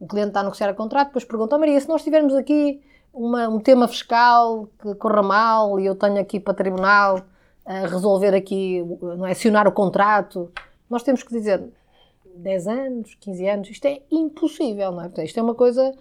o 0.00 0.06
cliente 0.06 0.28
está 0.28 0.40
a 0.40 0.44
negociar 0.44 0.70
o 0.70 0.74
contrato, 0.74 1.08
depois 1.08 1.24
pergunta, 1.24 1.56
oh, 1.56 1.58
Maria, 1.58 1.78
se 1.78 1.88
nós 1.88 2.02
tivermos 2.02 2.34
aqui 2.34 2.80
uma, 3.14 3.48
um 3.48 3.60
tema 3.60 3.86
fiscal 3.86 4.68
que 4.82 4.94
corra 4.96 5.22
mal 5.22 5.78
e 5.78 5.86
eu 5.86 5.94
tenho 5.94 6.18
aqui 6.18 6.40
para 6.40 6.52
tribunal 6.52 7.20
a 7.64 7.86
resolver 7.86 8.34
aqui, 8.34 8.84
não 9.00 9.24
é, 9.24 9.30
acionar 9.30 9.66
o 9.66 9.72
contrato, 9.72 10.50
nós 10.90 11.02
temos 11.02 11.22
que 11.22 11.32
dizer 11.32 11.64
10 12.36 12.66
anos, 12.66 13.14
15 13.14 13.48
anos, 13.48 13.70
isto 13.70 13.86
é 13.86 14.02
impossível, 14.10 14.92
não 14.92 15.02
é? 15.02 15.24
Isto 15.24 15.38
é 15.38 15.42
uma 15.42 15.54
coisa, 15.54 15.94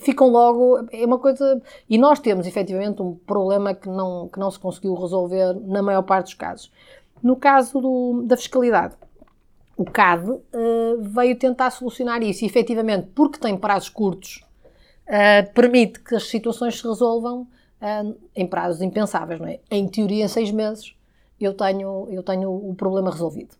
ficam 0.00 0.28
logo, 0.28 0.84
é 0.90 1.04
uma 1.04 1.18
coisa, 1.18 1.62
e 1.88 1.96
nós 1.96 2.18
temos 2.18 2.46
efetivamente 2.46 3.02
um 3.02 3.14
problema 3.14 3.72
que 3.72 3.88
não, 3.88 4.28
que 4.28 4.38
não 4.38 4.50
se 4.50 4.58
conseguiu 4.58 4.94
resolver 4.94 5.54
na 5.64 5.82
maior 5.82 6.02
parte 6.02 6.24
dos 6.24 6.34
casos. 6.34 6.72
No 7.22 7.36
caso 7.36 7.80
do, 7.80 8.22
da 8.26 8.36
fiscalidade, 8.36 8.96
o 9.76 9.84
CAD 9.84 10.30
uh, 10.30 10.40
veio 11.00 11.38
tentar 11.38 11.70
solucionar 11.70 12.22
isso 12.22 12.44
e 12.44 12.46
efetivamente, 12.46 13.08
porque 13.14 13.38
tem 13.38 13.56
prazos 13.56 13.90
curtos, 13.90 14.45
Uh, 15.06 15.52
permite 15.54 16.00
que 16.00 16.14
as 16.16 16.24
situações 16.28 16.78
se 16.78 16.86
resolvam 16.86 17.42
uh, 17.42 18.16
em 18.34 18.46
prazos 18.46 18.82
impensáveis, 18.82 19.38
não 19.38 19.46
é? 19.46 19.60
Em 19.70 19.86
teoria, 19.86 20.24
em 20.24 20.28
seis 20.28 20.50
meses, 20.50 20.94
eu 21.40 21.54
tenho, 21.54 22.08
eu 22.10 22.22
tenho 22.22 22.50
o 22.50 22.74
problema 22.74 23.10
resolvido. 23.10 23.54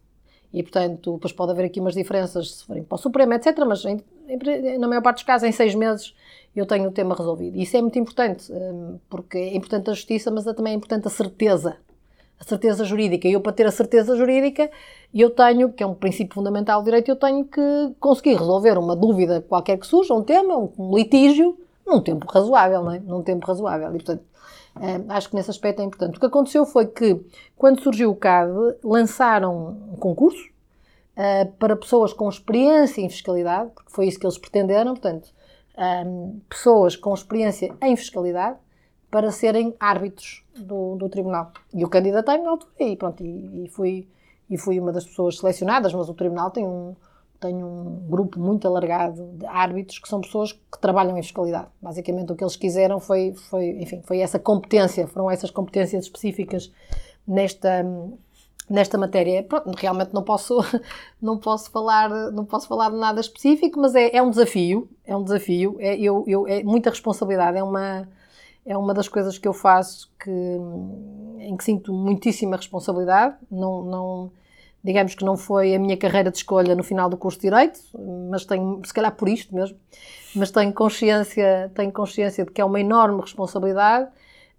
E, 0.52 0.62
portanto, 0.62 1.14
depois 1.14 1.32
pode 1.32 1.52
haver 1.52 1.66
aqui 1.66 1.80
umas 1.80 1.94
diferenças 1.94 2.56
se 2.56 2.64
forem 2.64 2.82
para 2.82 2.94
o 2.96 2.98
Supremo, 2.98 3.34
etc., 3.34 3.58
mas 3.66 3.84
em, 3.84 4.02
em, 4.28 4.78
na 4.78 4.88
maior 4.88 5.02
parte 5.02 5.18
dos 5.18 5.24
casos, 5.24 5.48
em 5.48 5.52
seis 5.52 5.74
meses, 5.74 6.14
eu 6.54 6.64
tenho 6.64 6.88
o 6.88 6.92
tema 6.92 7.14
resolvido. 7.14 7.56
E 7.56 7.62
isso 7.62 7.76
é 7.76 7.82
muito 7.82 7.98
importante, 7.98 8.50
um, 8.52 8.98
porque 9.08 9.36
é 9.36 9.54
importante 9.54 9.90
a 9.90 9.92
justiça, 9.92 10.30
mas 10.30 10.44
também 10.44 10.72
é 10.72 10.76
importante 10.76 11.06
a 11.06 11.10
certeza. 11.10 11.76
A 12.38 12.44
certeza 12.44 12.84
jurídica. 12.84 13.26
E 13.26 13.32
eu, 13.32 13.40
para 13.40 13.52
ter 13.52 13.66
a 13.66 13.70
certeza 13.70 14.16
jurídica, 14.16 14.70
eu 15.14 15.30
tenho, 15.30 15.72
que 15.72 15.82
é 15.82 15.86
um 15.86 15.94
princípio 15.94 16.34
fundamental 16.34 16.80
do 16.80 16.84
direito, 16.84 17.10
eu 17.10 17.16
tenho 17.16 17.44
que 17.44 17.60
conseguir 17.98 18.34
resolver 18.34 18.76
uma 18.76 18.94
dúvida 18.94 19.40
qualquer 19.40 19.78
que 19.78 19.86
surja, 19.86 20.12
um 20.12 20.22
tema, 20.22 20.56
um, 20.56 20.94
litígio, 20.94 21.58
num 21.86 22.00
tempo 22.00 22.26
razoável, 22.30 22.82
não 22.82 22.92
é? 22.92 22.98
Num 22.98 23.22
tempo 23.22 23.46
razoável. 23.46 23.88
E, 23.88 23.92
portanto, 23.92 24.22
eh, 24.80 25.00
acho 25.08 25.30
que 25.30 25.36
nesse 25.36 25.50
aspecto 25.50 25.80
é 25.80 25.84
importante. 25.84 26.16
O 26.16 26.20
que 26.20 26.26
aconteceu 26.26 26.66
foi 26.66 26.86
que, 26.86 27.18
quando 27.56 27.80
surgiu 27.80 28.10
o 28.10 28.16
CAD, 28.16 28.52
lançaram 28.84 29.78
um 29.92 29.96
concurso 29.96 30.50
eh, 31.16 31.46
para 31.58 31.74
pessoas 31.76 32.12
com 32.12 32.28
experiência 32.28 33.00
em 33.00 33.08
fiscalidade, 33.08 33.70
porque 33.74 33.90
foi 33.90 34.06
isso 34.06 34.18
que 34.18 34.26
eles 34.26 34.36
pretenderam, 34.36 34.92
portanto, 34.92 35.30
ehm, 35.78 36.40
pessoas 36.48 36.94
com 36.96 37.14
experiência 37.14 37.74
em 37.80 37.96
fiscalidade 37.96 38.58
para 39.10 39.30
serem 39.30 39.74
árbitros 39.78 40.44
do, 40.56 40.96
do 40.96 41.08
tribunal. 41.08 41.52
E 41.72 41.82
eu 41.82 41.88
candidatei-me 41.88 42.44
na 42.44 42.50
altura 42.50 42.72
e 42.80 42.96
pronto, 42.96 43.24
e, 43.24 43.64
e 43.64 43.68
fui, 43.68 44.08
e 44.50 44.58
fui 44.58 44.78
uma 44.80 44.92
das 44.92 45.04
pessoas 45.04 45.38
selecionadas, 45.38 45.92
mas 45.94 46.08
o 46.08 46.14
tribunal 46.14 46.50
tem 46.50 46.66
um, 46.66 46.94
tem 47.40 47.62
um 47.62 48.02
grupo 48.08 48.38
muito 48.40 48.66
alargado 48.66 49.24
de 49.34 49.46
árbitros 49.46 49.98
que 49.98 50.08
são 50.08 50.20
pessoas 50.20 50.52
que 50.52 50.78
trabalham 50.80 51.16
em 51.16 51.22
fiscalidade. 51.22 51.68
Basicamente 51.80 52.32
o 52.32 52.36
que 52.36 52.42
eles 52.42 52.56
quiseram 52.56 53.00
foi, 53.00 53.32
foi, 53.34 53.70
enfim, 53.80 54.02
foi 54.04 54.18
essa 54.18 54.38
competência, 54.38 55.06
foram 55.06 55.30
essas 55.30 55.50
competências 55.50 56.04
específicas 56.04 56.72
nesta, 57.26 57.84
nesta 58.68 58.98
matéria. 58.98 59.42
Pronto, 59.42 59.72
realmente 59.76 60.12
não 60.12 60.22
posso, 60.22 60.58
não 61.20 61.38
posso 61.38 61.70
falar, 61.70 62.08
não 62.32 62.44
posso 62.44 62.66
falar 62.66 62.90
de 62.90 62.96
nada 62.96 63.20
específico, 63.20 63.80
mas 63.80 63.94
é, 63.94 64.16
é 64.16 64.22
um 64.22 64.30
desafio, 64.30 64.88
é 65.04 65.16
um 65.16 65.22
desafio, 65.22 65.76
é, 65.78 65.96
eu, 65.96 66.24
eu, 66.26 66.46
é 66.46 66.62
muita 66.62 66.90
responsabilidade, 66.90 67.56
é 67.58 67.62
uma, 67.62 68.08
é 68.66 68.76
uma 68.76 68.92
das 68.92 69.08
coisas 69.08 69.38
que 69.38 69.46
eu 69.46 69.52
faço 69.52 70.10
que, 70.18 70.30
em 71.38 71.56
que 71.56 71.64
sinto 71.64 71.92
muitíssima 71.92 72.56
responsabilidade, 72.56 73.36
não, 73.50 73.82
não 73.84 74.32
digamos 74.82 75.14
que 75.14 75.24
não 75.24 75.36
foi 75.36 75.74
a 75.74 75.78
minha 75.78 75.96
carreira 75.96 76.30
de 76.30 76.38
escolha 76.38 76.74
no 76.74 76.82
final 76.82 77.08
do 77.08 77.16
curso 77.16 77.38
de 77.38 77.48
Direito, 77.48 77.80
mas 78.30 78.44
tenho, 78.44 78.80
se 78.84 78.92
calhar 78.92 79.14
por 79.14 79.28
isto 79.28 79.54
mesmo, 79.54 79.78
mas 80.34 80.50
tenho 80.50 80.72
consciência, 80.72 81.70
tenho 81.74 81.92
consciência 81.92 82.44
de 82.44 82.50
que 82.50 82.60
é 82.60 82.64
uma 82.64 82.80
enorme 82.80 83.20
responsabilidade. 83.20 84.10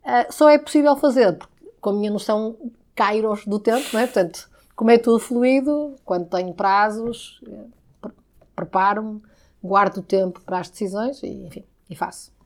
Uh, 0.03 0.31
só 0.31 0.49
é 0.49 0.57
possível 0.57 0.95
fazer 0.95 1.37
com 1.81 1.89
a 1.89 1.93
minha 1.93 2.11
noção 2.11 2.55
kairos 2.95 3.45
do 3.45 3.59
tempo, 3.59 3.85
não 3.93 3.99
é? 3.99 4.05
Portanto, 4.05 4.49
como 4.75 4.91
é 4.91 4.97
tudo 4.97 5.19
fluido, 5.19 5.95
quando 6.05 6.27
tenho 6.29 6.53
prazos, 6.53 7.41
eh, 7.47 8.09
preparo-me, 8.55 9.21
guardo 9.63 9.97
o 9.97 10.01
tempo 10.01 10.41
para 10.41 10.59
as 10.59 10.69
decisões 10.69 11.21
e, 11.23 11.45
enfim, 11.45 11.63
e 11.89 11.95
faço. 11.95 12.36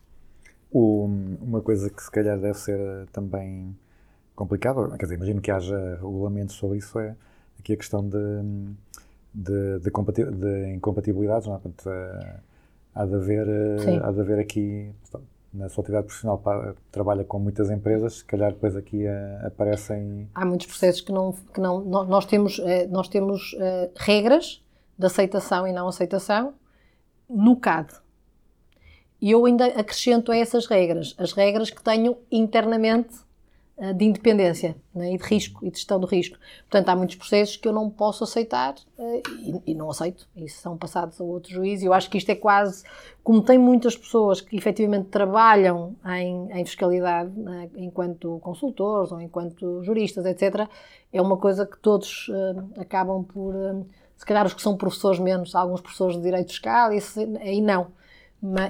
Uma 0.73 1.61
coisa 1.61 1.89
que 1.89 2.01
se 2.01 2.09
calhar 2.09 2.39
deve 2.39 2.57
ser 2.57 2.79
também 3.11 3.75
complicada, 4.35 4.97
quer 4.97 5.05
dizer, 5.05 5.15
imagino 5.15 5.41
que 5.41 5.51
haja 5.51 5.95
regulamentos 6.01 6.55
sobre 6.55 6.77
isso, 6.77 6.97
é 6.97 7.15
aqui 7.59 7.73
a 7.73 7.77
questão 7.77 8.07
de, 8.07 8.17
de, 9.33 9.79
de, 9.79 9.91
compati 9.91 10.23
de 10.23 10.73
incompatibilidades, 10.73 11.47
não 11.47 11.55
é? 11.55 11.59
Portanto, 11.59 11.87
uh, 11.87 12.39
há, 12.95 13.05
de 13.05 13.15
haver, 13.15 13.47
uh, 13.47 14.03
há 14.05 14.11
de 14.11 14.19
haver 14.19 14.39
aqui, 14.39 14.91
na 15.53 15.69
sua 15.69 15.81
atividade 15.81 16.07
profissional, 16.07 16.41
trabalha 16.91 17.23
com 17.23 17.37
muitas 17.37 17.69
empresas, 17.69 18.19
se 18.19 18.25
calhar 18.25 18.51
depois 18.53 18.75
aqui 18.75 19.05
aparecem... 19.45 20.29
Há 20.33 20.45
muitos 20.45 20.67
processos 20.67 21.01
que 21.01 21.11
não... 21.11 21.33
Que 21.53 21.59
não 21.59 21.83
nós 21.83 22.25
temos, 22.25 22.59
nós 22.89 23.09
temos 23.09 23.53
regras 23.97 24.63
de 24.97 25.05
aceitação 25.05 25.67
e 25.67 25.73
não 25.73 25.89
aceitação 25.89 26.53
no 27.29 27.57
CAD. 27.57 27.93
E 29.21 29.31
eu 29.31 29.45
ainda 29.45 29.65
acrescento 29.67 30.31
a 30.31 30.37
essas 30.37 30.65
regras 30.65 31.13
as 31.17 31.31
regras 31.33 31.69
que 31.69 31.83
tenho 31.83 32.17
internamente 32.31 33.15
eh, 33.81 33.93
de 33.93 34.05
independência 34.05 34.75
né, 34.93 35.11
e 35.11 35.17
de 35.17 35.23
risco 35.23 35.65
e 35.65 35.71
de 35.71 35.77
gestão 35.77 35.99
do 35.99 36.05
risco. 36.05 36.37
Portanto, 36.69 36.89
há 36.89 36.95
muitos 36.95 37.15
processos 37.15 37.57
que 37.57 37.67
eu 37.67 37.73
não 37.73 37.89
posso 37.89 38.23
aceitar 38.23 38.75
uh, 38.95 39.21
e, 39.39 39.71
e, 39.71 39.73
não 39.73 39.89
aceito, 39.89 40.27
e 40.35 40.47
são 40.47 40.77
passados 40.77 41.19
a 41.19 41.23
outro 41.23 41.51
juiz. 41.51 41.81
E 41.81 41.85
eu 41.85 41.93
acho 41.93 42.07
que 42.07 42.19
isto 42.19 42.29
é 42.29 42.35
quase, 42.35 42.83
como 43.23 43.41
tem 43.41 43.57
muitas 43.57 43.97
pessoas 43.97 44.39
que 44.39 44.55
efetivamente 44.55 45.07
trabalham 45.07 45.95
em, 46.05 46.51
em 46.51 46.63
fiscalidade, 46.63 47.31
né, 47.39 47.71
enquanto 47.75 48.39
consultores 48.43 49.11
ou 49.11 49.19
enquanto 49.19 49.83
juristas, 49.83 50.27
etc., 50.27 50.67
é 51.11 51.19
uma 51.19 51.37
coisa 51.37 51.65
que 51.65 51.79
todos 51.79 52.27
uh, 52.27 52.79
acabam 52.79 53.23
por, 53.23 53.55
uh, 53.55 53.83
se 54.15 54.25
calhar 54.27 54.45
os 54.45 54.53
que 54.53 54.61
são 54.61 54.77
professores 54.77 55.17
menos, 55.17 55.55
alguns 55.55 55.81
professores 55.81 56.17
de 56.17 56.21
direito 56.21 56.49
fiscal, 56.49 56.93
isso 56.93 57.19
aí 57.39 57.59
não. 57.59 57.87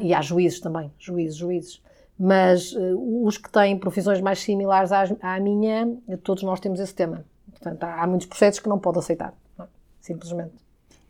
E 0.02 0.14
há 0.14 0.22
juízes 0.22 0.60
também, 0.60 0.92
juízes, 1.00 1.38
juízes 1.38 1.82
mas 2.24 2.74
uh, 2.74 3.26
os 3.26 3.36
que 3.40 3.50
têm 3.50 3.76
profissões 3.80 4.22
mais 4.22 4.38
similares 4.40 4.92
à, 4.92 5.06
à, 5.24 5.40
minha, 5.40 5.98
todos 6.24 6.44
nós 6.44 6.60
temos 6.60 6.80
esse 6.80 6.94
tema. 6.94 7.26
Portanto, 7.50 7.84
há, 7.84 8.04
há 8.04 8.06
muitos 8.06 8.28
processos 8.28 8.60
que 8.60 8.70
não 8.70 8.78
pode 8.78 9.00
aceitar, 9.00 9.34
não, 9.58 9.66
é? 9.66 9.68
simplesmente. 10.00 10.54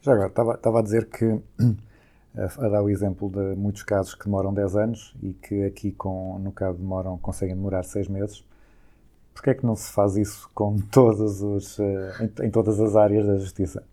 Já 0.02 0.14
agora, 0.14 0.30
estava, 0.30 0.54
estava 0.54 0.80
a 0.80 0.82
dizer 0.82 1.10
que, 1.10 1.38
a 2.58 2.70
dar 2.70 2.82
o 2.82 2.90
exemplo 2.90 3.30
de 3.30 3.60
muitos 3.60 3.84
casos 3.84 4.16
que 4.16 4.24
demoram 4.24 4.54
10 4.54 4.76
anos 4.78 5.14
e 5.22 5.34
que 5.34 5.66
aqui, 5.66 5.92
com, 5.92 6.40
no 6.40 6.54
caso, 6.54 6.78
demoram, 6.78 7.18
conseguem 7.18 7.56
demorar 7.56 7.84
6 7.84 8.08
meses. 8.08 8.46
Porquê 9.34 9.50
é 9.50 9.54
que 9.54 9.66
não 9.66 9.76
se 9.76 9.92
faz 9.92 10.16
isso 10.16 10.50
com 10.56 10.78
todos 10.78 11.42
os, 11.42 11.78
eh, 11.78 12.14
em, 12.22 12.48
em 12.48 12.50
todas 12.50 12.80
as 12.80 12.96
áreas 12.96 13.28
da 13.28 13.36
justiça? 13.36 13.84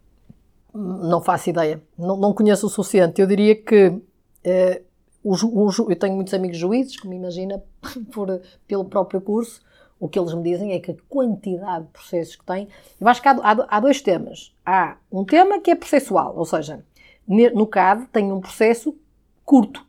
Não 0.73 1.21
faço 1.21 1.51
ideia. 1.51 1.83
Não, 1.99 2.17
não 2.17 2.33
conheço 2.33 2.67
o 2.67 2.71
suficiente. 2.71 3.21
Eu 3.21 3.27
diria 3.27 3.57
que 3.57 4.01
eh, 4.45 4.83
eu 5.25 5.97
tenho 5.97 6.15
muitos 6.15 6.35
amigos 6.35 6.57
juízes, 6.57 6.99
como 6.99 7.13
imagina, 7.13 7.63
por, 8.13 8.41
pelo 8.67 8.85
próprio 8.85 9.21
curso, 9.21 9.61
o 10.01 10.09
que 10.09 10.19
eles 10.19 10.33
me 10.33 10.43
dizem 10.43 10.73
é 10.73 10.79
que 10.79 10.93
a 10.93 10.97
quantidade 11.09 11.87
de 11.87 11.91
processos 11.91 12.37
que 12.37 12.45
têm. 12.45 12.69
Eu 13.01 13.09
acho 13.09 13.21
que 13.21 13.29
há, 13.29 13.33
há, 13.33 13.67
há 13.69 13.81
dois 13.81 14.01
temas. 14.01 14.55
Há 14.65 14.97
um 15.11 15.25
tema 15.25 15.61
que 15.61 15.71
é 15.71 15.75
processual, 15.75 16.37
ou 16.37 16.45
seja, 16.45 16.85
no 17.27 17.67
CAD 17.67 18.07
tem 18.13 18.33
um 18.33 18.41
processo 18.41 18.97
curto. 19.45 19.85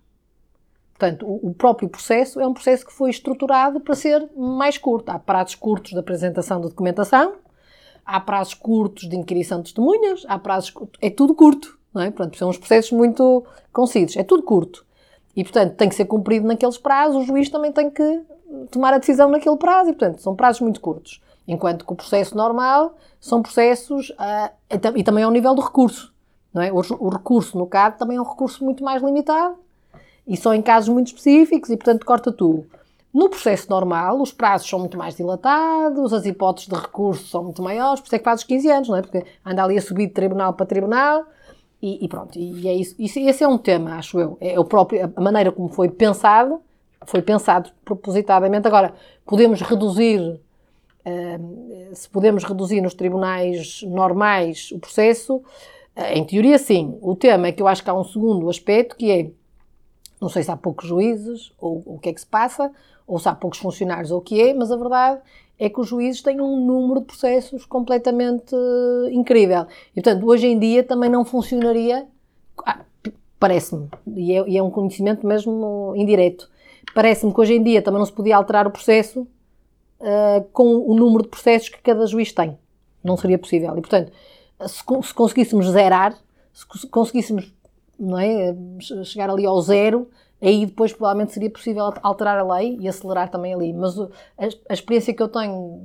Portanto, 0.94 1.26
o, 1.26 1.50
o 1.50 1.54
próprio 1.54 1.88
processo 1.88 2.42
é 2.42 2.48
um 2.48 2.54
processo 2.54 2.86
que 2.86 2.92
foi 2.92 3.10
estruturado 3.10 3.80
para 3.80 3.96
ser 3.96 4.30
mais 4.36 4.78
curto. 4.78 5.10
Há 5.10 5.20
prazos 5.20 5.56
curtos 5.56 5.92
de 5.92 6.00
apresentação 6.00 6.60
de 6.60 6.68
documentação, 6.68 7.36
há 8.06 8.20
prazos 8.20 8.56
curtos 8.56 9.08
de 9.08 9.16
inquirição 9.16 9.60
de 9.60 9.66
testemunhas, 9.66 10.26
há 10.28 10.38
prazos. 10.38 10.74
É 11.00 11.10
tudo 11.10 11.34
curto. 11.34 11.79
Não 11.94 12.02
é? 12.02 12.14
São 12.36 12.50
uns 12.50 12.58
processos 12.58 12.92
muito 12.92 13.44
concisos. 13.72 14.18
É 14.18 14.24
tudo 14.24 14.44
curto. 14.44 14.86
E, 15.36 15.44
portanto, 15.44 15.76
tem 15.76 15.88
que 15.88 15.96
ser 15.96 16.06
cumprido 16.06 16.48
naqueles 16.48 16.78
prazos, 16.78 17.24
o 17.24 17.26
juiz 17.26 17.50
também 17.50 17.72
tem 17.72 17.90
que 17.90 18.22
tomar 18.72 18.94
a 18.94 18.98
decisão 18.98 19.30
naquele 19.30 19.58
prazo, 19.58 19.90
e, 19.90 19.94
portanto, 19.94 20.22
são 20.22 20.36
prazos 20.36 20.62
muito 20.62 20.82
curtos. 20.82 21.22
Enquanto 21.48 21.86
que 21.86 21.94
o 21.94 21.96
processo 21.96 22.36
normal 22.36 22.96
são 23.20 23.42
processos, 23.42 24.10
uh, 24.12 24.52
e 24.96 25.04
também 25.04 25.24
ao 25.24 25.32
nível 25.32 25.54
do 25.56 25.62
recurso. 25.62 26.14
Não 26.54 26.62
é? 26.62 26.72
o, 26.72 27.10
recurso, 27.10 27.58
no 27.58 27.68
CAD, 27.68 28.00
também 28.00 28.18
é 28.18 28.22
um 28.22 28.28
recurso 28.28 28.66
muito 28.66 28.84
mais 28.84 29.04
limitado, 29.04 29.56
e 30.28 30.36
só 30.36 30.54
em 30.54 30.62
casos 30.62 30.90
muito 30.90 31.08
específicos, 31.08 31.70
e, 31.70 31.78
portanto, 31.78 32.06
corta 32.06 32.32
tudo. 32.32 32.66
No 33.14 33.30
processo 33.30 33.70
normal, 33.70 34.22
os 34.22 34.32
prazos 34.32 34.70
são 34.70 34.80
muito 34.80 34.98
mais 34.98 35.16
dilatados, 35.16 36.12
as 36.14 36.26
hipóteses 36.26 36.70
de 36.70 36.76
recurso 36.76 37.28
são 37.28 37.44
muito 37.44 37.62
maiores, 37.62 38.00
por 38.00 38.08
isso 38.08 38.16
é 38.16 38.20
que 38.20 38.26
faz 38.26 38.42
os 38.42 38.46
15 38.46 38.70
anos, 38.70 38.90
não 38.90 38.96
é? 38.96 39.02
Porque 39.02 39.26
anda 39.46 39.64
ali 39.64 39.78
a 39.78 39.82
subir 39.82 40.08
de 40.08 40.14
tribunal 40.14 40.54
para 40.54 40.66
tribunal, 40.66 41.26
e, 41.82 42.06
e, 42.06 42.08
pronto, 42.10 42.38
e 42.38 42.68
é 42.68 42.74
isso. 42.74 42.96
isso. 43.00 43.20
Esse 43.20 43.44
é 43.44 43.48
um 43.48 43.58
tema, 43.58 43.96
acho 43.96 44.20
eu. 44.20 44.38
É 44.42 44.60
o 44.60 44.66
próprio, 44.66 45.12
a 45.16 45.22
maneira 45.22 45.52
como 45.52 45.70
foi 45.70 45.90
pensado, 45.90 46.62
foi 47.06 47.22
pensado 47.22 47.72
propositadamente. 47.86 48.68
Agora, 48.68 48.94
podemos 49.26 49.62
reduzir, 49.62 50.20
uh, 50.20 51.96
se 51.96 52.10
podemos 52.10 52.44
reduzir 52.44 52.82
nos 52.82 52.94
tribunais 52.94 53.82
normais 53.84 54.72
o 54.74 54.80
processo, 54.80 55.38
uh, 55.38 55.44
em 56.14 56.26
teoria 56.26 56.58
sim. 56.58 56.98
O 57.02 57.16
tema 57.16 57.48
é 57.48 57.52
que 57.54 57.62
eu 57.62 57.68
acho 57.68 57.82
que 57.82 57.90
há 57.90 57.94
um 57.94 58.04
segundo 58.04 58.50
aspecto 58.50 58.98
que 58.98 59.10
é, 59.10 59.32
não 60.20 60.28
sei 60.28 60.44
se 60.44 60.52
há 60.52 60.58
poucos 60.58 60.86
juízes, 60.86 61.54
ou, 61.58 61.82
ou 61.86 61.96
o 61.96 62.00
que 62.00 62.10
é 62.10 62.14
que 62.14 62.20
se 62.20 62.28
passa, 62.28 62.72
ou 63.08 63.18
se 63.20 63.30
há 63.30 63.34
poucos 63.34 63.60
funcionários, 63.60 64.12
ou 64.12 64.20
o 64.20 64.22
que 64.22 64.42
é, 64.42 64.54
mas 64.54 64.70
a 64.70 64.76
verdade 64.76 65.22
é 65.60 65.70
que 65.70 65.80
os 65.80 65.88
juízes 65.88 66.22
têm 66.22 66.40
um 66.40 66.66
número 66.66 67.02
de 67.02 67.08
processos 67.08 67.66
completamente 67.66 68.56
uh, 68.56 69.10
incrível. 69.12 69.68
E, 69.92 70.02
portanto, 70.02 70.26
hoje 70.26 70.48
em 70.48 70.58
dia 70.58 70.84
também 70.84 71.10
não 71.10 71.26
funcionaria, 71.26 72.08
ah, 72.66 72.80
parece-me, 73.38 73.90
e, 74.16 74.34
é, 74.34 74.50
e 74.50 74.58
é, 74.58 74.64
um 74.64 74.72
conhecimento 74.72 75.28
mesmo 75.28 75.94
indireto, 75.98 76.50
parece-me 76.96 77.34
que 77.34 77.42
hoje 77.42 77.56
em 77.56 77.62
dia 77.62 77.82
também 77.82 78.00
não 78.00 78.06
se 78.06 78.14
podia 78.14 78.38
alterar 78.38 78.66
o 78.66 78.72
processo 78.72 79.28
uh, 80.00 80.44
com 80.54 80.78
o 80.78 80.96
número 80.96 81.24
de 81.24 81.30
processos 81.30 81.68
que 81.68 81.82
cada 81.82 82.06
juiz 82.06 82.32
tem. 82.32 82.58
Não 83.04 83.18
seria 83.18 83.38
possível. 83.38 83.78
E, 83.78 83.82
portanto, 83.82 84.14
se, 84.66 84.84
se 85.04 85.14
conseguíssemos 85.14 85.70
zerar, 85.70 86.18
se 86.54 86.88
conseguíssemos 86.88 87.54
não 88.00 88.18
é, 88.18 88.56
chegar 89.04 89.30
ali 89.30 89.46
ao 89.46 89.62
zero, 89.62 90.08
aí 90.42 90.66
depois 90.66 90.94
provavelmente 90.94 91.34
seria 91.34 91.50
possível 91.50 91.92
alterar 92.02 92.38
a 92.38 92.56
lei 92.56 92.78
e 92.80 92.88
acelerar 92.88 93.30
também 93.30 93.54
ali. 93.54 93.74
Mas 93.74 94.00
a, 94.00 94.74
experiência 94.74 95.14
que 95.14 95.22
eu 95.22 95.28
tenho 95.28 95.82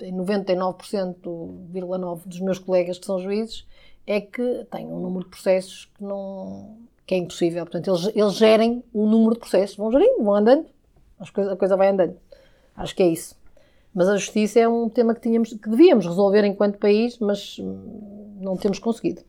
em 0.00 0.12
99,9% 0.12 2.26
dos 2.26 2.40
meus 2.40 2.58
colegas 2.58 2.98
que 2.98 3.06
são 3.06 3.20
juízes 3.20 3.64
é 4.06 4.20
que 4.20 4.66
têm 4.70 4.86
um 4.86 5.00
número 5.00 5.24
de 5.24 5.30
processos 5.30 5.90
que 5.94 6.04
não 6.04 6.76
que 7.06 7.14
é 7.14 7.18
impossível. 7.18 7.64
Portanto, 7.64 7.88
eles, 7.88 8.16
eles 8.16 8.34
gerem 8.34 8.82
o 8.92 9.06
número 9.06 9.34
de 9.34 9.40
processos, 9.40 9.76
vão 9.76 9.92
gerindo, 9.92 10.22
vão 10.22 10.34
andando, 10.34 10.66
a 11.18 11.30
coisa, 11.30 11.52
a 11.52 11.56
coisa 11.56 11.76
vai 11.76 11.90
andando. 11.90 12.16
Acho 12.74 12.96
que 12.96 13.02
é 13.02 13.08
isso. 13.08 13.36
Mas 13.94 14.08
a 14.08 14.16
justiça 14.16 14.58
é 14.58 14.68
um 14.68 14.88
tema 14.88 15.14
que, 15.14 15.20
tínhamos, 15.20 15.50
que 15.50 15.68
devíamos 15.68 16.06
resolver 16.06 16.44
enquanto 16.44 16.78
país, 16.78 17.18
mas 17.18 17.58
não 18.40 18.56
temos 18.56 18.78
conseguido. 18.78 19.22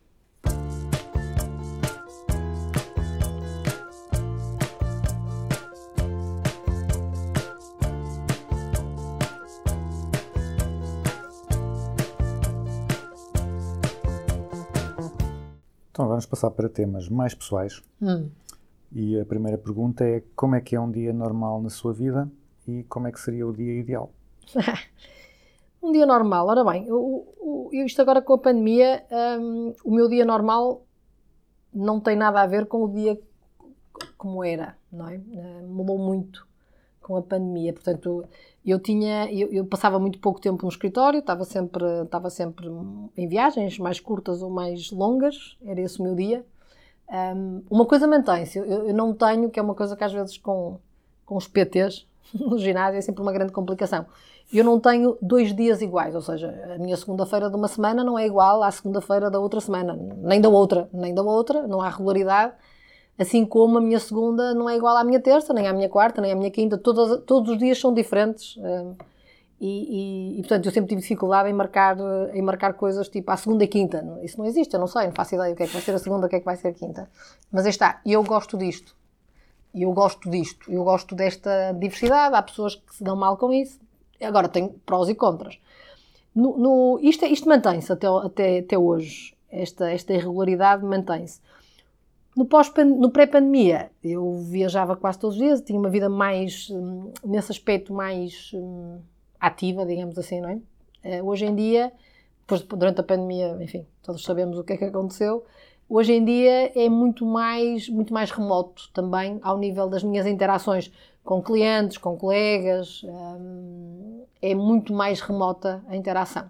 Vamos 16.16 16.26
passar 16.26 16.49
para 16.51 16.70
temas 16.70 17.09
mais 17.09 17.34
pessoais. 17.34 17.84
Hum. 18.01 18.30
E 18.91 19.20
a 19.20 19.26
primeira 19.26 19.57
pergunta 19.57 20.05
é 20.05 20.24
como 20.36 20.55
é 20.55 20.61
que 20.61 20.76
é 20.76 20.80
um 20.80 20.89
dia 20.89 21.11
normal 21.11 21.61
na 21.61 21.70
sua 21.70 21.93
vida 21.93 22.32
e 22.66 22.84
como 22.84 23.07
é 23.07 23.11
que 23.11 23.20
seria 23.20 23.45
o 23.45 23.51
dia 23.53 23.74
ideal? 23.80 24.11
Um 25.84 25.91
dia 25.91 26.05
normal, 26.07 26.47
ora 26.47 26.63
bem, 26.66 26.88
eu, 26.88 27.28
eu- 27.72 27.86
isto 27.86 28.01
agora 28.01 28.20
com 28.20 28.34
a 28.34 28.39
pandemia, 28.39 29.05
hum, 29.39 29.72
o 29.84 29.91
meu 29.93 30.09
dia 30.09 30.26
normal 30.26 30.84
não 31.72 31.99
tem 31.99 32.16
nada 32.16 32.41
a 32.41 32.47
ver 32.47 32.66
com 32.66 32.86
o 32.86 32.91
dia 32.91 33.20
como 34.18 34.43
era, 34.43 34.76
não 34.91 35.07
é? 35.07 35.16
Eh, 35.32 35.61
mudou 35.68 35.99
muito 35.99 36.47
com 37.06 37.16
a 37.16 37.22
pandemia, 37.22 37.72
portanto, 37.72 38.26
eu 38.66 38.80
tinha, 38.80 39.32
eu, 39.32 39.53
eu 39.53 39.64
passava 39.64 39.99
muito 39.99 40.18
pouco 40.18 40.41
tempo 40.41 40.64
no 40.64 40.70
escritório, 40.70 41.20
estava 41.20 41.45
sempre, 41.45 41.86
estava 42.01 42.32
sempre 42.32 42.68
em 43.16 43.28
viagens 43.28 43.78
mais 43.78 43.99
curtas 43.99 44.41
ou 44.41 44.49
mais 44.49 44.89
longas, 44.89 45.56
era 45.64 45.80
esse 45.80 45.99
o 45.99 46.03
meu 46.03 46.16
dia. 46.16 46.43
Hum, 47.08 47.62
uma 47.70 47.86
coisa 47.86 48.08
mantém-se, 48.08 48.58
eu, 48.58 48.66
eu 48.66 48.93
não 48.95 49.14
tenho, 49.14 49.51
que 49.51 49.60
é 49.60 49.62
uma 49.62 49.76
coisa 49.76 49.95
que 49.95 50.03
às 50.03 50.12
vezes 50.12 50.39
com, 50.39 50.80
com 51.24 51.36
os 51.36 51.47
PTs 51.47 52.08
no 52.34 52.58
ginásio 52.58 52.97
é 52.97 53.01
sempre 53.01 53.22
uma 53.22 53.32
grande 53.32 53.51
complicação. 53.51 54.08
Eu 54.51 54.64
não 54.64 54.80
tenho 54.80 55.16
dois 55.22 55.56
dias 55.56 55.84
iguais, 55.84 56.16
ou 56.16 56.22
seja, 56.22 56.74
a 56.74 56.80
minha 56.80 56.97
segunda-feira 56.97 57.51
de 57.51 57.56
uma 57.56 57.68
semana 57.68 58.03
não 58.03 58.18
é 58.18 58.26
igual 58.26 58.64
à 58.64 58.72
segunda-feira 58.72 59.30
da 59.30 59.39
outra 59.39 59.62
semana, 59.62 59.93
nem 60.18 60.41
da 60.41 60.49
outra, 60.49 60.89
nem 60.91 61.14
da 61.14 61.22
outra, 61.22 61.68
não 61.68 61.82
há 61.82 61.89
regularidade. 61.89 62.53
Assim 63.18 63.45
como 63.45 63.78
a 63.78 63.82
minha 63.82 63.99
segunda 63.99 64.53
não 64.53 64.70
é 64.70 64.76
igual 64.76 64.97
à 64.97 65.03
minha 65.03 65.20
terça, 65.20 65.53
nem 65.53 65.68
à 65.68 65.74
minha 65.74 65.88
quarta, 65.89 66.22
nem 66.22 66.32
à 66.34 66.36
minha 66.36 66.51
quinta, 66.51 66.78
todos, 66.78 67.24
todos 67.26 67.49
os 67.51 67.57
dias 67.57 67.80
são 67.80 67.93
diferentes. 67.93 68.57
hum, 68.57 68.93
E, 69.57 69.68
e- 69.68 70.39
e, 70.39 70.41
portanto 70.41 70.66
eu 70.66 70.72
sempre 70.74 70.89
tive 70.89 70.99
dificuldade 71.01 71.49
em 71.49 71.53
marcar, 71.53 71.95
em 72.34 72.41
marcar 72.41 72.74
coisas 72.74 73.07
tipo 73.07 73.32
à 73.32 73.38
segunda 73.38 73.63
e 73.63 73.68
quinta. 73.70 74.03
Isso 74.22 74.38
não 74.38 74.45
existe, 74.45 74.74
eu 74.74 74.80
não 74.82 74.86
sei, 74.88 75.05
não 75.07 75.13
faço 75.13 75.34
ideia 75.34 75.53
o 75.53 75.55
que 75.55 75.63
é 75.63 75.66
que 75.68 75.72
vai 75.72 75.82
ser 75.82 75.91
a 75.95 75.97
segunda, 75.97 76.28
o 76.28 76.30
que 76.30 76.36
é 76.36 76.39
que 76.39 76.45
vai 76.45 76.57
ser 76.57 76.68
a 76.68 76.74
quinta. 76.74 77.09
Mas 77.49 77.63
aí 77.63 77.70
está, 77.70 78.01
eu 78.05 78.22
gosto 78.22 78.57
disto. 78.57 78.93
Eu 79.74 79.93
gosto 79.93 80.30
disto, 80.30 80.70
eu 80.70 80.84
gosto 80.84 81.16
desta 81.16 81.72
diversidade. 81.72 82.36
Há 82.36 82.41
pessoas 82.41 82.76
que 82.76 82.95
se 82.95 83.03
dão 83.03 83.16
mal 83.16 83.38
com 83.38 83.51
isso. 83.53 83.80
Agora, 84.22 84.49
tem 84.49 84.68
prós 84.86 85.07
e 85.07 85.16
contras. 85.16 85.57
No, 86.36 86.57
no- 86.57 86.99
isto 87.01 87.24
é- 87.24 87.30
isto 87.30 87.47
mantém-se 87.47 87.91
até, 87.93 88.07
até, 88.07 88.59
até 88.59 88.78
hoje. 88.78 89.34
Esta, 89.49 89.89
esta 89.89 90.13
irregularidade 90.13 90.84
mantém-se. 90.84 91.39
No, 92.36 92.46
no 92.98 93.10
pré-pandemia, 93.12 93.90
eu 94.04 94.40
viajava 94.40 94.96
quase 94.96 95.18
todos 95.18 95.38
os 95.38 95.42
dias, 95.42 95.62
tinha 95.62 95.80
uma 95.80 95.90
vida 95.90 96.10
mais, 96.10 96.70
hum, 96.70 97.14
nesse 97.24 97.52
aspecto, 97.52 97.94
mais 97.94 98.52
hum, 98.54 99.00
ativa, 99.40 99.86
digamos 99.86 100.18
assim, 100.18 100.42
não 100.42 100.50
é? 100.50 100.60
Eh, 101.04 101.24
hoje 101.24 101.46
em 101.46 101.56
dia, 101.56 101.94
depois, 102.42 102.62
durante 102.62 103.00
a 103.00 103.04
pandemia, 103.04 103.58
enfim, 103.62 103.88
todos 104.04 104.22
sabemos 104.24 104.58
o 104.58 104.66
que 104.66 104.74
é 104.74 104.78
que 104.78 104.84
aconteceu, 104.84 105.46
hoje 105.88 106.12
em 106.14 106.26
dia 106.26 106.78
é 106.78 106.90
muito 106.90 107.26
mais, 107.26 107.88
muito 107.88 108.14
mais 108.14 108.32
remoto 108.32 108.92
também 108.94 109.40
ao 109.42 109.58
nível 109.58 109.88
das 109.88 110.04
minhas 110.04 110.28
interações 110.28 110.92
com 111.24 111.42
clientes, 111.42 111.98
com 111.98 112.18
colegas, 112.18 113.02
hum, 113.06 114.26
é 114.42 114.54
muito 114.54 114.94
mais 114.94 115.22
remota 115.22 115.82
a 115.88 115.96
interação. 115.96 116.50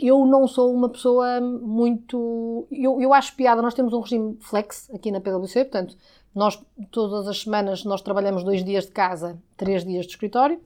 Eu 0.00 0.24
não 0.26 0.46
sou 0.48 0.72
uma 0.72 0.88
pessoa 0.88 1.40
muito. 1.40 2.66
Eu, 2.70 3.00
eu 3.00 3.12
acho 3.12 3.34
piada, 3.36 3.62
nós 3.62 3.74
temos 3.74 3.92
um 3.92 4.00
regime 4.00 4.36
flex 4.40 4.90
aqui 4.94 5.10
na 5.10 5.20
PwC, 5.20 5.64
portanto, 5.64 5.96
nós 6.34 6.60
todas 6.90 7.26
as 7.26 7.42
semanas 7.42 7.84
nós 7.84 8.00
trabalhamos 8.00 8.44
dois 8.44 8.64
dias 8.64 8.86
de 8.86 8.92
casa, 8.92 9.38
três 9.56 9.84
dias 9.84 10.06
de 10.06 10.12
escritório, 10.12 10.60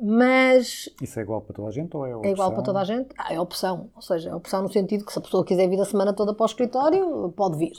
mas 0.00 0.88
Isso 1.00 1.18
é 1.18 1.22
igual 1.22 1.40
para 1.40 1.54
toda 1.54 1.68
a 1.68 1.70
gente 1.70 1.96
ou 1.96 2.06
é 2.06 2.28
é 2.28 2.30
igual 2.30 2.52
para 2.52 2.62
toda 2.62 2.80
a 2.80 2.84
gente? 2.84 3.14
Ah, 3.16 3.32
é 3.32 3.40
opção. 3.40 3.90
Ou 3.94 4.02
seja, 4.02 4.30
é 4.30 4.34
opção 4.34 4.62
no 4.62 4.72
sentido 4.72 5.04
que 5.04 5.12
se 5.12 5.18
a 5.18 5.22
pessoa 5.22 5.44
quiser 5.44 5.68
vir 5.68 5.80
a 5.80 5.84
semana 5.84 6.12
toda 6.12 6.34
para 6.34 6.42
o 6.42 6.46
escritório, 6.46 7.32
pode 7.36 7.56
vir. 7.56 7.74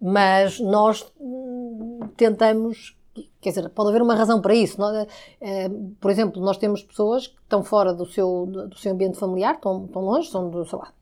Mas 0.00 0.60
nós 0.60 1.10
hum, 1.18 2.00
tentamos, 2.16 2.96
quer 3.52 3.60
dizer, 3.60 3.68
pode 3.70 3.88
haver 3.90 4.02
uma 4.02 4.14
razão 4.14 4.40
para 4.40 4.54
isso. 4.54 4.82
é? 4.84 5.06
Eh, 5.40 5.70
Por 6.00 6.10
exemplo, 6.10 6.40
nós 6.42 6.56
temos 6.56 6.82
pessoas 6.82 7.26
que 7.26 7.40
estão 7.42 7.62
fora 7.62 7.92
do 7.92 8.06
seu, 8.06 8.46
do 8.46 8.76
seu 8.78 8.92
ambiente 8.92 9.18
familiar, 9.18 9.54
estão, 9.54 9.84
estão 9.86 10.02
longe, 10.02 10.30
são 10.30 10.50
do, 10.50 10.64
sei 10.64 10.78
lá, 10.78 10.92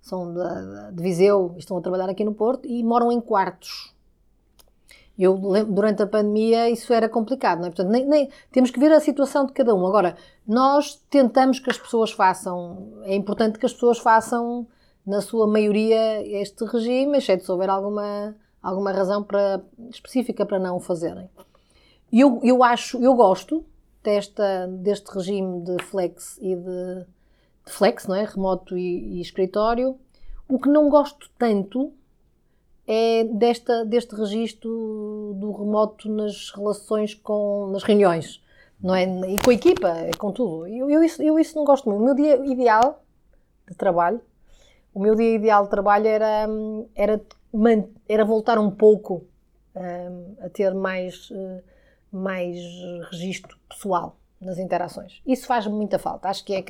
são 0.00 0.32
de, 0.32 0.94
de 0.96 1.02
Viseu 1.02 1.54
estão 1.58 1.76
a 1.76 1.80
trabalhar 1.80 2.08
aqui 2.08 2.24
no 2.24 2.32
Porto 2.34 2.66
e 2.68 2.82
moram 2.82 3.10
em 3.10 3.20
quartos. 3.20 3.92
Eu, 5.18 5.34
durante 5.64 6.02
a 6.02 6.06
pandemia, 6.06 6.68
isso 6.68 6.92
era 6.92 7.08
complicado, 7.08 7.58
não 7.60 7.66
é? 7.66 7.70
Portanto, 7.70 7.88
nem, 7.90 8.04
nem- 8.06 8.28
temos 8.52 8.70
que 8.70 8.78
ver 8.78 8.92
a 8.92 9.00
situação 9.00 9.46
de 9.46 9.52
cada 9.52 9.74
um. 9.74 9.86
Agora, 9.86 10.14
nós 10.46 10.94
tentamos 11.08 11.58
que 11.58 11.70
as 11.70 11.78
pessoas 11.78 12.12
façam, 12.12 12.92
é 13.02 13.14
importante 13.14 13.58
que 13.58 13.64
as 13.64 13.72
pessoas 13.72 13.98
façam, 13.98 14.66
na 15.06 15.20
sua 15.22 15.46
maioria, 15.46 16.20
este 16.42 16.64
regime, 16.64 17.16
exceto 17.18 17.44
se 17.44 17.50
houver 17.52 17.70
alguma, 17.70 18.36
alguma 18.62 18.92
razão 18.92 19.22
para, 19.22 19.62
específica 19.88 20.44
para 20.44 20.58
não 20.58 20.76
o 20.76 20.80
fazerem. 20.80 21.30
E 22.12 22.20
eu, 22.20 22.40
eu 22.42 22.62
acho, 22.62 23.02
eu 23.02 23.14
gosto 23.14 23.64
desta, 24.02 24.66
deste 24.68 25.10
regime 25.12 25.62
de 25.62 25.82
flex 25.82 26.38
e 26.40 26.54
de, 26.54 27.04
de 27.66 27.72
flex, 27.72 28.06
não 28.06 28.14
é? 28.14 28.24
Remoto 28.24 28.76
e, 28.76 29.18
e 29.18 29.20
escritório. 29.20 29.98
O 30.48 30.58
que 30.58 30.68
não 30.68 30.88
gosto 30.88 31.28
tanto 31.38 31.92
é 32.86 33.24
desta, 33.24 33.84
deste 33.84 34.14
registro 34.14 35.34
do 35.34 35.50
remoto 35.52 36.08
nas 36.08 36.50
relações 36.50 37.14
com, 37.14 37.68
nas 37.72 37.82
reuniões, 37.82 38.40
não 38.80 38.94
é? 38.94 39.04
E 39.28 39.38
com 39.40 39.50
a 39.50 39.54
equipa, 39.54 39.88
é 39.88 40.12
com 40.12 40.30
tudo. 40.30 40.68
Eu, 40.68 40.88
eu, 40.88 41.02
isso, 41.02 41.20
eu 41.22 41.38
isso 41.38 41.56
não 41.56 41.64
gosto 41.64 41.88
muito. 41.88 42.00
O 42.00 42.04
meu 42.04 42.14
dia 42.14 42.36
ideal 42.46 43.02
de 43.68 43.74
trabalho, 43.74 44.20
o 44.94 45.00
meu 45.00 45.16
dia 45.16 45.34
ideal 45.34 45.64
de 45.64 45.70
trabalho 45.70 46.06
era, 46.06 46.48
era, 46.94 47.20
era 48.08 48.24
voltar 48.24 48.58
um 48.58 48.70
pouco 48.70 49.24
hum, 49.74 50.34
a 50.40 50.48
ter 50.48 50.72
mais, 50.72 51.28
eh, 51.32 51.62
mais 52.16 52.56
registro 53.10 53.56
pessoal 53.68 54.16
nas 54.40 54.58
interações. 54.58 55.20
Isso 55.26 55.46
faz 55.46 55.66
muita 55.66 55.98
falta. 55.98 56.28
Acho 56.28 56.44
que 56.44 56.54
é, 56.54 56.64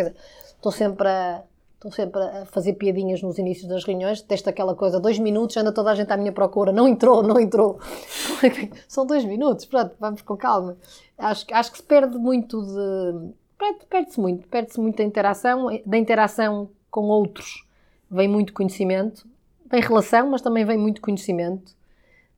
estou 0.47 0.71
sempre 0.73 1.09
a, 1.09 1.43
estou 1.75 1.91
sempre 1.91 2.21
a 2.23 2.47
fazer 2.47 2.75
piadinhas 2.75 3.23
nos 3.23 3.39
inícios 3.39 3.69
das 3.69 3.85
reuniões, 3.85 4.21
testa 4.23 4.51
aquela 4.51 4.75
coisa, 4.75 5.01
dois 5.01 5.19
minutos, 5.19 5.57
anda 5.57 5.73
toda 5.73 5.91
a 5.91 5.95
gente 5.95 6.13
à 6.13 6.17
minha 6.17 6.33
procura, 6.33 6.71
não 6.73 6.87
entrou, 6.89 7.23
não 7.23 7.39
entrou. 7.41 7.79
São 8.89 9.05
dois 9.07 9.25
minutos, 9.25 9.65
pronto, 9.65 9.95
vamos 9.99 10.23
com 10.23 10.37
calma. 10.37 10.77
Acho, 11.19 11.47
que- 11.47 11.55
acho 11.55 11.71
que 11.73 11.79
se 11.79 11.85
perde 11.85 12.17
muito 12.19 12.63
de. 12.63 13.33
perde- 13.59 13.87
Perde-se 13.89 14.21
muito, 14.21 14.47
perde-se 14.49 14.81
muito 14.81 14.97
da 14.99 15.05
interação, 15.05 15.67
da 15.85 15.97
interação 15.99 16.69
com 16.91 17.03
outros 17.07 17.65
vem 18.11 18.29
muito 18.29 18.53
conhecimento, 18.53 19.27
vem 19.69 19.81
relação, 19.83 20.31
mas 20.31 20.41
também 20.41 20.65
vem 20.65 20.79
muito 20.79 21.01
conhecimento. 21.01 21.75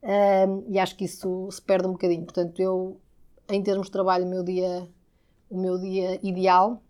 Ahm, 0.02 0.64
e 0.68 0.78
acho 0.78 0.96
que 0.96 1.04
isso 1.04 1.50
se 1.50 1.60
perde 1.62 1.86
um 1.88 1.92
bocadinho. 1.92 2.24
Portanto, 2.24 2.60
eu, 2.60 3.00
em 3.50 3.62
termos 3.62 3.86
de 3.86 3.92
trabalho, 3.92 4.24
o 4.24 4.28
meu 4.30 4.42
dia, 4.44 4.88
o 5.50 5.58
meu 5.60 5.78
dia 5.78 6.18
ideal, 6.26 6.82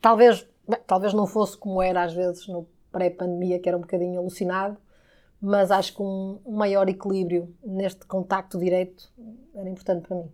talvez, 0.00 0.46
bem, 0.68 0.80
talvez 0.86 1.14
não 1.14 1.26
fosse 1.26 1.56
como 1.58 1.82
era 1.82 2.02
às 2.04 2.14
vezes 2.14 2.46
no 2.48 2.66
pré-pandemia, 2.92 3.58
que 3.60 3.68
era 3.68 3.76
um 3.78 3.82
bocadinho 3.82 4.18
alucinado, 4.20 4.78
mas 5.40 5.70
acho 5.70 5.94
que 5.96 6.02
um, 6.02 6.40
um 6.46 6.52
maior 6.56 6.88
equilíbrio 6.88 7.54
neste 7.64 8.06
contacto 8.06 8.58
direto 8.58 9.12
era 9.54 9.68
importante 9.68 10.06
para 10.08 10.16
mim. 10.16 10.30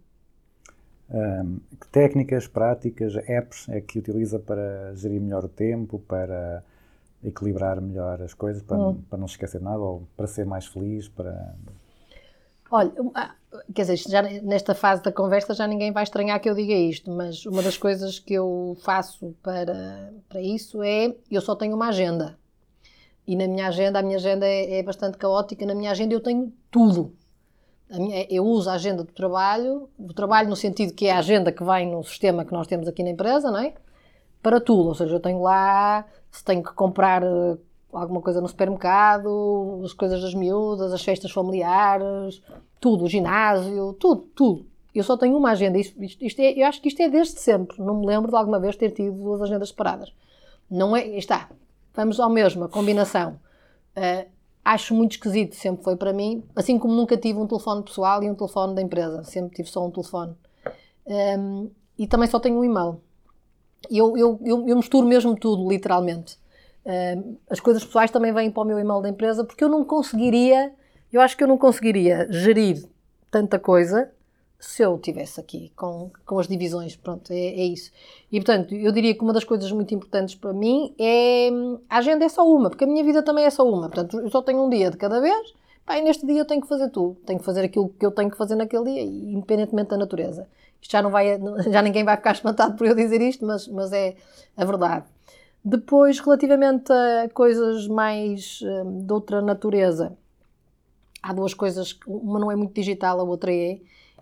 Ahm, 1.10 1.58
que 1.80 1.88
técnicas, 1.88 2.46
práticas, 2.46 3.16
apps 3.28 3.68
é 3.68 3.80
que 3.80 3.98
utiliza 3.98 4.38
para 4.38 4.94
gerir 4.94 5.20
melhor 5.20 5.44
o 5.44 5.48
tempo, 5.48 5.98
para 5.98 6.64
equilibrar 7.22 7.80
melhor 7.80 8.22
as 8.22 8.34
coisas, 8.34 8.62
para, 8.62 8.78
Hum. 8.78 9.02
para 9.10 9.18
não 9.18 9.26
esquecer 9.26 9.60
nada 9.60 9.78
ou 9.80 10.08
para 10.16 10.26
ser 10.26 10.46
mais 10.46 10.66
feliz? 10.66 11.08
Para... 11.08 11.54
Olha, 12.74 12.90
ah, 13.14 13.34
quer 13.74 13.82
dizer, 13.82 13.96
já 14.10 14.22
nesta 14.22 14.74
fase 14.74 15.02
da 15.02 15.12
conversa 15.12 15.52
já 15.54 15.66
ninguém 15.66 15.92
vai 15.92 16.02
estranhar 16.04 16.40
que 16.40 16.48
eu 16.48 16.54
diga 16.54 16.72
isto, 16.72 17.10
mas 17.10 17.44
uma 17.44 17.62
das 17.62 17.76
coisas 17.76 18.18
que 18.18 18.32
eu 18.34 18.76
faço 18.82 19.34
para, 19.42 20.10
para 20.28 20.40
isso 20.40 20.82
é 20.82 21.14
eu 21.30 21.40
só 21.42 21.54
tenho 21.54 21.76
uma 21.76 21.88
agenda. 21.88 22.38
E 23.26 23.36
na 23.36 23.48
minha 23.48 23.68
agenda, 23.68 23.98
a 24.00 24.02
minha 24.02 24.16
agenda 24.18 24.46
é, 24.46 24.78
é 24.80 24.82
bastante 24.84 25.18
caótica, 25.18 25.66
na 25.66 25.74
minha 25.74 25.90
agenda 25.92 26.14
eu 26.14 26.20
tenho 26.22 26.52
tudo. 26.70 27.14
Minha- 27.90 28.26
eu 28.30 28.44
uso 28.46 28.70
a 28.70 28.74
agenda 28.74 29.04
do 29.04 29.12
trabalho, 29.12 29.88
do 29.98 30.14
trabalho 30.14 30.48
no 30.50 30.56
sentido 30.56 30.94
que 30.94 31.06
é 31.08 31.12
a 31.12 31.18
agenda 31.18 31.52
que 31.52 31.64
vem 31.64 31.90
no 31.90 32.02
sistema 32.04 32.44
que 32.44 32.52
nós 32.52 32.66
temos 32.68 32.88
aqui 32.88 33.02
na 33.04 33.10
empresa, 33.10 33.50
não 33.50 33.60
é? 33.60 33.74
Para 34.42 34.60
tudo, 34.60 34.88
ou 34.90 34.94
seja, 34.94 35.14
eu 35.16 35.20
tenho 35.20 35.42
lá, 35.42 36.06
se 36.30 36.44
tenho 36.44 36.62
que 36.62 36.72
comprar 36.74 37.22
eh, 37.22 37.56
alguma 37.92 38.20
coisa 38.20 38.40
no 38.40 38.48
supermercado, 38.48 39.80
as 39.84 39.92
coisas 39.92 40.20
das 40.22 40.34
miúdas, 40.34 40.92
as 40.92 41.02
festas 41.04 41.30
familiares, 41.30 42.42
tudo, 42.80 43.04
o 43.04 43.08
ginásio, 43.08 43.92
tudo, 43.94 44.22
tudo. 44.34 44.66
Eu 44.94 45.04
só 45.04 45.16
tenho 45.16 45.36
uma 45.36 45.50
agenda. 45.50 45.78
Isto, 45.78 46.02
isto- 46.02 46.24
isto 46.24 46.40
é, 46.40 46.52
eu 46.60 46.66
acho 46.66 46.80
que 46.82 46.88
isto 46.88 47.00
é 47.00 47.08
desde 47.08 47.40
sempre. 47.40 47.80
Não 47.82 47.98
me 48.00 48.06
lembro 48.06 48.30
de 48.30 48.36
alguma 48.36 48.58
vez 48.60 48.76
ter 48.76 48.90
tido 48.90 49.12
duas 49.16 49.40
agendas 49.40 49.68
separadas. 49.70 50.12
Não 50.70 50.94
é. 50.96 51.06
Está. 51.16 51.48
Vamos 51.94 52.18
ao 52.20 52.28
mesmo, 52.30 52.64
a 52.64 52.68
combinação. 52.68 53.38
Ah, 53.96 54.24
acho 54.64 54.94
muito 54.94 55.12
esquisito, 55.12 55.54
sempre 55.56 55.82
foi 55.84 55.96
para 55.96 56.12
mim. 56.12 56.42
Assim 56.56 56.78
como 56.78 56.94
nunca 56.94 57.16
tive 57.16 57.38
um 57.38 57.46
telefone 57.46 57.82
pessoal 57.82 58.22
e 58.22 58.30
um 58.30 58.34
telefone 58.34 58.74
da 58.74 58.82
empresa. 58.82 59.24
Sempre 59.24 59.56
tive 59.56 59.68
só 59.68 59.86
um 59.86 59.90
telefone. 59.90 60.34
Ahm, 61.08 61.68
e 61.98 62.06
também 62.06 62.28
só 62.28 62.38
tenho 62.40 62.58
um 62.58 62.64
e-mail. 62.64 63.00
Eu, 63.90 64.16
eu, 64.16 64.40
eu, 64.44 64.68
eu 64.68 64.76
misturo 64.76 65.06
mesmo 65.06 65.34
tudo, 65.36 65.68
literalmente. 65.68 66.38
As 67.48 67.60
coisas 67.60 67.84
pessoais 67.84 68.10
também 68.10 68.32
vêm 68.32 68.50
para 68.50 68.62
o 68.62 68.66
meu 68.66 68.78
e-mail 68.78 69.00
da 69.00 69.08
empresa 69.08 69.44
porque 69.44 69.62
eu 69.62 69.68
não 69.68 69.84
conseguiria, 69.84 70.72
eu 71.12 71.20
acho 71.20 71.36
que 71.36 71.44
eu 71.44 71.48
não 71.48 71.58
conseguiria 71.58 72.26
gerir 72.30 72.84
tanta 73.30 73.58
coisa 73.58 74.10
se 74.62 74.80
eu 74.80 74.96
tivesse 74.96 75.40
aqui 75.40 75.72
com, 75.74 76.12
com 76.24 76.38
as 76.38 76.46
divisões, 76.46 76.94
pronto, 76.94 77.32
é, 77.32 77.36
é 77.36 77.64
isso. 77.64 77.90
E 78.30 78.38
portanto, 78.38 78.72
eu 78.72 78.92
diria 78.92 79.12
que 79.12 79.20
uma 79.20 79.32
das 79.32 79.42
coisas 79.42 79.70
muito 79.72 79.92
importantes 79.92 80.36
para 80.36 80.52
mim 80.52 80.94
é 81.00 81.50
a 81.90 81.98
agenda 81.98 82.24
é 82.24 82.28
só 82.28 82.48
uma, 82.48 82.70
porque 82.70 82.84
a 82.84 82.86
minha 82.86 83.02
vida 83.02 83.24
também 83.24 83.44
é 83.44 83.50
só 83.50 83.68
uma, 83.68 83.88
portanto, 83.88 84.20
eu 84.20 84.30
só 84.30 84.40
tenho 84.40 84.64
um 84.64 84.70
dia 84.70 84.88
de 84.88 84.96
cada 84.96 85.20
vez, 85.20 85.52
pá, 85.84 85.98
e 85.98 86.02
neste 86.02 86.24
dia 86.24 86.38
eu 86.38 86.44
tenho 86.44 86.60
que 86.60 86.68
fazer 86.68 86.88
tudo, 86.90 87.16
tenho 87.26 87.40
que 87.40 87.44
fazer 87.44 87.62
aquilo 87.62 87.88
que 87.88 88.06
eu 88.06 88.12
tenho 88.12 88.30
que 88.30 88.36
fazer 88.36 88.54
naquele 88.54 88.84
dia, 88.84 89.02
independentemente 89.02 89.90
da 89.90 89.96
natureza. 89.96 90.48
Isto 90.80 90.92
já 90.92 91.02
não 91.02 91.10
vai, 91.10 91.40
já 91.68 91.82
ninguém 91.82 92.04
vai 92.04 92.16
ficar 92.16 92.32
espantado 92.32 92.76
por 92.76 92.86
eu 92.86 92.94
dizer 92.94 93.20
isto, 93.20 93.44
mas, 93.44 93.66
mas 93.66 93.92
é 93.92 94.14
a 94.56 94.64
verdade. 94.64 95.06
Depois, 95.64 96.18
relativamente 96.18 96.92
a 96.92 97.28
coisas 97.32 97.86
mais 97.86 98.60
hum, 98.62 99.06
de 99.06 99.12
outra 99.12 99.40
natureza, 99.40 100.16
há 101.22 101.32
duas 101.32 101.54
coisas, 101.54 101.98
uma 102.06 102.38
não 102.40 102.50
é 102.50 102.56
muito 102.56 102.74
digital, 102.74 103.20
a 103.20 103.22
outra 103.22 103.52
é. 103.54 103.78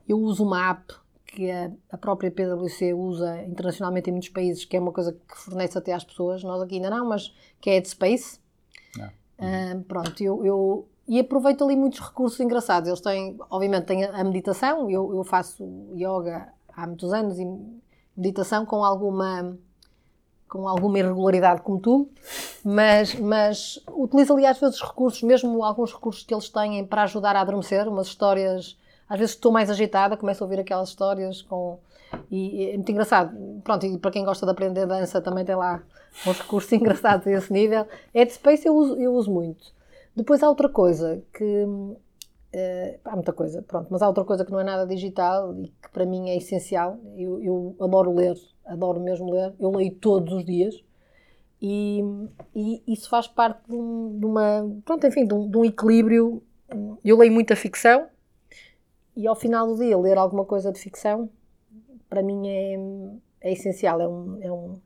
Eu 0.06 0.18
uso 0.18 0.44
uma 0.44 0.70
app 0.70 0.94
que 1.26 1.50
a, 1.50 1.70
a 1.90 1.96
própria 1.96 2.30
PwC 2.30 2.92
usa 2.92 3.42
internacionalmente 3.44 4.10
em 4.10 4.12
muitos 4.12 4.28
países, 4.28 4.64
que 4.64 4.76
é 4.76 4.80
uma 4.80 4.92
coisa 4.92 5.12
que 5.12 5.36
fornece 5.38 5.78
até 5.78 5.92
às 5.94 6.04
pessoas, 6.04 6.42
nós 6.42 6.60
aqui 6.60 6.74
ainda 6.76 6.90
não, 6.90 7.08
mas 7.08 7.32
que 7.60 7.70
é 7.70 7.74
Headspace. 7.74 8.38
Ah. 9.00 9.10
Hum, 9.38 9.82
pronto, 9.84 10.22
eu, 10.22 10.44
eu- 10.44 10.88
e 11.08 11.18
aproveito 11.18 11.64
ali 11.64 11.74
muitos 11.74 11.98
recursos 12.00 12.38
engraçados. 12.38 12.88
Eles 12.88 13.00
têm, 13.00 13.36
obviamente, 13.50 13.86
têm 13.86 14.04
a 14.04 14.20
a 14.20 14.24
meditação. 14.24 14.88
Eu, 14.90 15.12
eu 15.14 15.24
faço 15.24 15.64
yoga 15.96 16.48
há 16.68 16.86
muitos 16.86 17.12
anos 17.12 17.38
e 17.38 17.46
meditação 18.16 18.64
com 18.66 18.84
alguma 18.84 19.56
com 20.50 20.66
alguma 20.66 20.98
irregularidade 20.98 21.62
como 21.62 21.78
tu, 21.78 22.08
mas, 22.64 23.14
mas 23.14 23.80
utilizo 23.88 24.34
ali 24.34 24.44
às 24.44 24.58
vezes 24.58 24.82
recursos, 24.82 25.22
mesmo 25.22 25.64
alguns 25.64 25.94
recursos 25.94 26.24
que 26.24 26.34
eles 26.34 26.48
têm 26.48 26.84
para 26.84 27.04
ajudar 27.04 27.36
a 27.36 27.40
adormecer, 27.40 27.86
umas 27.88 28.08
histórias, 28.08 28.76
às 29.08 29.18
vezes 29.18 29.36
estou 29.36 29.52
mais 29.52 29.70
agitada, 29.70 30.16
começo 30.16 30.42
a 30.42 30.46
ouvir 30.46 30.58
aquelas 30.58 30.88
histórias 30.88 31.40
com 31.40 31.78
e 32.30 32.70
é 32.70 32.74
muito 32.74 32.90
engraçado. 32.90 33.36
Pronto, 33.62 33.86
e 33.86 33.96
para 33.98 34.10
quem 34.10 34.24
gosta 34.24 34.44
de 34.44 34.52
aprender 34.52 34.86
dança 34.86 35.20
também 35.20 35.44
tem 35.44 35.54
lá 35.54 35.82
uns 36.26 36.40
recursos 36.40 36.70
engraçados 36.74 37.26
a 37.26 37.30
esse 37.30 37.52
nível. 37.52 37.86
Headspace 38.12 38.66
eu 38.66 38.74
uso, 38.74 38.96
eu 38.96 39.14
uso 39.14 39.30
muito. 39.30 39.72
Depois 40.16 40.42
há 40.42 40.48
outra 40.48 40.68
coisa 40.68 41.22
que 41.32 41.66
eh, 42.52 42.98
há 43.04 43.14
muita 43.14 43.32
coisa, 43.32 43.62
pronto, 43.62 43.86
mas 43.90 44.02
há 44.02 44.08
outra 44.08 44.24
coisa 44.24 44.44
que 44.44 44.50
não 44.50 44.58
é 44.58 44.64
nada 44.64 44.84
digital 44.84 45.54
e 45.54 45.68
que 45.68 45.88
para 45.92 46.04
mim 46.04 46.30
é 46.30 46.36
essencial. 46.36 46.98
Eu, 47.16 47.40
eu 47.40 47.76
adoro 47.80 48.12
ler, 48.12 48.36
adoro 48.70 49.00
mesmo 49.00 49.30
ler, 49.32 49.54
eu 49.58 49.70
leio 49.70 49.94
todos 49.96 50.32
os 50.32 50.44
dias 50.44 50.82
e, 51.60 52.02
e 52.54 52.82
isso 52.86 53.08
faz 53.10 53.26
parte 53.28 53.60
de, 53.68 53.74
um- 53.76 54.18
de 54.18 54.24
uma, 54.26 54.70
pronto, 54.84 55.06
enfim, 55.06 55.26
de 55.26 55.34
um, 55.34 55.48
de 55.50 55.56
um 55.58 55.64
equilíbrio. 55.64 56.42
Eu 57.04 57.18
leio 57.18 57.32
muita 57.32 57.56
ficção 57.56 58.06
e 59.16 59.26
ao 59.26 59.34
final 59.36 59.66
do 59.66 59.76
dia 59.76 59.96
ler 59.98 60.16
alguma 60.18 60.44
coisa 60.44 60.72
de 60.72 60.78
ficção 60.78 61.28
para 62.08 62.22
mim 62.22 62.48
é, 62.48 62.78
é 63.40 63.52
essencial, 63.52 64.00
é 64.00 64.08
um, 64.08 64.38
é, 64.42 64.52
um, 64.52 64.78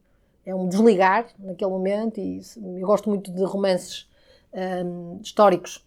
é 0.47 0.55
um 0.55 0.68
desligar 0.68 1.26
naquele 1.39 1.70
momento 1.70 2.20
e 2.20 2.41
eu 2.80 2.87
gosto 2.87 3.09
muito 3.09 3.30
de 3.32 3.45
romances 3.45 4.09
hum, 4.53 5.18
históricos 5.22 5.85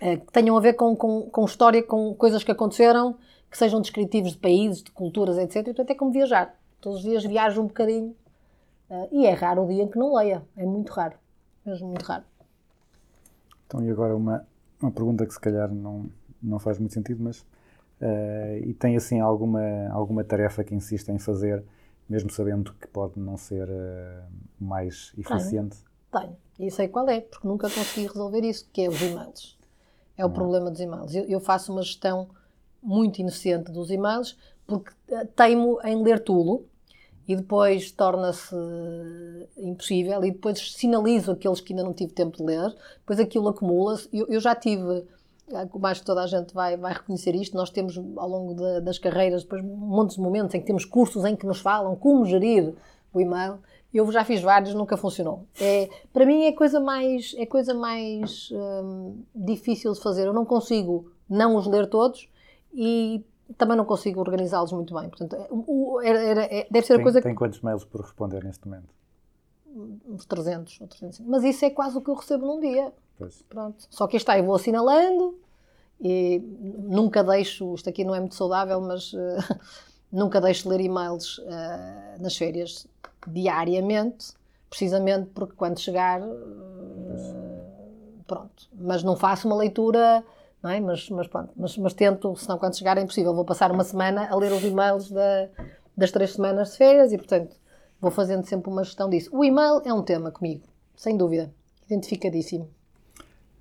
eh, 0.00 0.16
que 0.16 0.32
tenham 0.32 0.56
a 0.56 0.60
ver 0.60 0.74
com, 0.74 0.96
com, 0.96 1.22
com 1.30 1.44
história, 1.44 1.82
com 1.82 2.14
coisas 2.14 2.42
que 2.44 2.50
aconteceram, 2.50 3.16
que 3.50 3.58
sejam 3.58 3.80
descritivos 3.80 4.32
de 4.32 4.38
países, 4.38 4.82
de 4.82 4.90
culturas, 4.92 5.38
etc. 5.38 5.56
E, 5.56 5.64
portanto, 5.64 5.90
é 5.90 5.94
como 5.94 6.12
viajar. 6.12 6.58
Todos 6.80 6.98
os 6.98 7.04
dias 7.04 7.24
viajo 7.24 7.60
um 7.62 7.66
bocadinho. 7.66 8.14
eh, 8.90 9.08
e 9.12 9.26
é 9.26 9.32
raro 9.32 9.64
o 9.64 9.68
dia 9.68 9.82
em 9.84 9.88
que 9.88 9.98
não 9.98 10.14
leia. 10.14 10.42
É 10.56 10.64
muito 10.66 10.90
raro. 10.92 11.16
Mesmo 11.64 11.88
muito 11.88 12.04
raro. 12.04 12.24
Então, 13.66 13.84
e 13.84 13.90
agora 13.90 14.16
uma, 14.16 14.46
uma 14.80 14.90
pergunta 14.90 15.26
que 15.26 15.32
se 15.32 15.40
calhar 15.40 15.72
não, 15.72 16.10
não 16.42 16.58
faz 16.58 16.78
muito 16.78 16.92
sentido, 16.94 17.22
mas 17.22 17.44
eh, 18.00 18.62
e 18.66 18.74
tem 18.74 18.96
assim 18.96 19.20
alguma, 19.20 19.60
alguma 19.90 20.24
tarefa 20.24 20.64
que 20.64 20.74
insiste 20.74 21.08
em 21.10 21.18
fazer, 21.18 21.64
mesmo 22.08 22.30
sabendo 22.30 22.72
que 22.74 22.88
pode 22.88 23.20
não 23.20 23.36
ser 23.36 23.68
eh, 23.68 24.22
mais 24.58 25.12
eficiente? 25.16 25.76
Tenho. 26.10 26.36
E 26.58 26.70
sei 26.70 26.88
qual 26.88 27.08
é, 27.08 27.20
porque 27.20 27.46
nunca 27.46 27.70
consegui 27.70 28.06
resolver 28.06 28.40
isso, 28.44 28.68
que 28.72 28.82
é 28.82 28.88
os 28.88 29.00
e-mails. 29.00 29.58
É 30.16 30.24
o 30.26 30.30
problema 30.30 30.70
dos 30.70 30.80
e-mails. 30.80 31.14
Eu, 31.14 31.24
eu 31.24 31.40
faço 31.40 31.72
uma 31.72 31.82
gestão 31.82 32.28
muito 32.82 33.20
inocente 33.20 33.70
dos 33.70 33.90
e-mails, 33.90 34.36
porque 34.70 34.90
teimo 35.36 35.78
em 35.84 36.02
ler 36.02 36.20
tudo 36.24 36.64
e 37.28 37.36
depois 37.36 37.90
torna-se 37.92 38.54
impossível 39.56 40.24
e 40.24 40.30
depois 40.30 40.72
sinalizo 40.72 41.32
aqueles 41.32 41.60
que 41.60 41.72
ainda 41.72 41.84
não 41.84 41.92
tive 41.92 42.12
tempo 42.12 42.36
de 42.36 42.42
ler, 42.42 42.74
depois 43.00 43.20
aquilo 43.20 43.48
acumula-se. 43.48 44.08
Eu, 44.12 44.26
eu 44.28 44.40
já 44.40 44.54
tive, 44.54 45.04
eh, 45.52 45.66
acho 45.84 46.00
que 46.00 46.06
toda 46.06 46.22
a 46.22 46.26
gente 46.26 46.52
vai, 46.54 46.76
vai 46.76 46.92
reconhecer 46.92 47.34
isto, 47.34 47.56
nós 47.56 47.70
temos 47.70 47.96
ao 47.98 48.28
longo 48.28 48.54
da- 48.54 48.80
das 48.80 48.98
carreiras 48.98 49.42
depois 49.42 49.62
montes 49.62 50.16
de 50.16 50.22
momentos 50.22 50.54
em 50.54 50.60
que 50.60 50.66
temos 50.66 50.84
cursos 50.84 51.24
em 51.24 51.36
que 51.36 51.46
nos 51.46 51.60
falam 51.60 51.94
como 51.96 52.24
gerir 52.24 52.74
o 53.12 53.20
e-mail. 53.20 53.58
Eu 53.92 54.10
já 54.12 54.24
fiz 54.24 54.40
vários, 54.40 54.72
nunca 54.72 54.96
funcionou. 54.96 55.44
É, 55.60 55.88
para 56.12 56.24
mim 56.24 56.44
é 56.44 56.52
coisa 56.52 56.78
mais, 56.78 57.34
é 57.36 57.44
coisa 57.44 57.74
mais 57.74 58.48
hum, 58.52 59.20
difícil 59.34 59.92
de 59.92 60.00
fazer. 60.00 60.26
Eu 60.28 60.32
não 60.32 60.44
consigo 60.44 61.10
não 61.28 61.56
os 61.56 61.66
ler 61.66 61.88
todos 61.88 62.28
e 62.72 63.24
também 63.56 63.76
não 63.76 63.84
consigo 63.84 64.20
organizá-los 64.20 64.72
muito 64.72 64.94
bem. 64.94 65.08
Portanto, 65.08 65.34
é- 65.36 65.46
o- 65.50 66.00
era- 66.02 66.18
era- 66.22 66.42
é- 66.44 66.66
deve 66.70 66.86
ser 66.86 66.94
a 66.94 66.96
Tem, 66.96 67.02
coisa 67.04 67.20
tem 67.22 67.34
quantos 67.34 67.60
mails 67.60 67.84
por 67.84 68.00
responder 68.02 68.44
neste 68.44 68.66
momento? 68.66 68.94
uns 70.08 70.24
300 70.24 70.80
ou 70.80 70.88
300. 70.88 71.20
Mas 71.20 71.44
isso 71.44 71.64
é 71.64 71.70
quase 71.70 71.96
o 71.96 72.00
que 72.00 72.10
eu 72.10 72.14
recebo 72.14 72.44
num 72.44 72.58
dia. 72.60 72.92
Pois. 73.16 73.42
Pronto. 73.42 73.86
Só 73.88 74.06
que 74.08 74.16
está, 74.16 74.36
eu 74.36 74.44
vou 74.44 74.56
assinalando 74.56 75.38
e 76.00 76.38
nunca 76.78 77.22
deixo, 77.22 77.74
isto 77.74 77.88
aqui 77.88 78.02
não 78.04 78.12
é 78.14 78.18
muito 78.18 78.34
saudável, 78.34 78.80
mas 78.80 79.12
eh, 79.14 79.36
nunca 80.10 80.40
deixo 80.40 80.64
de 80.64 80.70
ler 80.70 80.80
e-mails 80.80 81.40
eh, 81.46 82.16
nas 82.18 82.36
férias 82.36 82.86
diariamente, 83.28 84.32
precisamente 84.68 85.30
porque 85.32 85.54
quando 85.54 85.78
chegar, 85.78 86.20
eh, 86.20 87.60
pronto. 88.26 88.68
Mas 88.74 89.02
não 89.02 89.16
faço 89.16 89.46
uma 89.46 89.56
leitura, 89.56 90.24
não 90.62 90.70
é? 90.70 90.80
Mas, 90.80 91.08
mas 91.10 91.26
pronto, 91.26 91.52
mas, 91.56 91.76
mas 91.76 91.94
tento, 91.94 92.34
senão 92.36 92.58
quando 92.58 92.76
chegar 92.76 92.96
é 92.98 93.02
impossível. 93.02 93.34
Vou 93.34 93.44
passar 93.44 93.70
uma 93.70 93.84
semana 93.84 94.28
a 94.30 94.36
ler 94.36 94.52
os 94.52 94.62
e-mails 94.62 95.10
da- 95.10 95.48
das 95.96 96.10
três 96.10 96.32
semanas 96.32 96.72
de 96.72 96.76
férias 96.78 97.12
e, 97.12 97.18
portanto, 97.18 97.56
vou 98.00 98.10
fazendo 98.10 98.44
sempre 98.46 98.70
uma 98.70 98.84
gestão 98.84 99.08
disso. 99.08 99.30
O 99.32 99.44
e-mail 99.44 99.82
é 99.84 99.92
um 99.92 100.02
tema 100.02 100.30
comigo, 100.30 100.62
sem 100.96 101.16
dúvida, 101.16 101.52
identificadíssimo. 101.86 102.68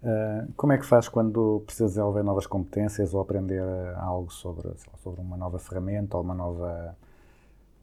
Uh, 0.02 0.52
como 0.56 0.72
é 0.72 0.78
que 0.78 0.86
faz 0.86 1.10
quando 1.10 1.62
precisa 1.66 1.88
desenvolver 1.90 2.24
novas 2.24 2.48
competências 2.48 3.14
ou 3.14 3.20
aprender 3.20 3.62
uh, 3.62 4.00
algo 4.00 4.32
sobre, 4.32 4.70
sobre 5.04 5.20
uma 5.20 5.36
nova 5.36 5.60
ferramenta 5.60 6.16
ou 6.16 6.24
uma 6.24 6.34
nova, 6.34 6.96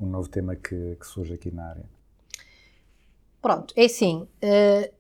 um 0.01 0.07
novo 0.07 0.27
tema 0.27 0.57
que, 0.57 0.97
que 0.99 1.07
surge 1.07 1.35
aqui 1.35 1.51
na 1.51 1.69
área? 1.69 1.85
Pronto, 3.43 3.75
é 3.77 3.85
assim, 3.85 4.27
eh, 4.43 4.91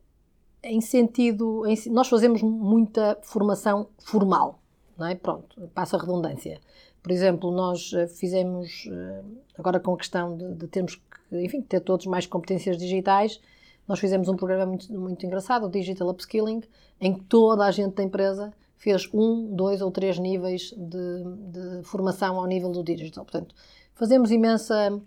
em 0.66 0.80
sentido, 0.80 1.66
em- 1.66 1.90
nós 1.90 2.08
fazemos 2.08 2.42
muita 2.42 3.18
formação 3.22 3.88
formal, 3.98 4.58
não 4.98 5.06
é? 5.06 5.14
Pronto, 5.14 5.68
passa 5.74 5.96
a 5.96 6.00
redundância. 6.00 6.60
Por 7.02 7.12
exemplo, 7.12 7.50
nós 7.52 7.92
eh, 7.94 8.06
fizemos, 8.08 8.88
eh, 8.90 9.22
agora 9.56 9.78
com 9.78 9.94
a 9.94 9.96
questão 9.96 10.36
de, 10.36 10.54
de 10.54 10.66
termos 10.66 10.96
que, 10.96 11.44
enfim, 11.44 11.60
ter 11.62 11.80
todos 11.80 12.06
mais 12.06 12.26
competências 12.26 12.76
digitais, 12.76 13.40
nós 13.86 14.00
fizemos 14.00 14.28
um 14.28 14.34
programa 14.36 14.66
muito, 14.66 14.92
muito 14.92 15.24
engraçado, 15.24 15.66
o 15.66 15.70
Digital 15.70 16.08
Upskilling, 16.08 16.62
em 17.00 17.14
que 17.14 17.20
toda 17.24 17.64
a 17.64 17.70
gente 17.70 17.94
da 17.94 18.02
empresa 18.02 18.52
fez 18.76 19.08
um, 19.14 19.54
dois 19.54 19.80
ou 19.80 19.90
três 19.92 20.18
níveis 20.18 20.74
de, 20.76 21.24
de 21.78 21.82
formação 21.84 22.36
ao 22.38 22.46
nível 22.46 22.70
do 22.72 22.82
digital. 22.82 23.24
Portanto, 23.24 23.54
fazemos 23.94 24.30
imensa, 24.32 25.00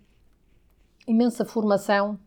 imensa 1.05 1.43
formação 1.43 2.17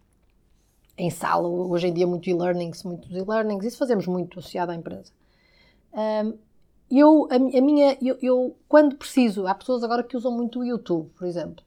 em 0.97 1.11
sala, 1.11 1.49
hoje 1.49 1.89
em 1.89 1.93
dia 1.93 2.07
muito 2.07 2.29
e-learnings, 2.29 2.83
muitos 2.85 3.11
e-learnings, 3.11 3.65
isso 3.65 3.79
fazemos 3.79 4.07
muito 4.07 4.39
associado 4.39 4.73
à 4.73 4.75
empresa. 4.75 5.13
Ahm, 5.93 6.35
eu, 6.91 7.27
a, 7.31 7.37
a 7.37 7.61
minha, 7.63 7.97
eu, 8.03 8.19
eu, 8.21 8.57
quando 8.69 8.97
preciso, 8.97 9.47
há 9.47 9.55
pessoas 9.55 9.83
agora 9.83 10.03
que 10.03 10.17
usam 10.17 10.33
muito 10.33 10.61
o 10.61 10.65
YouTube, 10.65 11.11
por 11.19 11.27
exemplo. 11.27 11.65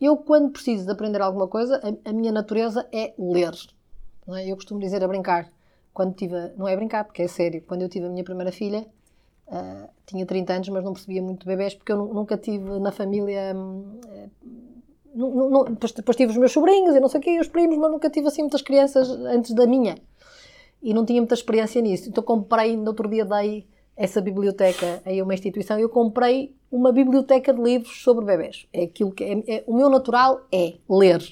Eu, 0.00 0.16
quando 0.16 0.50
preciso 0.50 0.84
de 0.86 0.92
aprender 0.92 1.20
alguma 1.22 1.48
coisa, 1.48 1.80
a, 1.82 2.10
a 2.10 2.12
minha 2.12 2.32
natureza 2.32 2.86
é 2.92 3.14
ler. 3.18 3.54
é? 4.28 4.50
Eu 4.50 4.56
costumo 4.56 4.80
dizer 4.80 5.02
a 5.02 5.08
brincar, 5.08 5.50
quando 5.92 6.14
tive, 6.14 6.34
não 6.56 6.68
é 6.68 6.76
brincar, 6.76 7.04
porque 7.04 7.22
é 7.22 7.28
sério, 7.28 7.62
quando 7.66 7.82
eu 7.82 7.88
tive 7.88 8.06
a 8.06 8.10
minha 8.10 8.24
primeira 8.24 8.52
filha, 8.52 8.86
ah, 9.48 9.88
tinha 10.06 10.26
30 10.26 10.52
anos, 10.54 10.68
mas 10.68 10.84
não 10.84 10.92
percebia 10.92 11.22
muito 11.22 11.46
bebés, 11.46 11.74
porque 11.74 11.92
eu 11.92 11.96
nu- 11.98 12.14
nunca 12.14 12.36
tive 12.36 12.78
na 12.78 12.92
família 12.92 13.54
hum, 13.56 14.00
não- 15.16 15.50
não- 15.50 15.64
depois, 15.64 16.16
tive 16.16 16.30
os 16.32 16.36
meus 16.36 16.52
sobrinhos 16.52 16.94
e 16.94 17.00
não 17.00 17.08
sei 17.08 17.20
o 17.20 17.22
quê, 17.22 17.38
os 17.40 17.48
primos, 17.48 17.76
mas 17.78 17.90
nunca 17.90 18.10
tive 18.10 18.28
assim 18.28 18.42
muitas 18.42 18.62
crianças 18.62 19.08
antes 19.08 19.52
da 19.54 19.66
minha. 19.66 19.96
E 20.82 20.92
não 20.92 21.04
tinha 21.04 21.20
muita 21.20 21.34
experiência 21.34 21.80
nisso. 21.80 22.08
Então 22.08 22.22
comprei, 22.22 22.76
no 22.76 22.88
outro 22.88 23.08
dia 23.08 23.24
dei 23.24 23.66
essa 23.96 24.20
biblioteca 24.20 25.02
a 25.04 25.22
uma 25.22 25.32
instituição, 25.32 25.78
eu 25.78 25.88
comprei 25.88 26.54
uma 26.70 26.92
biblioteca 26.92 27.52
de 27.52 27.60
livros 27.62 28.02
sobre 28.02 28.24
bebés. 28.24 28.66
É 28.72 28.84
aquilo 28.84 29.10
que 29.10 29.24
é, 29.24 29.42
é- 29.56 29.64
o 29.66 29.74
meu 29.74 29.88
natural 29.88 30.42
é 30.52 30.74
ler. 30.88 31.22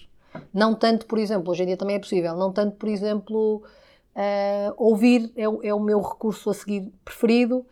Não 0.52 0.74
tanto, 0.74 1.06
por 1.06 1.18
exemplo, 1.18 1.50
hoje 1.52 1.62
em 1.62 1.66
dia 1.66 1.76
também 1.76 1.96
é 1.96 1.98
possível, 1.98 2.34
não 2.36 2.50
tanto, 2.52 2.76
por 2.76 2.88
exemplo, 2.88 3.62
eh, 4.16 4.72
ouvir 4.76 5.30
é, 5.36 5.42
é 5.42 5.74
o 5.74 5.78
meu 5.80 6.00
recurso 6.00 6.50
a 6.50 6.54
seguir 6.54 6.90
preferido 7.04 7.64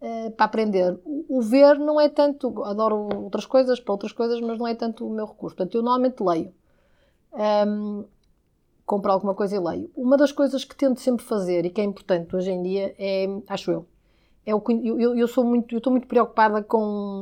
eh, 0.00 0.30
para 0.30 0.46
aprender. 0.46 0.98
O, 1.04 1.38
o 1.38 1.42
ver 1.42 1.78
não 1.78 2.00
é 2.00 2.08
tanto, 2.08 2.64
adoro 2.64 3.08
outras 3.24 3.46
coisas, 3.46 3.80
para 3.80 3.92
outras 3.92 4.12
coisas, 4.12 4.40
mas 4.40 4.58
não 4.58 4.66
é 4.66 4.74
tanto 4.74 5.06
o 5.06 5.10
meu 5.10 5.26
recurso. 5.26 5.56
Portanto, 5.56 5.76
eu 5.76 5.82
normalmente 5.82 6.22
leio. 6.22 6.52
Ahm, 7.32 8.04
compro 8.86 9.12
alguma 9.12 9.34
coisa 9.34 9.56
e 9.56 9.60
leio. 9.60 9.90
Uma 9.96 10.16
das 10.16 10.32
coisas 10.32 10.64
que 10.64 10.74
tento 10.76 11.00
sempre 11.00 11.24
fazer 11.24 11.66
e 11.66 11.70
que 11.70 11.80
é 11.80 11.84
importante 11.84 12.34
hoje 12.34 12.50
em 12.50 12.62
dia 12.62 12.94
é, 12.98 13.26
acho 13.46 13.70
eu, 13.70 13.86
é 14.46 14.54
o, 14.54 14.62
eu- 14.82 15.14
eu 15.16 15.28
sou 15.28 15.44
muito, 15.44 15.74
eu 15.74 15.78
estou 15.78 15.90
muito 15.90 16.06
preocupada 16.08 16.62
com 16.62 16.78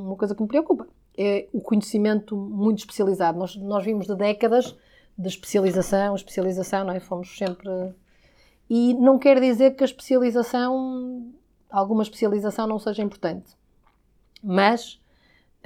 uma 0.07 0.17
coisa 0.17 0.35
que 0.35 0.43
me 0.43 0.49
preocupa, 0.49 0.87
é 1.19 1.49
o 1.53 1.61
conhecimento 1.61 2.37
muito 2.37 2.79
especializado. 2.79 3.39
Nós, 3.39 3.57
nós 3.57 3.85
vimos 3.85 4.07
de 4.07 4.15
décadas 4.15 4.77
de 5.19 5.29
especialização, 5.29 6.15
especialização, 6.15 6.85
não 6.85 6.93
é? 6.93 7.01
Fomos 7.01 7.37
sempre... 7.37 7.69
E 8.69 8.95
não 8.95 9.19
quer 9.19 9.41
dizer 9.41 9.77
que 9.77 9.83
a 9.85 9.87
especialização, 9.87 11.33
alguma 11.71 12.03
especialização 12.03 12.67
não 12.67 12.79
seja 12.79 13.03
importante. 13.03 13.57
Mas 14.43 14.99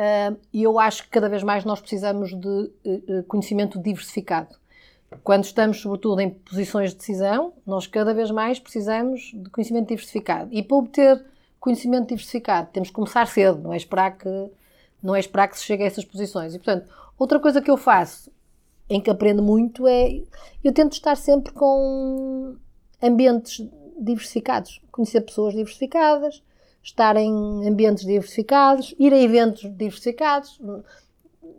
ah, 0.01 0.34
eu 0.55 0.78
acho 0.78 1.03
que 1.05 1.11
cada 1.11 1.28
vez 1.28 1.42
mais 1.42 1.62
nós 1.62 1.78
precisamos 1.78 2.30
de 2.30 2.72
eh, 2.86 3.03
eh, 3.07 3.22
conhecimento 3.28 3.78
diversificado. 3.78 4.57
Quando 5.22 5.44
estamos, 5.44 5.78
sobretudo, 5.78 6.20
em 6.20 6.30
posições 6.30 6.92
de 6.92 6.96
decisão, 6.96 7.53
nós 7.66 7.86
cada 7.86 8.14
vez 8.14 8.30
mais 8.30 8.59
precisamos 8.59 9.32
de 9.34 9.51
conhecimento 9.51 9.88
diversificado. 9.88 10.48
E 10.53 10.62
para 10.62 10.76
obter 10.78 11.26
conhecimento 11.59 12.09
diversificado, 12.09 12.70
temos 12.72 12.88
que 12.88 12.94
começar 12.94 13.26
cedo, 13.26 13.61
não 13.61 13.74
é 13.74 13.76
esperar 13.76 14.16
que, 14.16 14.51
não 15.03 15.14
é 15.14 15.20
esperar 15.20 15.48
que 15.48 15.59
se 15.59 15.64
chegue 15.64 15.82
a 15.82 15.86
essas 15.86 16.05
posições. 16.05 16.55
E, 16.55 16.59
portanto, 16.59 16.88
outra 17.18 17.38
coisa 17.38 17.61
que 17.61 17.70
eu 17.70 17.76
faço, 17.76 18.32
em 18.88 19.03
que 19.03 19.11
aprendo 19.11 19.42
muito, 19.42 19.86
é 19.86 20.22
eu 20.64 20.72
tento 20.72 20.94
estar 20.94 21.16
sempre 21.16 21.53
com 21.53 22.57
ambientes 23.03 23.68
diversificados, 24.01 24.80
conhecer 24.90 25.20
pessoas 25.20 25.55
diversificadas, 25.55 26.42
estar 26.82 27.16
em 27.16 27.68
ambientes 27.68 28.05
diversificados, 28.05 28.94
ir 28.98 29.12
a 29.12 29.18
eventos 29.18 29.62
diversificados. 29.62 30.61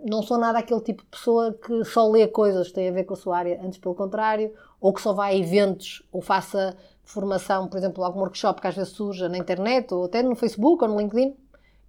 Não 0.04 0.24
sou 0.24 0.38
nada 0.38 0.60
aquele 0.60 0.82
tipo 0.82 1.04
de 1.04 1.10
pessoa 1.10 1.54
que 1.54 1.84
só 1.86 2.10
lê 2.10 2.28
coisas 2.28 2.70
que 2.70 2.74
têm 2.74 2.90
a 2.90 2.92
ver 2.92 3.04
com 3.04 3.14
a 3.14 3.18
sua 3.18 3.38
área, 3.38 3.62
antes 3.64 3.78
pelo 3.78 3.94
contrário, 3.94 4.52
ou 4.80 4.92
que 4.92 5.02
só 5.02 5.14
vai 5.14 5.34
a 5.34 5.38
eventos 5.38 6.04
ou 6.12 6.22
faça 6.22 6.76
formação, 7.04 7.68
por 7.68 7.78
exemplo, 7.78 8.04
algum 8.04 8.22
workshop 8.22 8.62
que 8.62 8.68
às 8.68 8.76
vezes 8.76 8.94
surja 8.94 9.30
na 9.30 9.38
internet 9.38 9.94
ou 9.94 10.06
até 10.06 10.24
no 10.24 10.36
Facebook 10.36 10.84
ou 10.84 10.90
no 10.90 11.00
LinkedIn. 11.00 11.36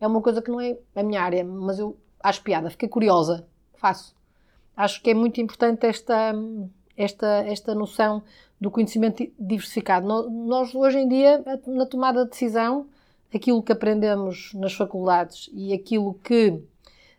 É 0.00 0.07
uma 0.07 0.20
coisa 0.20 0.42
que 0.42 0.50
não 0.50 0.61
é 0.61 0.76
a 0.94 1.03
minha 1.03 1.22
área, 1.22 1.44
mas 1.44 1.78
eu 1.78 1.96
acho 2.22 2.42
piada, 2.42 2.68
fiquei 2.68 2.88
curiosa, 2.88 3.46
faço. 3.74 4.14
Acho 4.76 5.03
que 5.03 5.11
é 5.11 5.14
muito 5.14 5.40
importante 5.40 5.86
esta, 5.86 6.34
esta, 6.96 7.26
esta 7.46 7.74
noção 7.74 8.22
do 8.62 8.70
conhecimento 8.70 9.26
diversificado. 9.36 10.06
Nós, 10.30 10.72
hoje 10.72 11.00
em 11.00 11.08
dia, 11.08 11.42
na 11.66 11.84
tomada 11.84 12.22
de 12.24 12.30
decisão, 12.30 12.86
aquilo 13.34 13.60
que 13.60 13.72
aprendemos 13.72 14.54
nas 14.54 14.72
faculdades 14.72 15.50
e 15.52 15.72
aquilo 15.72 16.14
que 16.22 16.62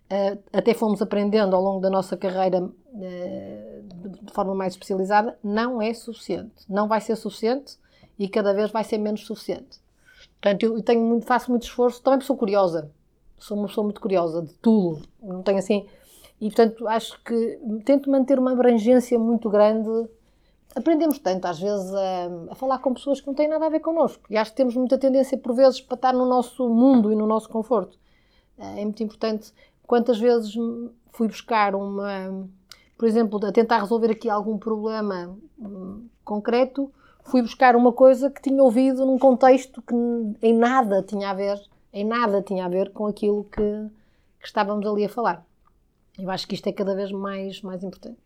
eh, 0.10 0.38
até 0.54 0.74
fomos 0.74 1.02
aprendendo 1.02 1.54
ao 1.54 1.62
longo 1.62 1.82
da 1.82 1.90
nossa 1.90 2.16
carreira 2.16 2.72
eh, 2.96 3.82
de, 3.84 4.22
de 4.22 4.32
forma 4.32 4.56
mais 4.56 4.72
especializada, 4.72 5.38
não 5.44 5.82
é 5.82 5.94
suficiente. 5.94 6.64
Não 6.70 6.88
vai 6.88 7.02
ser 7.02 7.18
suficiente 7.18 7.78
e 8.18 8.30
cada 8.30 8.54
vez 8.54 8.72
vai 8.72 8.86
ser 8.86 8.98
menos 8.98 9.26
suficiente. 9.26 9.82
Portanto, 10.42 10.64
eu 10.64 10.82
tenho 10.82 11.02
muito, 11.02 11.26
faço 11.26 11.52
muito 11.52 11.64
esforço, 11.64 12.02
também 12.02 12.22
sou 12.22 12.38
curiosa. 12.38 12.90
Sou 13.38 13.58
uma 13.58 13.68
pessoa 13.68 13.84
muito 13.84 14.00
curiosa 14.00 14.44
de 14.44 14.54
tudo. 14.54 15.02
Não 15.22 15.44
tenho 15.44 15.58
assim. 15.58 15.86
E, 16.40 16.48
portanto, 16.48 16.88
acho 16.88 17.22
que 17.22 17.60
tento 17.84 18.10
manter 18.10 18.40
uma 18.40 18.54
abrangência 18.54 19.20
muito 19.20 19.50
grande. 19.50 19.90
Aprendemos 20.76 21.20
tanto, 21.20 21.46
às 21.46 21.60
vezes, 21.60 21.94
a, 21.94 22.52
a 22.52 22.56
falar 22.56 22.80
com 22.80 22.94
pessoas 22.94 23.22
que 23.22 23.28
não 23.28 23.34
têm 23.34 23.48
nada 23.48 23.66
a 23.66 23.70
ver 23.70 23.80
connosco. 23.80 24.24
E 24.30 24.38
acho 24.38 24.52
que 24.52 24.58
temos 24.58 24.76
muita 24.76 24.98
tendência, 24.98 25.38
por 25.38 25.54
vezes, 25.56 25.80
para 25.82 25.96
estar 25.96 26.14
no 26.14 26.26
nosso 26.26 26.68
mundo 26.68 27.12
e 27.12 27.16
no 27.16 27.28
nosso 27.28 27.48
conforto. 27.50 27.98
Eh, 28.58 28.82
É 28.82 28.84
muito 28.84 29.04
importante. 29.04 29.54
Quantas 29.86 30.20
vezes 30.20 30.56
fui 31.12 31.28
buscar 31.28 31.76
uma. 31.76 32.48
Por 32.98 33.08
exemplo, 33.08 33.44
a 33.46 33.52
tentar 33.52 33.80
resolver 33.80 34.12
aqui 34.12 34.30
algum 34.30 34.58
problema 34.58 35.36
hum, 35.60 36.08
concreto, 36.24 36.92
fui 37.24 37.42
buscar 37.42 37.76
uma 37.76 37.92
coisa 37.92 38.30
que 38.30 38.42
tinha 38.42 38.62
ouvido 38.64 39.06
num 39.06 39.20
contexto 39.20 39.82
que 39.82 39.96
em 40.42 40.54
nada 40.54 41.04
tinha 41.04 41.30
a 41.30 41.34
ver, 41.34 41.62
em 41.92 42.06
nada 42.06 42.42
tinha 42.42 42.66
a 42.66 42.70
ver 42.70 42.92
com 42.92 43.06
aquilo 43.08 43.44
que, 43.46 43.62
que 44.40 44.46
estávamos 44.46 44.86
ali 44.86 45.06
a 45.06 45.10
falar. 45.10 45.46
Eu 46.18 46.30
acho 46.30 46.48
que 46.48 46.56
isto 46.56 46.68
é 46.68 46.72
cada 46.72 46.96
vez 46.96 47.12
mais, 47.12 47.62
mais 47.62 47.84
importante. 47.84 48.18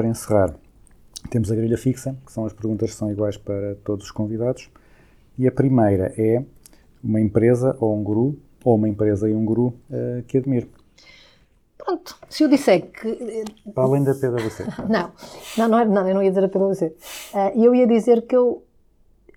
Para 0.00 0.08
encerrar, 0.08 0.54
temos 1.28 1.52
a 1.52 1.54
grelha 1.54 1.76
fixa, 1.76 2.16
que 2.24 2.32
são 2.32 2.46
as 2.46 2.54
perguntas 2.54 2.88
que 2.88 2.96
são 2.96 3.12
iguais 3.12 3.36
para 3.36 3.74
todos 3.84 4.06
os 4.06 4.10
convidados. 4.10 4.70
E 5.36 5.46
a 5.46 5.52
primeira 5.52 6.14
é 6.16 6.42
uma 7.04 7.20
empresa 7.20 7.76
ou 7.78 7.94
um 7.94 8.02
guru, 8.02 8.34
ou 8.64 8.76
uma 8.76 8.88
empresa 8.88 9.28
e 9.28 9.34
um 9.34 9.44
guru 9.44 9.74
eh, 9.92 10.24
que 10.26 10.38
admiro. 10.38 10.68
Pronto, 11.76 12.16
se 12.30 12.42
eu 12.44 12.48
disser 12.48 12.90
que 12.90 13.08
eh, 13.08 13.44
Para 13.74 13.84
além 13.84 14.02
da 14.02 14.14
PwC. 14.14 14.64
Não, 14.88 15.12
não, 15.58 15.68
não, 15.68 15.78
é- 15.78 15.84
não, 15.84 16.08
eu 16.08 16.14
não 16.14 16.22
ia 16.22 16.30
dizer 16.30 16.44
a 16.44 16.48
PwC. 16.48 16.96
Ah, 17.34 17.52
eu 17.54 17.74
ia 17.74 17.86
dizer 17.86 18.22
que 18.26 18.34
eu. 18.34 18.62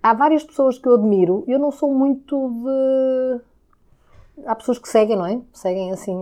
Há 0.02 0.14
várias 0.14 0.46
pessoas 0.46 0.80
que 0.80 0.88
eu 0.88 0.94
admiro. 0.94 1.44
Eu 1.46 1.60
não 1.60 1.74
sou 1.74 1.94
muito 1.94 2.38
de. 2.64 4.46
Há 4.46 4.56
pessoas 4.56 4.80
que 4.80 4.88
seguem, 4.88 5.18
não 5.18 5.26
é? 5.26 5.42
Seguem 5.52 5.92
assim 5.92 6.16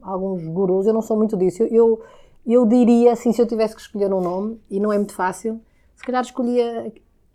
alguns 0.00 0.42
gurus. 0.46 0.86
Eu 0.86 0.94
não 0.94 1.02
sou 1.02 1.18
muito 1.18 1.36
disso. 1.36 1.64
Eu, 1.64 2.00
eu, 2.46 2.66
diria, 2.66 3.12
assim, 3.12 3.32
se 3.32 3.40
eu 3.40 3.46
tivesse 3.46 3.74
que 3.74 3.80
escolher 3.80 4.12
um 4.12 4.20
nome, 4.20 4.60
e 4.70 4.78
não 4.80 4.92
é 4.92 4.96
muito 4.96 5.14
fácil, 5.14 5.60
se 5.94 6.02
calhar 6.04 6.22
escolhia 6.22 6.92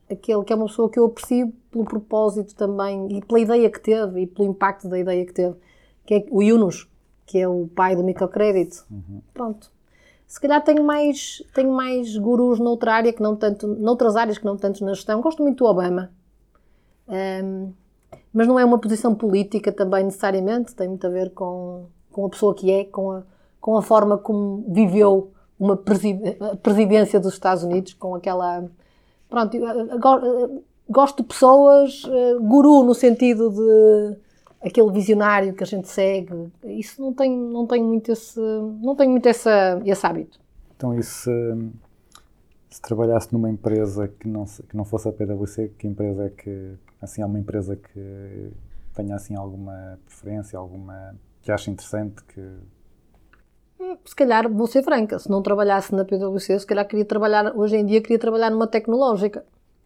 aquele 0.09 0.43
que 0.43 0.53
é 0.53 0.55
uma 0.55 0.65
pessoa 0.65 0.89
que 0.89 0.99
eu 0.99 1.05
aprecio 1.05 1.53
pelo 1.71 1.85
propósito 1.85 2.55
também 2.55 3.17
e 3.17 3.25
pela 3.25 3.39
ideia 3.39 3.69
que 3.69 3.79
teve 3.79 4.21
e 4.21 4.27
pelo 4.27 4.49
impacto 4.49 4.87
da 4.87 4.97
ideia 4.97 5.25
que 5.25 5.33
teve, 5.33 5.55
que 6.05 6.13
é 6.15 6.25
o 6.29 6.41
Yunus, 6.41 6.89
que 7.25 7.37
é 7.37 7.47
o 7.47 7.67
pai 7.67 7.95
do 7.95 8.03
microcrédito. 8.03 8.85
Pronto 9.33 9.71
se 10.29 10.39
calhar 10.39 10.63
tenho 10.63 10.83
mais, 10.83 11.41
tenho 11.55 11.71
mais 11.71 12.15
gurus 12.15 12.59
noutra 12.59 12.93
área 12.93 13.11
que 13.11 13.19
não 13.19 13.35
tanto, 13.35 13.65
noutras 13.65 14.15
áreas 14.15 14.37
que 14.37 14.45
não 14.45 14.55
tanto 14.55 14.85
na 14.85 14.93
gestão. 14.93 15.21
Gosto 15.21 15.41
muito 15.41 15.63
do 15.63 15.65
Obama. 15.65 16.11
Ahm, 17.07 17.73
mas 18.31 18.47
não 18.47 18.59
é 18.59 18.63
uma 18.63 18.77
posição 18.77 19.15
política 19.15 19.71
também 19.71 20.03
necessariamente, 20.03 20.75
tem 20.75 20.87
muito 20.87 21.07
a 21.07 21.09
ver 21.09 21.31
com, 21.31 21.87
com 22.11 22.27
a 22.27 22.29
pessoa 22.29 22.53
que 22.53 22.69
é, 22.69 22.85
com 22.85 23.09
a, 23.11 23.23
com 23.59 23.77
a 23.77 23.81
forma 23.81 24.17
como 24.17 24.63
viveu 24.67 25.31
uma 25.59 25.75
presidência 25.75 27.19
dos 27.19 27.33
Estados 27.33 27.63
Unidos, 27.63 27.93
com 27.93 28.15
aquela. 28.15 28.65
Pronto, 29.29 29.57
gosto 30.89 31.21
de 31.21 31.27
pessoas, 31.27 32.03
eh, 32.07 32.35
guru 32.39 32.83
no 32.83 32.95
sentido 32.95 33.49
de 33.51 34.17
aquele 34.61 34.91
visionário 34.91 35.53
que 35.53 35.63
a 35.63 35.67
gente 35.67 35.87
segue. 35.87 36.51
Isso 36.63 37.01
não 37.01 37.13
tenho, 37.13 37.51
não 37.51 37.67
tenho 37.67 37.85
muito 37.85 38.11
esse, 38.11 38.39
não 38.81 38.95
tenho 38.95 39.11
muito 39.11 39.27
essa, 39.27 39.81
esse 39.85 40.05
hábito. 40.05 40.39
Então, 40.75 40.97
e 40.97 41.03
se, 41.03 41.29
se 42.69 42.81
trabalhasse 42.81 43.31
numa 43.33 43.49
empresa 43.49 44.07
que 44.07 44.27
não, 44.27 44.45
que 44.45 44.75
não 44.75 44.85
fosse 44.85 45.07
a 45.07 45.11
PwC, 45.11 45.73
que 45.77 45.87
empresa 45.87 46.25
é 46.25 46.29
que, 46.29 46.73
assim, 47.01 47.21
há 47.21 47.25
uma 47.25 47.39
empresa 47.39 47.75
que 47.75 48.51
tenha, 48.95 49.15
assim, 49.15 49.35
alguma 49.35 49.99
preferência, 50.05 50.57
alguma 50.57 51.15
que 51.41 51.51
ache 51.51 51.69
interessante, 51.69 52.23
que... 52.23 52.41
Se 54.03 54.15
calhar, 54.15 54.49
vou 54.51 54.67
ser 54.67 54.83
franca, 54.83 55.17
se 55.19 55.29
não 55.29 55.41
trabalhasse 55.41 55.95
na 55.95 56.03
PwC, 56.03 56.59
se 56.59 56.65
calhar 56.65 56.85
queria 56.85 57.05
trabalhar, 57.05 57.55
hoje 57.55 57.77
em 57.77 57.85
dia 57.85 58.01
queria 58.01 58.19
trabalhar 58.19 58.49
numa 58.49 58.67
tecnológica. 58.67 59.45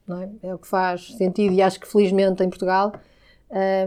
É? 0.09 0.49
é 0.49 0.53
o 0.53 0.57
que 0.57 0.67
faz 0.67 1.15
sentido 1.15 1.53
e 1.53 1.61
acho 1.61 1.79
que 1.79 1.87
felizmente 1.87 2.43
em 2.43 2.49
Portugal, 2.49 2.91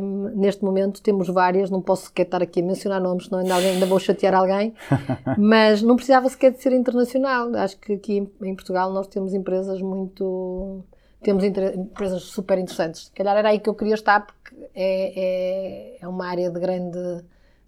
hum, 0.00 0.30
neste 0.34 0.64
momento 0.64 1.02
temos 1.02 1.28
várias, 1.28 1.68
não 1.68 1.82
posso 1.82 2.06
sequer 2.06 2.22
estar 2.22 2.42
aqui 2.42 2.60
a 2.60 2.64
mencionar 2.64 3.02
nomes, 3.02 3.26
senão 3.26 3.40
ainda, 3.40 3.54
alguém, 3.54 3.70
ainda 3.72 3.84
vou 3.84 3.98
chatear 3.98 4.34
alguém, 4.34 4.72
mas 5.36 5.82
não 5.82 5.94
precisava 5.94 6.28
sequer 6.28 6.52
de 6.52 6.62
ser 6.62 6.72
internacional. 6.72 7.54
Acho 7.56 7.76
que 7.78 7.94
aqui 7.94 8.18
em, 8.18 8.48
em 8.48 8.54
Portugal 8.54 8.90
nós 8.92 9.06
temos 9.08 9.34
empresas 9.34 9.82
muito. 9.82 10.84
Temos 11.22 11.42
empresas 11.42 12.22
super 12.22 12.58
interessantes. 12.58 13.06
Se 13.06 13.12
calhar 13.12 13.36
era 13.36 13.48
aí 13.48 13.58
que 13.58 13.68
eu 13.68 13.74
queria 13.74 13.94
estar, 13.94 14.24
porque 14.24 14.54
é, 14.74 15.96
é, 15.96 15.98
é 16.00 16.08
uma 16.08 16.26
área 16.26 16.50
de 16.50 16.60
grande, 16.60 17.24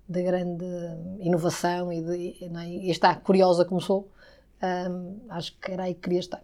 de 0.09 0.23
grande 0.23 0.65
inovação 1.21 1.93
e, 1.93 2.01
de, 2.01 2.45
é? 2.45 2.69
e 2.69 2.91
está 2.91 3.15
curiosa 3.15 3.65
como 3.65 3.81
sou. 3.81 4.09
hum, 4.63 5.19
acho 5.29 5.57
que 5.59 5.71
era 5.71 5.85
aí 5.85 5.95
que 5.95 6.01
queria 6.01 6.21
estar. 6.21 6.43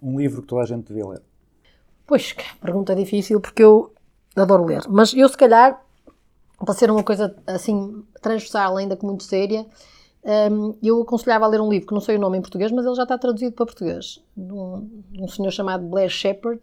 Um 0.00 0.18
livro 0.18 0.42
que 0.42 0.48
toda 0.48 0.62
a 0.62 0.66
gente 0.66 0.86
devia 0.86 1.06
ler. 1.06 1.22
Pois, 2.06 2.32
que 2.32 2.44
pergunta 2.56 2.94
difícil, 2.94 3.40
porque 3.40 3.62
eu 3.62 3.92
adoro 4.36 4.64
ler. 4.64 4.82
Mas 4.88 5.14
eu, 5.14 5.28
se 5.28 5.36
calhar, 5.36 5.82
para 6.58 6.74
ser 6.74 6.90
uma 6.90 7.02
coisa 7.02 7.34
assim 7.46 8.04
transversal, 8.20 8.76
ainda 8.76 8.96
que 8.96 9.04
muito 9.04 9.22
séria, 9.22 9.66
Um, 10.24 10.76
eu 10.80 11.02
aconselhava 11.02 11.46
a 11.46 11.48
ler 11.48 11.60
um 11.60 11.68
livro 11.68 11.88
que 11.88 11.94
não 11.94 12.00
sei 12.00 12.14
o 12.16 12.18
nome 12.20 12.38
em 12.38 12.40
português, 12.40 12.70
mas 12.70 12.86
ele 12.86 12.94
já 12.94 13.02
está 13.02 13.18
traduzido 13.18 13.52
para 13.52 13.66
português, 13.66 14.22
de 14.36 14.52
um, 14.52 14.88
de 15.10 15.20
um 15.20 15.26
senhor 15.26 15.50
chamado 15.50 15.84
Blair 15.84 16.08
Shepard, 16.08 16.60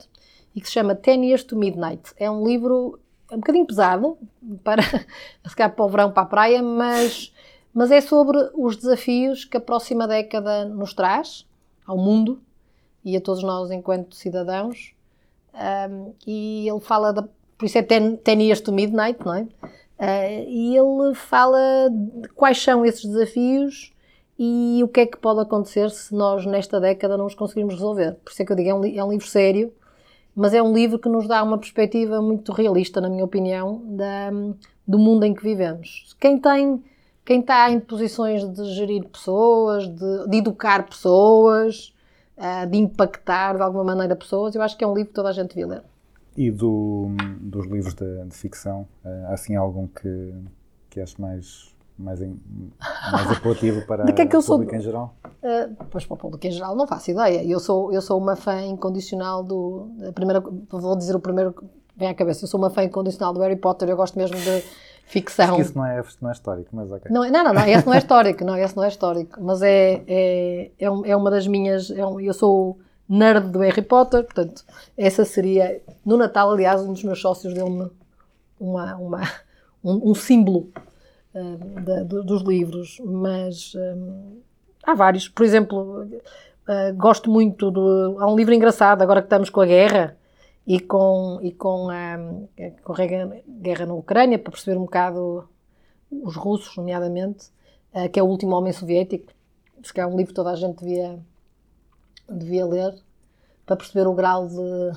e 0.56 0.62
que 0.62 0.68
se 0.68 0.74
chama 0.74 0.96
Ten 0.96 1.26
Years 1.26 1.44
to 1.44 1.58
Midnight. 1.58 2.14
É 2.18 2.32
um 2.32 2.48
livro 2.48 3.00
um 3.32 3.38
bocadinho 3.38 3.66
pesado, 3.66 4.18
para 4.64 4.82
se 5.48 5.56
calhar 5.56 5.76
para 5.76 5.86
o 5.86 5.90
verão, 5.90 6.12
para 6.12 6.24
a 6.24 6.26
praia, 6.26 6.64
mas, 6.64 7.34
mas 7.74 7.92
é 7.92 8.02
sobre 8.02 8.38
os 8.56 8.76
desafios 8.76 9.46
que 9.46 9.58
a 9.58 9.62
próxima 9.62 10.08
década 10.08 10.66
nos 10.66 10.94
traz 10.94 11.48
ao 11.86 11.98
mundo 11.98 12.42
e 13.04 13.16
a 13.16 13.22
todos 13.22 13.44
nós 13.44 13.72
enquanto 13.72 14.16
cidadãos. 14.16 14.94
Um, 15.54 16.14
e 16.26 16.68
ele 16.70 16.80
fala, 16.80 17.14
por 17.58 17.66
isso 17.66 17.78
é 17.78 17.82
ten, 17.82 18.16
ten 18.18 18.42
Years 18.42 18.62
to 18.62 18.72
Midnight, 18.72 19.20
não 19.26 19.34
é? 19.34 19.42
Uh, 20.00 20.48
e 20.48 20.78
ele 20.78 21.14
fala 21.14 21.60
quais 22.34 22.62
são 22.62 22.86
esses 22.86 23.04
desafios 23.04 23.94
e 24.38 24.80
o 24.82 24.88
que 24.88 25.02
é 25.02 25.06
que 25.06 25.18
pode 25.18 25.42
acontecer 25.42 25.90
se 25.90 26.16
nós, 26.16 26.46
nesta 26.46 26.80
década, 26.80 27.18
não 27.18 27.26
os 27.26 27.36
conseguirmos 27.36 27.74
resolver. 27.74 28.14
Por 28.24 28.32
isso 28.32 28.42
é 28.42 28.46
que 28.46 28.52
eu 28.54 28.56
digo, 28.56 28.70
é 28.70 28.74
um, 28.74 28.86
é 28.86 29.04
um 29.04 29.12
livro 29.12 29.28
sério, 29.28 29.74
mas 30.36 30.54
é 30.54 30.62
um 30.62 30.74
livro 30.74 30.98
que 31.00 31.10
nos 31.10 31.28
dá 31.28 31.44
uma 31.44 31.58
perspectiva 31.58 32.22
muito 32.22 32.52
realista, 32.52 33.00
na 33.02 33.10
minha 33.10 33.24
opinião, 33.26 33.82
da- 33.96 34.32
do 34.88 34.98
mundo 34.98 35.24
em 35.26 35.34
que 35.34 35.44
vivemos. 35.44 36.16
Quem 36.20 36.38
tem, 36.40 36.84
quem 37.26 37.40
está 37.42 37.70
em 37.72 37.80
posições 37.80 38.44
de 38.54 38.64
gerir 38.74 39.06
pessoas, 39.08 39.88
de, 39.88 40.28
de 40.28 40.38
educar 40.38 40.88
pessoas, 40.88 41.94
ah, 42.38 42.66
de 42.66 42.78
impactar 42.78 43.56
de 43.56 43.62
alguma 43.62 43.84
maneira 43.84 44.16
pessoas, 44.16 44.56
eu 44.56 44.62
acho 44.62 44.78
que 44.78 44.84
é 44.84 44.88
um 44.88 44.94
livro 44.94 45.10
que 45.10 45.16
toda 45.16 45.30
a 45.30 45.34
gente 45.34 45.50
devia 45.50 45.68
ler. 45.68 45.84
E 46.38 46.50
do, 46.50 47.08
dos 47.42 47.66
livros 47.68 47.94
de, 47.94 48.26
de 48.26 48.34
ficção, 48.36 48.88
eh, 49.04 49.26
há 49.28 49.34
assim 49.34 49.56
algum 49.58 49.88
que, 49.88 50.34
que 50.90 51.02
acho 51.02 51.22
mais, 51.22 51.76
mais, 52.00 52.22
em- 52.22 52.40
mais 53.12 53.32
apelativo 53.32 53.86
para 53.86 54.06
é 54.10 54.38
o 54.38 54.42
sou- 54.42 54.58
público 54.58 54.76
em 54.76 54.82
geral? 54.82 55.14
Uh, 55.44 55.76
pois 55.90 56.06
para 56.06 56.14
o 56.16 56.18
público 56.18 56.48
em 56.48 56.52
geral 56.52 56.76
não 56.76 56.88
faço 56.88 57.12
ideia. 57.12 57.44
Eu 57.46 57.60
sou, 57.60 57.92
eu 57.94 58.02
sou 58.02 58.18
uma 58.18 58.36
fã 58.36 58.62
incondicional 58.62 59.44
do. 59.44 59.90
A 60.08 60.12
primeira, 60.12 60.40
vou 60.70 60.96
dizer 60.96 61.16
o 61.16 61.20
primeiro 61.20 61.54
que 61.54 61.64
vem 61.96 62.08
à 62.10 62.14
cabeça. 62.14 62.44
Eu 62.44 62.48
sou 62.48 62.60
uma 62.60 62.70
fã 62.70 62.84
incondicional 62.84 63.34
do 63.34 63.40
Harry 63.42 63.56
Potter. 63.56 63.90
Eu 63.90 63.98
gosto 63.98 64.18
mesmo 64.18 64.38
de 64.38 64.64
ficção. 65.06 65.46
Acho 65.46 65.56
que 65.56 65.62
isso 65.62 65.78
não 65.78 65.86
é, 65.86 66.04
não 66.22 66.30
é 66.30 66.34
histórico, 66.34 66.70
mas 66.74 66.92
ok. 66.92 67.12
Não, 67.12 67.24
é- 67.24 67.32
não, 67.32 67.44
não, 67.44 67.54
não, 67.54 67.68
esse 67.68 67.86
não 67.86 67.94
é 67.94 67.98
histórico, 68.00 68.44
não, 68.46 68.56
esse 68.58 68.76
não 68.78 68.84
é 68.84 68.88
histórico, 68.88 69.42
mas 69.42 69.62
é, 69.62 70.04
é, 70.08 70.72
é, 70.80 70.92
um- 70.92 71.06
é 71.06 71.16
uma 71.16 71.30
das 71.32 71.48
minhas, 71.48 71.90
é 71.92 72.06
um- 72.06 72.20
eu 72.20 72.34
sou 72.34 72.78
nerd 73.08 73.50
do 73.50 73.60
Harry 73.60 73.82
Potter, 73.82 74.24
portanto, 74.24 74.64
essa 74.96 75.26
seria, 75.26 75.82
no 76.06 76.16
Natal, 76.16 76.52
aliás, 76.52 76.82
um 76.82 76.94
dos 76.94 77.04
meus 77.04 77.20
sócios 77.20 77.54
deu-me 77.56 77.90
uma, 78.60 78.96
uma, 78.98 79.22
um, 79.84 80.12
um 80.12 80.14
símbolo 80.16 80.68
da- 81.84 82.04
do- 82.04 82.24
dos 82.24 82.42
livros, 82.44 83.00
mas 83.06 83.74
hum, 83.76 84.40
há 84.84 84.94
vários, 84.94 85.28
por 85.30 85.46
exemplo, 85.46 86.08
ah, 86.68 86.92
gosto 86.96 87.30
muito 87.30 87.70
do, 87.72 88.16
há 88.20 88.32
um 88.32 88.36
livro 88.36 88.54
engraçado, 88.54 89.02
agora 89.02 89.22
que 89.22 89.26
estamos 89.28 89.50
com 89.50 89.62
a 89.62 89.66
guerra, 89.66 90.18
e 90.68 90.80
com, 90.80 91.40
e 91.42 91.52
com, 91.52 91.90
a, 91.90 92.16
a 92.16 93.06
guerra- 93.60 93.86
na 93.88 93.94
Ucrânia, 93.96 94.38
para 94.38 94.52
perceber 94.52 94.78
um 94.78 94.82
bocado 94.84 95.50
os 96.12 96.36
russos, 96.36 96.76
nomeadamente, 96.78 97.48
eh, 97.94 98.08
que 98.08 98.20
é 98.20 98.24
o 98.24 98.28
último 98.28 98.56
homem 98.56 98.72
soviético. 98.72 99.32
Se 99.84 99.92
calhar 99.94 100.10
é 100.10 100.14
um 100.14 100.18
livro 100.18 100.30
que 100.32 100.36
toda 100.36 100.52
a 100.52 100.56
gente 100.56 100.80
devia, 100.84 101.18
devia 102.30 102.66
ler 102.66 102.94
para 103.66 103.76
perceber 103.76 104.08
o 104.08 104.14
grau 104.14 104.48
de. 104.48 104.92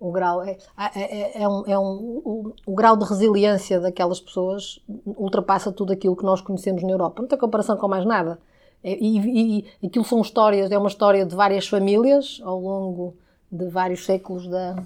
O 0.00 0.10
grau 0.10 0.42
é, 0.42 0.56
é, 0.96 1.20
é- 1.38 1.42
é 1.42 1.48
um, 1.48 1.62
é 1.66 1.78
um, 1.78 1.84
o, 2.24 2.52
o 2.66 2.74
grau 2.74 2.96
de 2.96 3.04
resiliência 3.04 3.78
daquelas 3.78 4.18
pessoas 4.18 4.80
ultrapassa 5.06 5.70
tudo 5.70 5.92
aquilo 5.92 6.16
que 6.16 6.24
nós 6.24 6.40
conhecemos 6.40 6.82
na 6.82 6.90
Europa. 6.90 7.20
Não 7.20 7.28
tem 7.28 7.38
comparação 7.38 7.76
com 7.76 7.86
mais 7.86 8.04
nada. 8.06 8.38
É- 8.82 8.96
E, 8.98 9.60
e, 9.82 9.86
aquilo 9.86 10.04
são 10.04 10.20
histórias, 10.22 10.70
é 10.70 10.78
uma 10.78 10.88
história 10.88 11.24
de 11.26 11.34
várias 11.36 11.68
famílias 11.68 12.40
ao 12.42 12.58
longo 12.58 13.14
de 13.52 13.66
vários 13.68 14.04
séculos 14.06 14.48
da, 14.48 14.76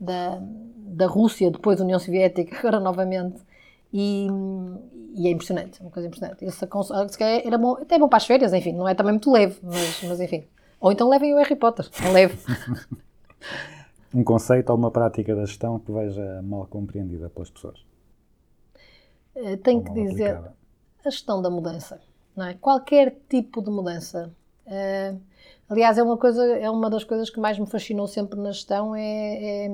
da, 0.00 0.38
da 0.40 1.06
Rússia, 1.06 1.50
depois 1.50 1.76
da 1.78 1.84
União 1.84 1.98
Soviética, 1.98 2.56
agora 2.60 2.80
novamente. 2.80 3.42
E, 3.92 4.26
e 5.14 5.28
é 5.28 5.30
impressionante, 5.30 5.78
é 5.80 5.84
uma 5.84 5.90
coisa 5.90 6.08
impressionante. 6.08 6.44
Esse 6.44 6.64
aconse- 6.64 6.92
se 7.10 7.22
era 7.22 7.58
bom, 7.58 7.72
até 7.74 7.96
é 7.96 7.98
bom 7.98 8.08
para 8.08 8.16
as 8.16 8.26
férias, 8.26 8.52
enfim, 8.54 8.72
não 8.72 8.88
é 8.88 8.94
também 8.94 9.12
muito 9.12 9.30
leve, 9.30 9.58
mas, 9.62 10.02
mas 10.04 10.20
enfim. 10.20 10.44
Ou 10.80 10.90
então 10.90 11.08
levem 11.08 11.34
o 11.34 11.36
Harry 11.38 11.54
Potter, 11.54 11.86
é 12.02 12.08
leve. 12.10 12.36
Um 14.14 14.22
conceito 14.22 14.70
ou 14.70 14.76
uma 14.78 14.90
prática 14.90 15.34
da 15.34 15.44
gestão 15.44 15.78
que 15.80 15.90
veja 15.92 16.40
mal 16.42 16.66
compreendida 16.66 17.28
pelas 17.28 17.50
pessoas. 17.50 17.84
Eh, 19.34 19.56
Tenho 19.56 19.82
que 19.82 19.90
dizer, 19.92 20.30
aplicada. 20.36 20.54
a 21.04 21.10
gestão 21.10 21.42
da 21.42 21.50
mudança, 21.50 22.00
não 22.36 22.46
é? 22.46 22.54
Qualquer 22.54 23.16
tipo 23.28 23.60
de 23.60 23.70
mudança. 23.70 24.30
Eh, 24.66 25.14
aliás, 25.68 25.98
é 25.98 26.02
uma 26.02 26.16
coisa, 26.16 26.44
é 26.56 26.70
uma 26.70 26.88
das 26.88 27.02
coisas 27.04 27.28
que 27.28 27.40
mais 27.40 27.58
me 27.58 27.66
fascinou 27.66 28.06
sempre 28.06 28.38
na 28.38 28.52
gestão 28.52 28.94
é, 28.94 29.66
é 29.66 29.70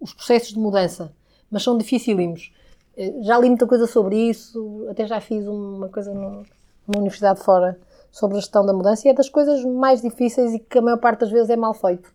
os 0.00 0.14
processos 0.14 0.52
de 0.54 0.58
mudança, 0.58 1.12
mas 1.50 1.62
são 1.62 1.76
dificílimos. 1.76 2.50
Eh, 2.96 3.12
Já 3.22 3.38
li 3.38 3.48
muita 3.48 3.66
coisa 3.66 3.86
sobre 3.86 4.16
isso, 4.16 4.86
até 4.90 5.06
já 5.06 5.20
fiz 5.20 5.46
uma 5.46 5.88
coisa 5.90 6.14
no- 6.14 6.44
numa 6.88 6.98
universidade 6.98 7.40
fora 7.42 7.78
sobre 8.10 8.38
a 8.38 8.40
gestão 8.40 8.64
da 8.64 8.72
mudança 8.72 9.06
e 9.06 9.10
é 9.10 9.14
das 9.14 9.28
coisas 9.28 9.62
mais 9.64 10.00
difíceis 10.00 10.54
e 10.54 10.58
que 10.58 10.78
a 10.78 10.82
maior 10.82 10.98
parte 10.98 11.20
das 11.20 11.30
vezes 11.30 11.50
é 11.50 11.56
mal 11.56 11.74
feito 11.74 12.12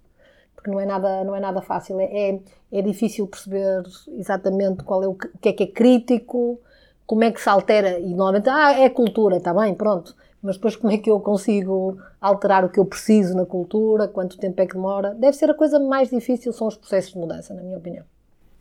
porque 0.58 0.72
não 0.72 0.80
é 0.80 0.86
nada, 0.86 1.24
não 1.24 1.36
é 1.36 1.40
nada 1.40 1.62
fácil. 1.62 2.00
É, 2.00 2.06
é, 2.06 2.40
é 2.72 2.82
difícil 2.82 3.28
perceber 3.28 3.84
exatamente 4.10 4.84
qual 4.84 5.04
é 5.04 5.08
o 5.08 5.14
que, 5.14 5.28
o 5.28 5.38
que 5.38 5.50
é 5.50 5.54
que 5.54 5.64
é 5.64 5.68
crítico, 5.68 6.60
como 7.06 7.24
é 7.24 7.32
que 7.32 7.40
se 7.40 7.48
altera. 7.48 8.00
E 8.00 8.10
normalmente, 8.10 8.50
ah, 8.50 8.74
é 8.74 8.90
cultura, 8.90 9.38
está 9.38 9.54
bem, 9.54 9.74
pronto. 9.74 10.14
Mas 10.42 10.56
depois 10.56 10.76
como 10.76 10.92
é 10.92 10.98
que 10.98 11.10
eu 11.10 11.20
consigo 11.20 11.98
alterar 12.20 12.66
o 12.66 12.70
que 12.70 12.80
eu 12.80 12.86
preciso 12.86 13.36
na 13.36 13.46
cultura, 13.46 14.08
quanto 14.08 14.38
tempo 14.38 14.62
é 14.62 14.66
que 14.66 14.74
demora. 14.74 15.14
Deve 15.16 15.38
ser 15.38 15.50
a 15.50 15.54
coisa 15.54 15.80
mais 15.80 16.10
difícil, 16.10 16.52
são 16.52 16.68
os 16.68 16.76
processos 16.76 17.14
de 17.14 17.20
mudança, 17.20 17.54
na 17.54 17.62
minha 17.62 17.78
opinião. 17.78 18.06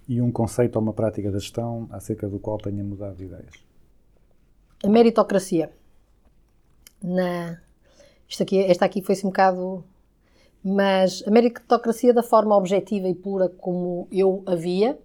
E 0.09 0.21
um 0.21 0.31
conceito 0.31 0.77
ou 0.77 0.83
uma 0.83 0.93
prática 0.93 1.31
da 1.31 1.39
gestão 1.39 1.89
acerca 1.91 2.29
do 2.29 2.39
qual 2.39 2.59
tenha 2.59 2.85
mudado 2.85 3.17
de 3.17 3.25
ideias. 3.25 3.55
A 4.85 4.89
meritocracia. 4.89 5.71
Na... 7.03 7.59
Isto 8.29 8.43
aqui, 8.43 8.59
esta 8.63 8.85
aqui 8.85 9.03
foi-se 9.03 9.27
um 9.27 9.31
bocado. 9.31 9.85
Mas 10.65 11.23
a 11.27 11.31
meritocracia 11.31 12.13
da 12.13 12.23
forma 12.23 12.57
objetiva 12.57 13.09
e 13.09 13.15
pura 13.15 13.49
como 13.49 14.09
eu 14.11 14.43
a 14.47 14.55
via, 14.55 14.99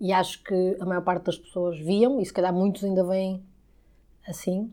e 0.00 0.12
acho 0.12 0.42
que 0.44 0.76
a 0.80 0.86
maior 0.86 1.02
parte 1.02 1.24
das 1.24 1.38
pessoas 1.38 1.78
viam, 1.78 2.20
e 2.20 2.26
se 2.26 2.32
calhar 2.32 2.52
muitos 2.54 2.84
ainda 2.84 3.04
veem 3.04 3.42
assim. 4.28 4.72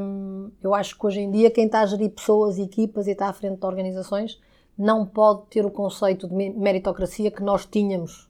hum, 0.00 0.50
eu 0.62 0.74
acho 0.74 0.98
que 0.98 1.06
hoje 1.06 1.20
em 1.20 1.30
dia 1.30 1.50
quem 1.50 1.66
está 1.66 1.80
a 1.82 1.86
gerir 1.86 2.10
pessoas 2.10 2.58
e 2.58 2.62
equipas 2.62 3.06
e 3.06 3.12
está 3.12 3.28
à 3.28 3.32
frente 3.32 3.58
de 3.60 3.66
organizações 3.66 4.40
não 4.76 5.04
pode 5.06 5.42
ter 5.50 5.64
o 5.66 5.70
conceito 5.70 6.28
de 6.28 6.34
me- 6.34 6.50
meritocracia 6.50 7.30
que 7.30 7.42
nós 7.42 7.66
tínhamos 7.66 8.28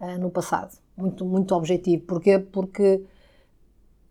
ah, 0.00 0.18
no 0.18 0.30
passado. 0.30 0.76
Muito, 0.96 1.24
muito 1.24 1.54
objetivo. 1.54 2.04
Porquê? 2.04 2.38
Porque 2.38 3.04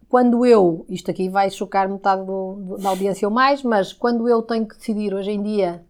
quando 0.08 0.46
eu, 0.46 0.86
isto 0.90 1.12
aqui 1.12 1.30
vai 1.30 1.50
chocar 1.52 1.88
metade 1.88 2.26
do- 2.26 2.54
do- 2.56 2.78
da 2.78 2.90
audiência 2.90 3.28
ou 3.28 3.34
mais, 3.34 3.62
mas 3.64 3.94
quando 3.94 4.28
eu 4.28 4.42
tenho 4.42 4.68
que 4.68 4.76
decidir 4.78 5.14
hoje 5.14 5.32
em 5.32 5.42
dia, 5.42 5.84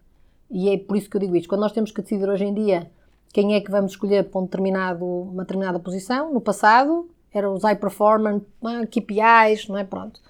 e 0.50 0.68
é 0.70 0.78
por 0.78 0.96
isso 0.96 1.08
que 1.08 1.16
eu 1.16 1.20
digo 1.20 1.36
isto, 1.36 1.48
quando 1.48 1.60
nós 1.60 1.72
temos 1.72 1.92
que 1.92 2.02
decidir 2.02 2.28
hoje 2.28 2.44
em 2.44 2.52
dia 2.52 2.90
quem 3.32 3.54
é 3.54 3.60
que 3.60 3.70
vamos 3.70 3.92
escolher 3.92 4.28
para 4.28 4.40
um 4.40 4.44
determinado, 4.44 5.04
uma 5.04 5.44
determinada 5.44 5.78
posição, 5.78 6.32
no 6.32 6.40
passado 6.40 7.08
eram 7.32 7.54
os 7.54 7.62
high 7.62 7.76
performance, 7.76 8.44
ah, 8.64 8.84
KPIs, 8.86 9.68
não 9.68 9.78
é? 9.78 9.84
Pronto. 9.84 10.20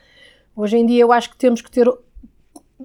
Hoje 0.54 0.76
em 0.76 0.84
dia 0.84 1.00
eu 1.00 1.12
acho 1.12 1.30
que 1.30 1.36
temos 1.36 1.62
que 1.62 1.70
ter 1.70 1.90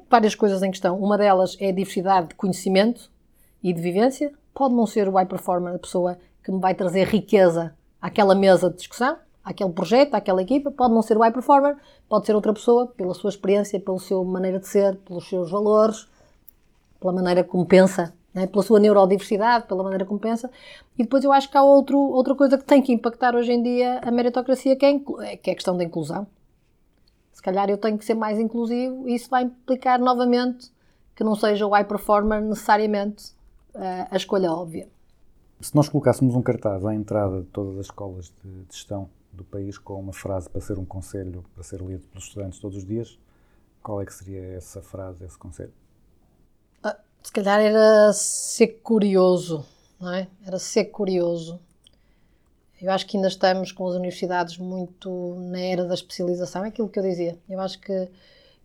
várias 0.10 0.36
coisas 0.36 0.64
em 0.64 0.72
questão. 0.72 0.98
Uma 0.98 1.18
delas 1.18 1.58
é 1.60 1.70
a 1.70 1.72
diversidade 1.74 2.30
de 2.30 2.36
conhecimento 2.36 3.12
e 3.62 3.74
de 3.74 3.82
vivência. 3.82 4.32
Pode 4.54 4.74
não 4.74 4.88
ser 4.88 5.10
o 5.10 5.14
high 5.14 5.26
performer 5.26 5.76
a 5.76 5.80
pessoa 5.80 6.18
que 6.44 6.52
me 6.52 6.60
vai 6.60 6.74
trazer 6.74 7.08
riqueza 7.08 7.76
àquela 8.02 8.36
mesa 8.36 8.70
de 8.70 8.78
discussão, 8.78 9.18
àquele 9.44 9.72
projeto, 9.72 10.14
àquela 10.14 10.42
equipa. 10.42 10.72
Pode 10.72 10.94
não 10.94 11.02
ser 11.02 11.18
o 11.18 11.22
high 11.22 11.34
performer, 11.34 11.76
pode 12.08 12.26
ser 12.26 12.36
outra 12.36 12.54
pessoa, 12.54 12.88
pela 12.88 13.14
sua 13.14 13.30
experiência, 13.30 13.80
pela 13.80 14.00
sua 14.00 14.24
maneira 14.24 14.60
de 14.60 14.68
ser, 14.68 14.96
pelos 14.98 15.28
seus 15.28 15.52
valores, 15.52 16.08
pela 17.06 17.14
maneira 17.14 17.44
como 17.44 17.64
pensa, 17.68 18.16
né? 18.34 18.48
pela 18.48 18.64
sua 18.64 18.80
neurodiversidade, 18.80 19.68
pela 19.68 19.84
maneira 19.84 20.06
como 20.06 20.20
pensa. 20.20 20.50
E 20.98 21.04
depois 21.04 21.24
eu 21.24 21.32
acho 21.32 21.52
que 21.52 21.56
há 21.56 21.64
outro, 21.64 22.00
outra 22.00 22.34
coisa 22.34 22.58
que 22.58 22.64
tem 22.64 22.82
que 22.82 22.92
impactar 22.92 23.36
hoje 23.36 23.52
em 23.52 23.62
dia 23.62 24.00
a 24.00 24.10
meritocracia, 24.10 24.76
que 24.76 24.86
é, 24.86 25.00
que 25.38 25.50
é 25.52 25.54
a 25.54 25.56
questão 25.56 25.78
da 25.78 25.84
inclusão. 25.84 26.26
Se 27.32 27.44
calhar 27.44 27.70
eu 27.70 27.78
tenho 27.78 27.96
que 27.96 28.06
ser 28.06 28.16
mais 28.16 28.40
inclusivo 28.40 29.08
e 29.08 29.14
isso 29.14 29.30
vai 29.30 29.44
implicar 29.44 30.00
novamente 30.00 30.72
que 31.16 31.24
não 31.24 31.36
seja 31.36 31.68
o 31.68 31.70
high 31.70 31.84
performer 31.84 32.42
necessariamente 32.42 33.34
eh, 33.76 34.08
a 34.10 34.18
escolha 34.18 34.52
óbvia. 34.52 34.90
Se 35.62 35.76
nós 35.76 35.88
colocássemos 35.88 36.34
um 36.34 36.42
cartaz 36.42 36.84
à 36.86 36.94
entrada 36.94 37.42
de 37.42 37.48
todas 37.48 37.78
as 37.78 37.86
escolas 37.86 38.34
de 38.44 38.66
gestão 38.72 39.10
do 39.32 39.44
país 39.44 39.78
com 39.78 40.00
uma 40.00 40.12
frase 40.12 40.50
para 40.50 40.60
ser 40.60 40.80
um 40.80 40.86
conselho, 40.86 41.44
para 41.54 41.64
ser 41.64 41.82
lido 41.82 42.08
pelos 42.08 42.26
estudantes 42.26 42.60
todos 42.60 42.78
os 42.78 42.86
dias, 42.86 43.20
qual 43.84 44.02
é 44.02 44.06
que 44.06 44.14
seria 44.14 44.42
essa 44.56 44.82
frase, 44.82 45.24
esse 45.24 45.38
conselho? 45.38 45.85
Se 47.26 47.32
calhar 47.32 47.60
era 47.60 48.14
ser 48.14 48.68
curioso, 48.84 49.66
não 50.00 50.14
é? 50.14 50.28
Era 50.46 50.60
ser 50.60 50.86
curioso. 50.86 51.60
Eu 52.80 52.92
acho 52.92 53.08
que 53.08 53.18
ainda 53.18 53.28
estamos 53.28 53.72
com 53.72 53.88
as 53.88 53.96
universidades 53.96 54.60
muito 54.60 55.34
na 55.40 55.60
era 55.60 55.86
da 55.86 55.96
especialização, 55.96 56.64
é 56.64 56.68
aquilo 56.68 56.88
que 56.88 57.00
eu 57.00 57.04
dizia. 57.04 57.36
Eu 57.50 57.60
acho 57.60 57.80
que 57.80 58.10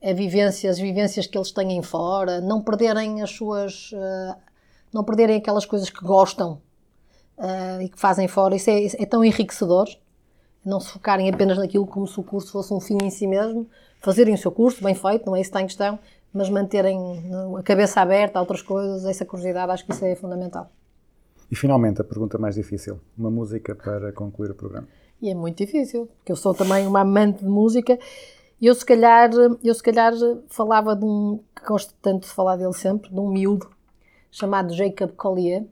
a 0.04 0.12
vivência, 0.12 0.68
as 0.70 0.78
vivências 0.78 1.26
que 1.26 1.38
eles 1.38 1.50
têm 1.50 1.82
fora, 1.82 2.38
não 2.42 2.61
perderem 2.61 3.22
as 3.22 3.30
suas. 3.30 3.92
eh, 3.94 4.36
não 4.92 5.04
perderem 5.04 5.38
aquelas 5.38 5.64
coisas 5.64 5.88
que 5.88 6.04
gostam 6.04 6.61
eh, 7.38 7.84
e 7.84 7.88
que 7.88 7.98
fazem 7.98 8.28
fora, 8.28 8.54
isso 8.54 8.68
é, 8.68 8.84
é 8.84 9.06
tão 9.06 9.24
enriquecedor. 9.24 9.88
Não 10.62 10.80
se 10.80 10.90
focarem 10.90 11.30
apenas 11.30 11.56
naquilo 11.56 11.86
como 11.86 12.06
se 12.06 12.20
o 12.20 12.22
curso 12.22 12.52
fosse 12.52 12.74
um 12.74 12.80
fim 12.80 12.98
em 13.02 13.08
si 13.08 13.26
mesmo, 13.26 13.66
fazerem 14.00 14.34
o 14.34 14.38
seu 14.38 14.52
curso, 14.52 14.84
bem 14.84 14.94
feito, 14.94 15.24
não 15.24 15.34
é 15.34 15.40
isso 15.40 15.50
que 15.50 15.56
está 15.56 15.62
em 15.62 15.66
questão, 15.66 15.98
mas 16.33 16.49
manterem 16.49 17.22
no- 17.28 17.57
a 17.57 17.62
cabeça 17.62 18.01
aberta 18.01 18.39
a 18.39 18.43
outras 18.43 18.62
coisas, 18.62 19.05
essa 19.05 19.24
curiosidade, 19.24 19.72
acho 19.72 19.85
que 19.85 19.93
isso 19.93 20.05
é 20.05 20.14
fundamental. 20.14 20.70
E 21.51 21.57
finalmente, 21.57 22.01
a 22.01 22.05
pergunta 22.05 22.39
mais 22.39 22.55
difícil: 22.55 23.01
uma 23.18 23.31
música 23.31 23.74
para 23.74 24.12
concluir 24.12 24.51
o 24.51 24.55
programa. 24.55 24.87
E 25.20 25.28
é 25.31 25.35
muito 25.35 25.59
difícil, 25.59 26.07
porque 26.18 26.33
eu 26.33 26.37
sou 26.37 26.55
também 26.55 26.87
uma 26.87 27.01
amante 27.01 27.41
de 27.45 27.49
música. 27.51 27.99
E 28.61 28.66
eu 28.66 28.74
se 28.74 28.85
calhar, 28.85 29.31
eu 29.64 29.74
se 29.74 29.83
calhar 29.83 30.12
falava 30.49 30.95
de 30.95 31.05
um, 31.05 31.41
que 31.57 31.64
gosto 31.66 31.95
tanto 32.01 32.24
de 32.28 32.33
falar 32.35 32.57
dele 32.57 32.72
sempre, 32.74 33.11
de 33.11 33.18
um 33.18 33.28
miúdo 33.28 33.68
chamado 34.31 34.72
Jacob 34.74 35.11
Collier, 35.16 35.64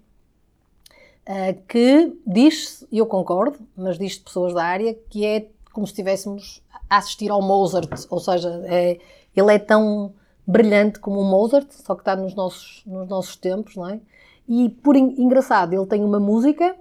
eh, 1.27 1.53
que 1.69 2.13
diz, 2.27 2.87
e 2.91 2.99
eu 2.99 3.07
concordo, 3.07 3.59
mas 3.77 3.99
diz 3.99 4.13
de 4.15 4.21
pessoas 4.21 4.55
da 4.55 4.65
área, 4.65 4.95
que 5.11 5.25
é 5.25 5.49
como 5.73 5.87
se 5.87 5.93
estivéssemos 5.93 6.63
a 6.89 6.97
assistir 6.97 7.31
ao 7.31 7.43
Mozart, 7.43 8.07
ou 8.11 8.19
seja, 8.19 8.49
é- 8.67 8.99
ele 9.37 9.53
é 9.55 9.59
tão 9.59 10.13
brilhante 10.51 10.99
como 10.99 11.21
o 11.21 11.25
Mozart, 11.25 11.71
só 11.73 11.95
que 11.95 12.01
está 12.01 12.17
nos 12.17 12.35
nossos, 12.35 12.83
nos 12.87 13.07
nossos 13.07 13.37
tempos, 13.37 13.77
não 13.77 13.87
é? 13.87 14.01
E 14.49 14.71
por 14.71 14.97
en- 14.97 15.15
engraçado, 15.21 15.75
ele 15.75 15.85
tem 15.87 16.03
uma 16.03 16.19
música 16.19 16.75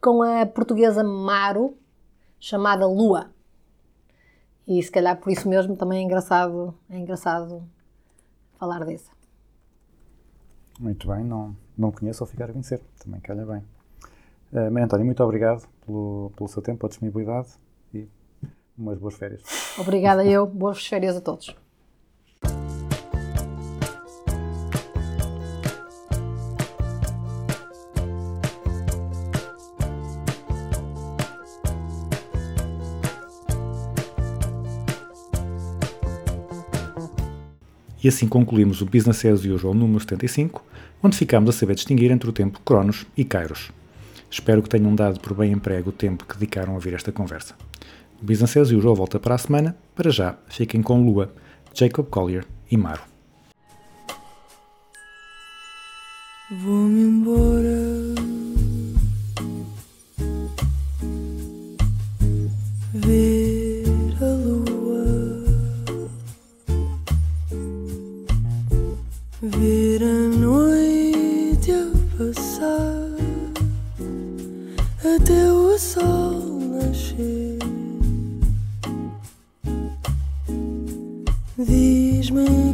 com 0.00 0.22
a 0.22 0.46
portuguesa 0.46 1.04
Maro, 1.04 1.76
chamada 2.38 2.86
Lua. 2.86 3.30
E 4.66 4.82
se 4.82 4.90
calhar 4.90 5.20
por 5.20 5.30
isso 5.30 5.46
mesmo 5.46 5.76
também 5.76 5.98
é 6.00 6.02
engraçado, 6.02 6.74
é 6.88 6.96
engraçado 6.96 7.62
falar 8.58 8.82
dessa. 8.86 9.10
Muito 10.78 11.06
bem, 11.06 11.22
não, 11.22 11.54
não 11.76 11.92
conheço, 11.92 12.20
vou 12.20 12.28
ficar 12.28 12.48
a 12.48 12.52
conhecer. 12.52 12.80
Também 12.98 13.20
calha 13.20 13.44
bem. 13.44 13.62
Uh, 14.52 14.70
Maria 14.70 14.84
Antónia, 14.86 15.04
muito 15.04 15.22
obrigado 15.22 15.68
pelo, 15.84 16.32
pelo 16.34 16.48
seu 16.48 16.62
tempo, 16.62 16.78
pela 16.78 16.88
disponibilidade 16.88 17.48
e 17.92 18.08
umas 18.78 18.98
boas 18.98 19.14
férias. 19.16 19.42
Obrigada 19.78 20.24
eu, 20.24 20.46
boas 20.46 20.86
férias 20.86 21.14
a 21.16 21.20
todos. 21.20 21.54
E 38.02 38.08
assim 38.08 38.26
concluímos 38.26 38.80
o 38.80 38.86
Business 38.86 39.24
as 39.24 39.44
Usual 39.44 39.74
número 39.74 40.00
75, 40.00 40.64
onde 41.02 41.16
ficámos 41.16 41.50
a 41.50 41.52
saber 41.52 41.74
distinguir 41.74 42.10
entre 42.10 42.28
o 42.28 42.32
tempo 42.32 42.60
Cronos 42.64 43.06
e 43.16 43.24
Kairos. 43.24 43.70
Espero 44.30 44.62
que 44.62 44.68
tenham 44.68 44.94
dado 44.94 45.20
por 45.20 45.34
bem 45.34 45.52
emprego 45.52 45.90
o 45.90 45.92
tempo 45.92 46.24
que 46.24 46.34
dedicaram 46.34 46.72
a 46.72 46.74
ouvir 46.76 46.94
esta 46.94 47.12
conversa. 47.12 47.54
O 48.22 48.24
Business 48.24 48.56
as 48.56 48.70
Usual 48.70 48.94
volta 48.94 49.18
para 49.18 49.34
a 49.34 49.38
semana. 49.38 49.76
Para 49.94 50.10
já, 50.10 50.38
fiquem 50.48 50.82
com 50.82 51.04
Lua, 51.04 51.34
Jacob 51.74 52.06
Collier 52.06 52.46
e 52.70 52.76
Maro. 52.76 53.02
Vou-me 56.50 57.00
embora. 57.02 58.09
me 82.30 82.69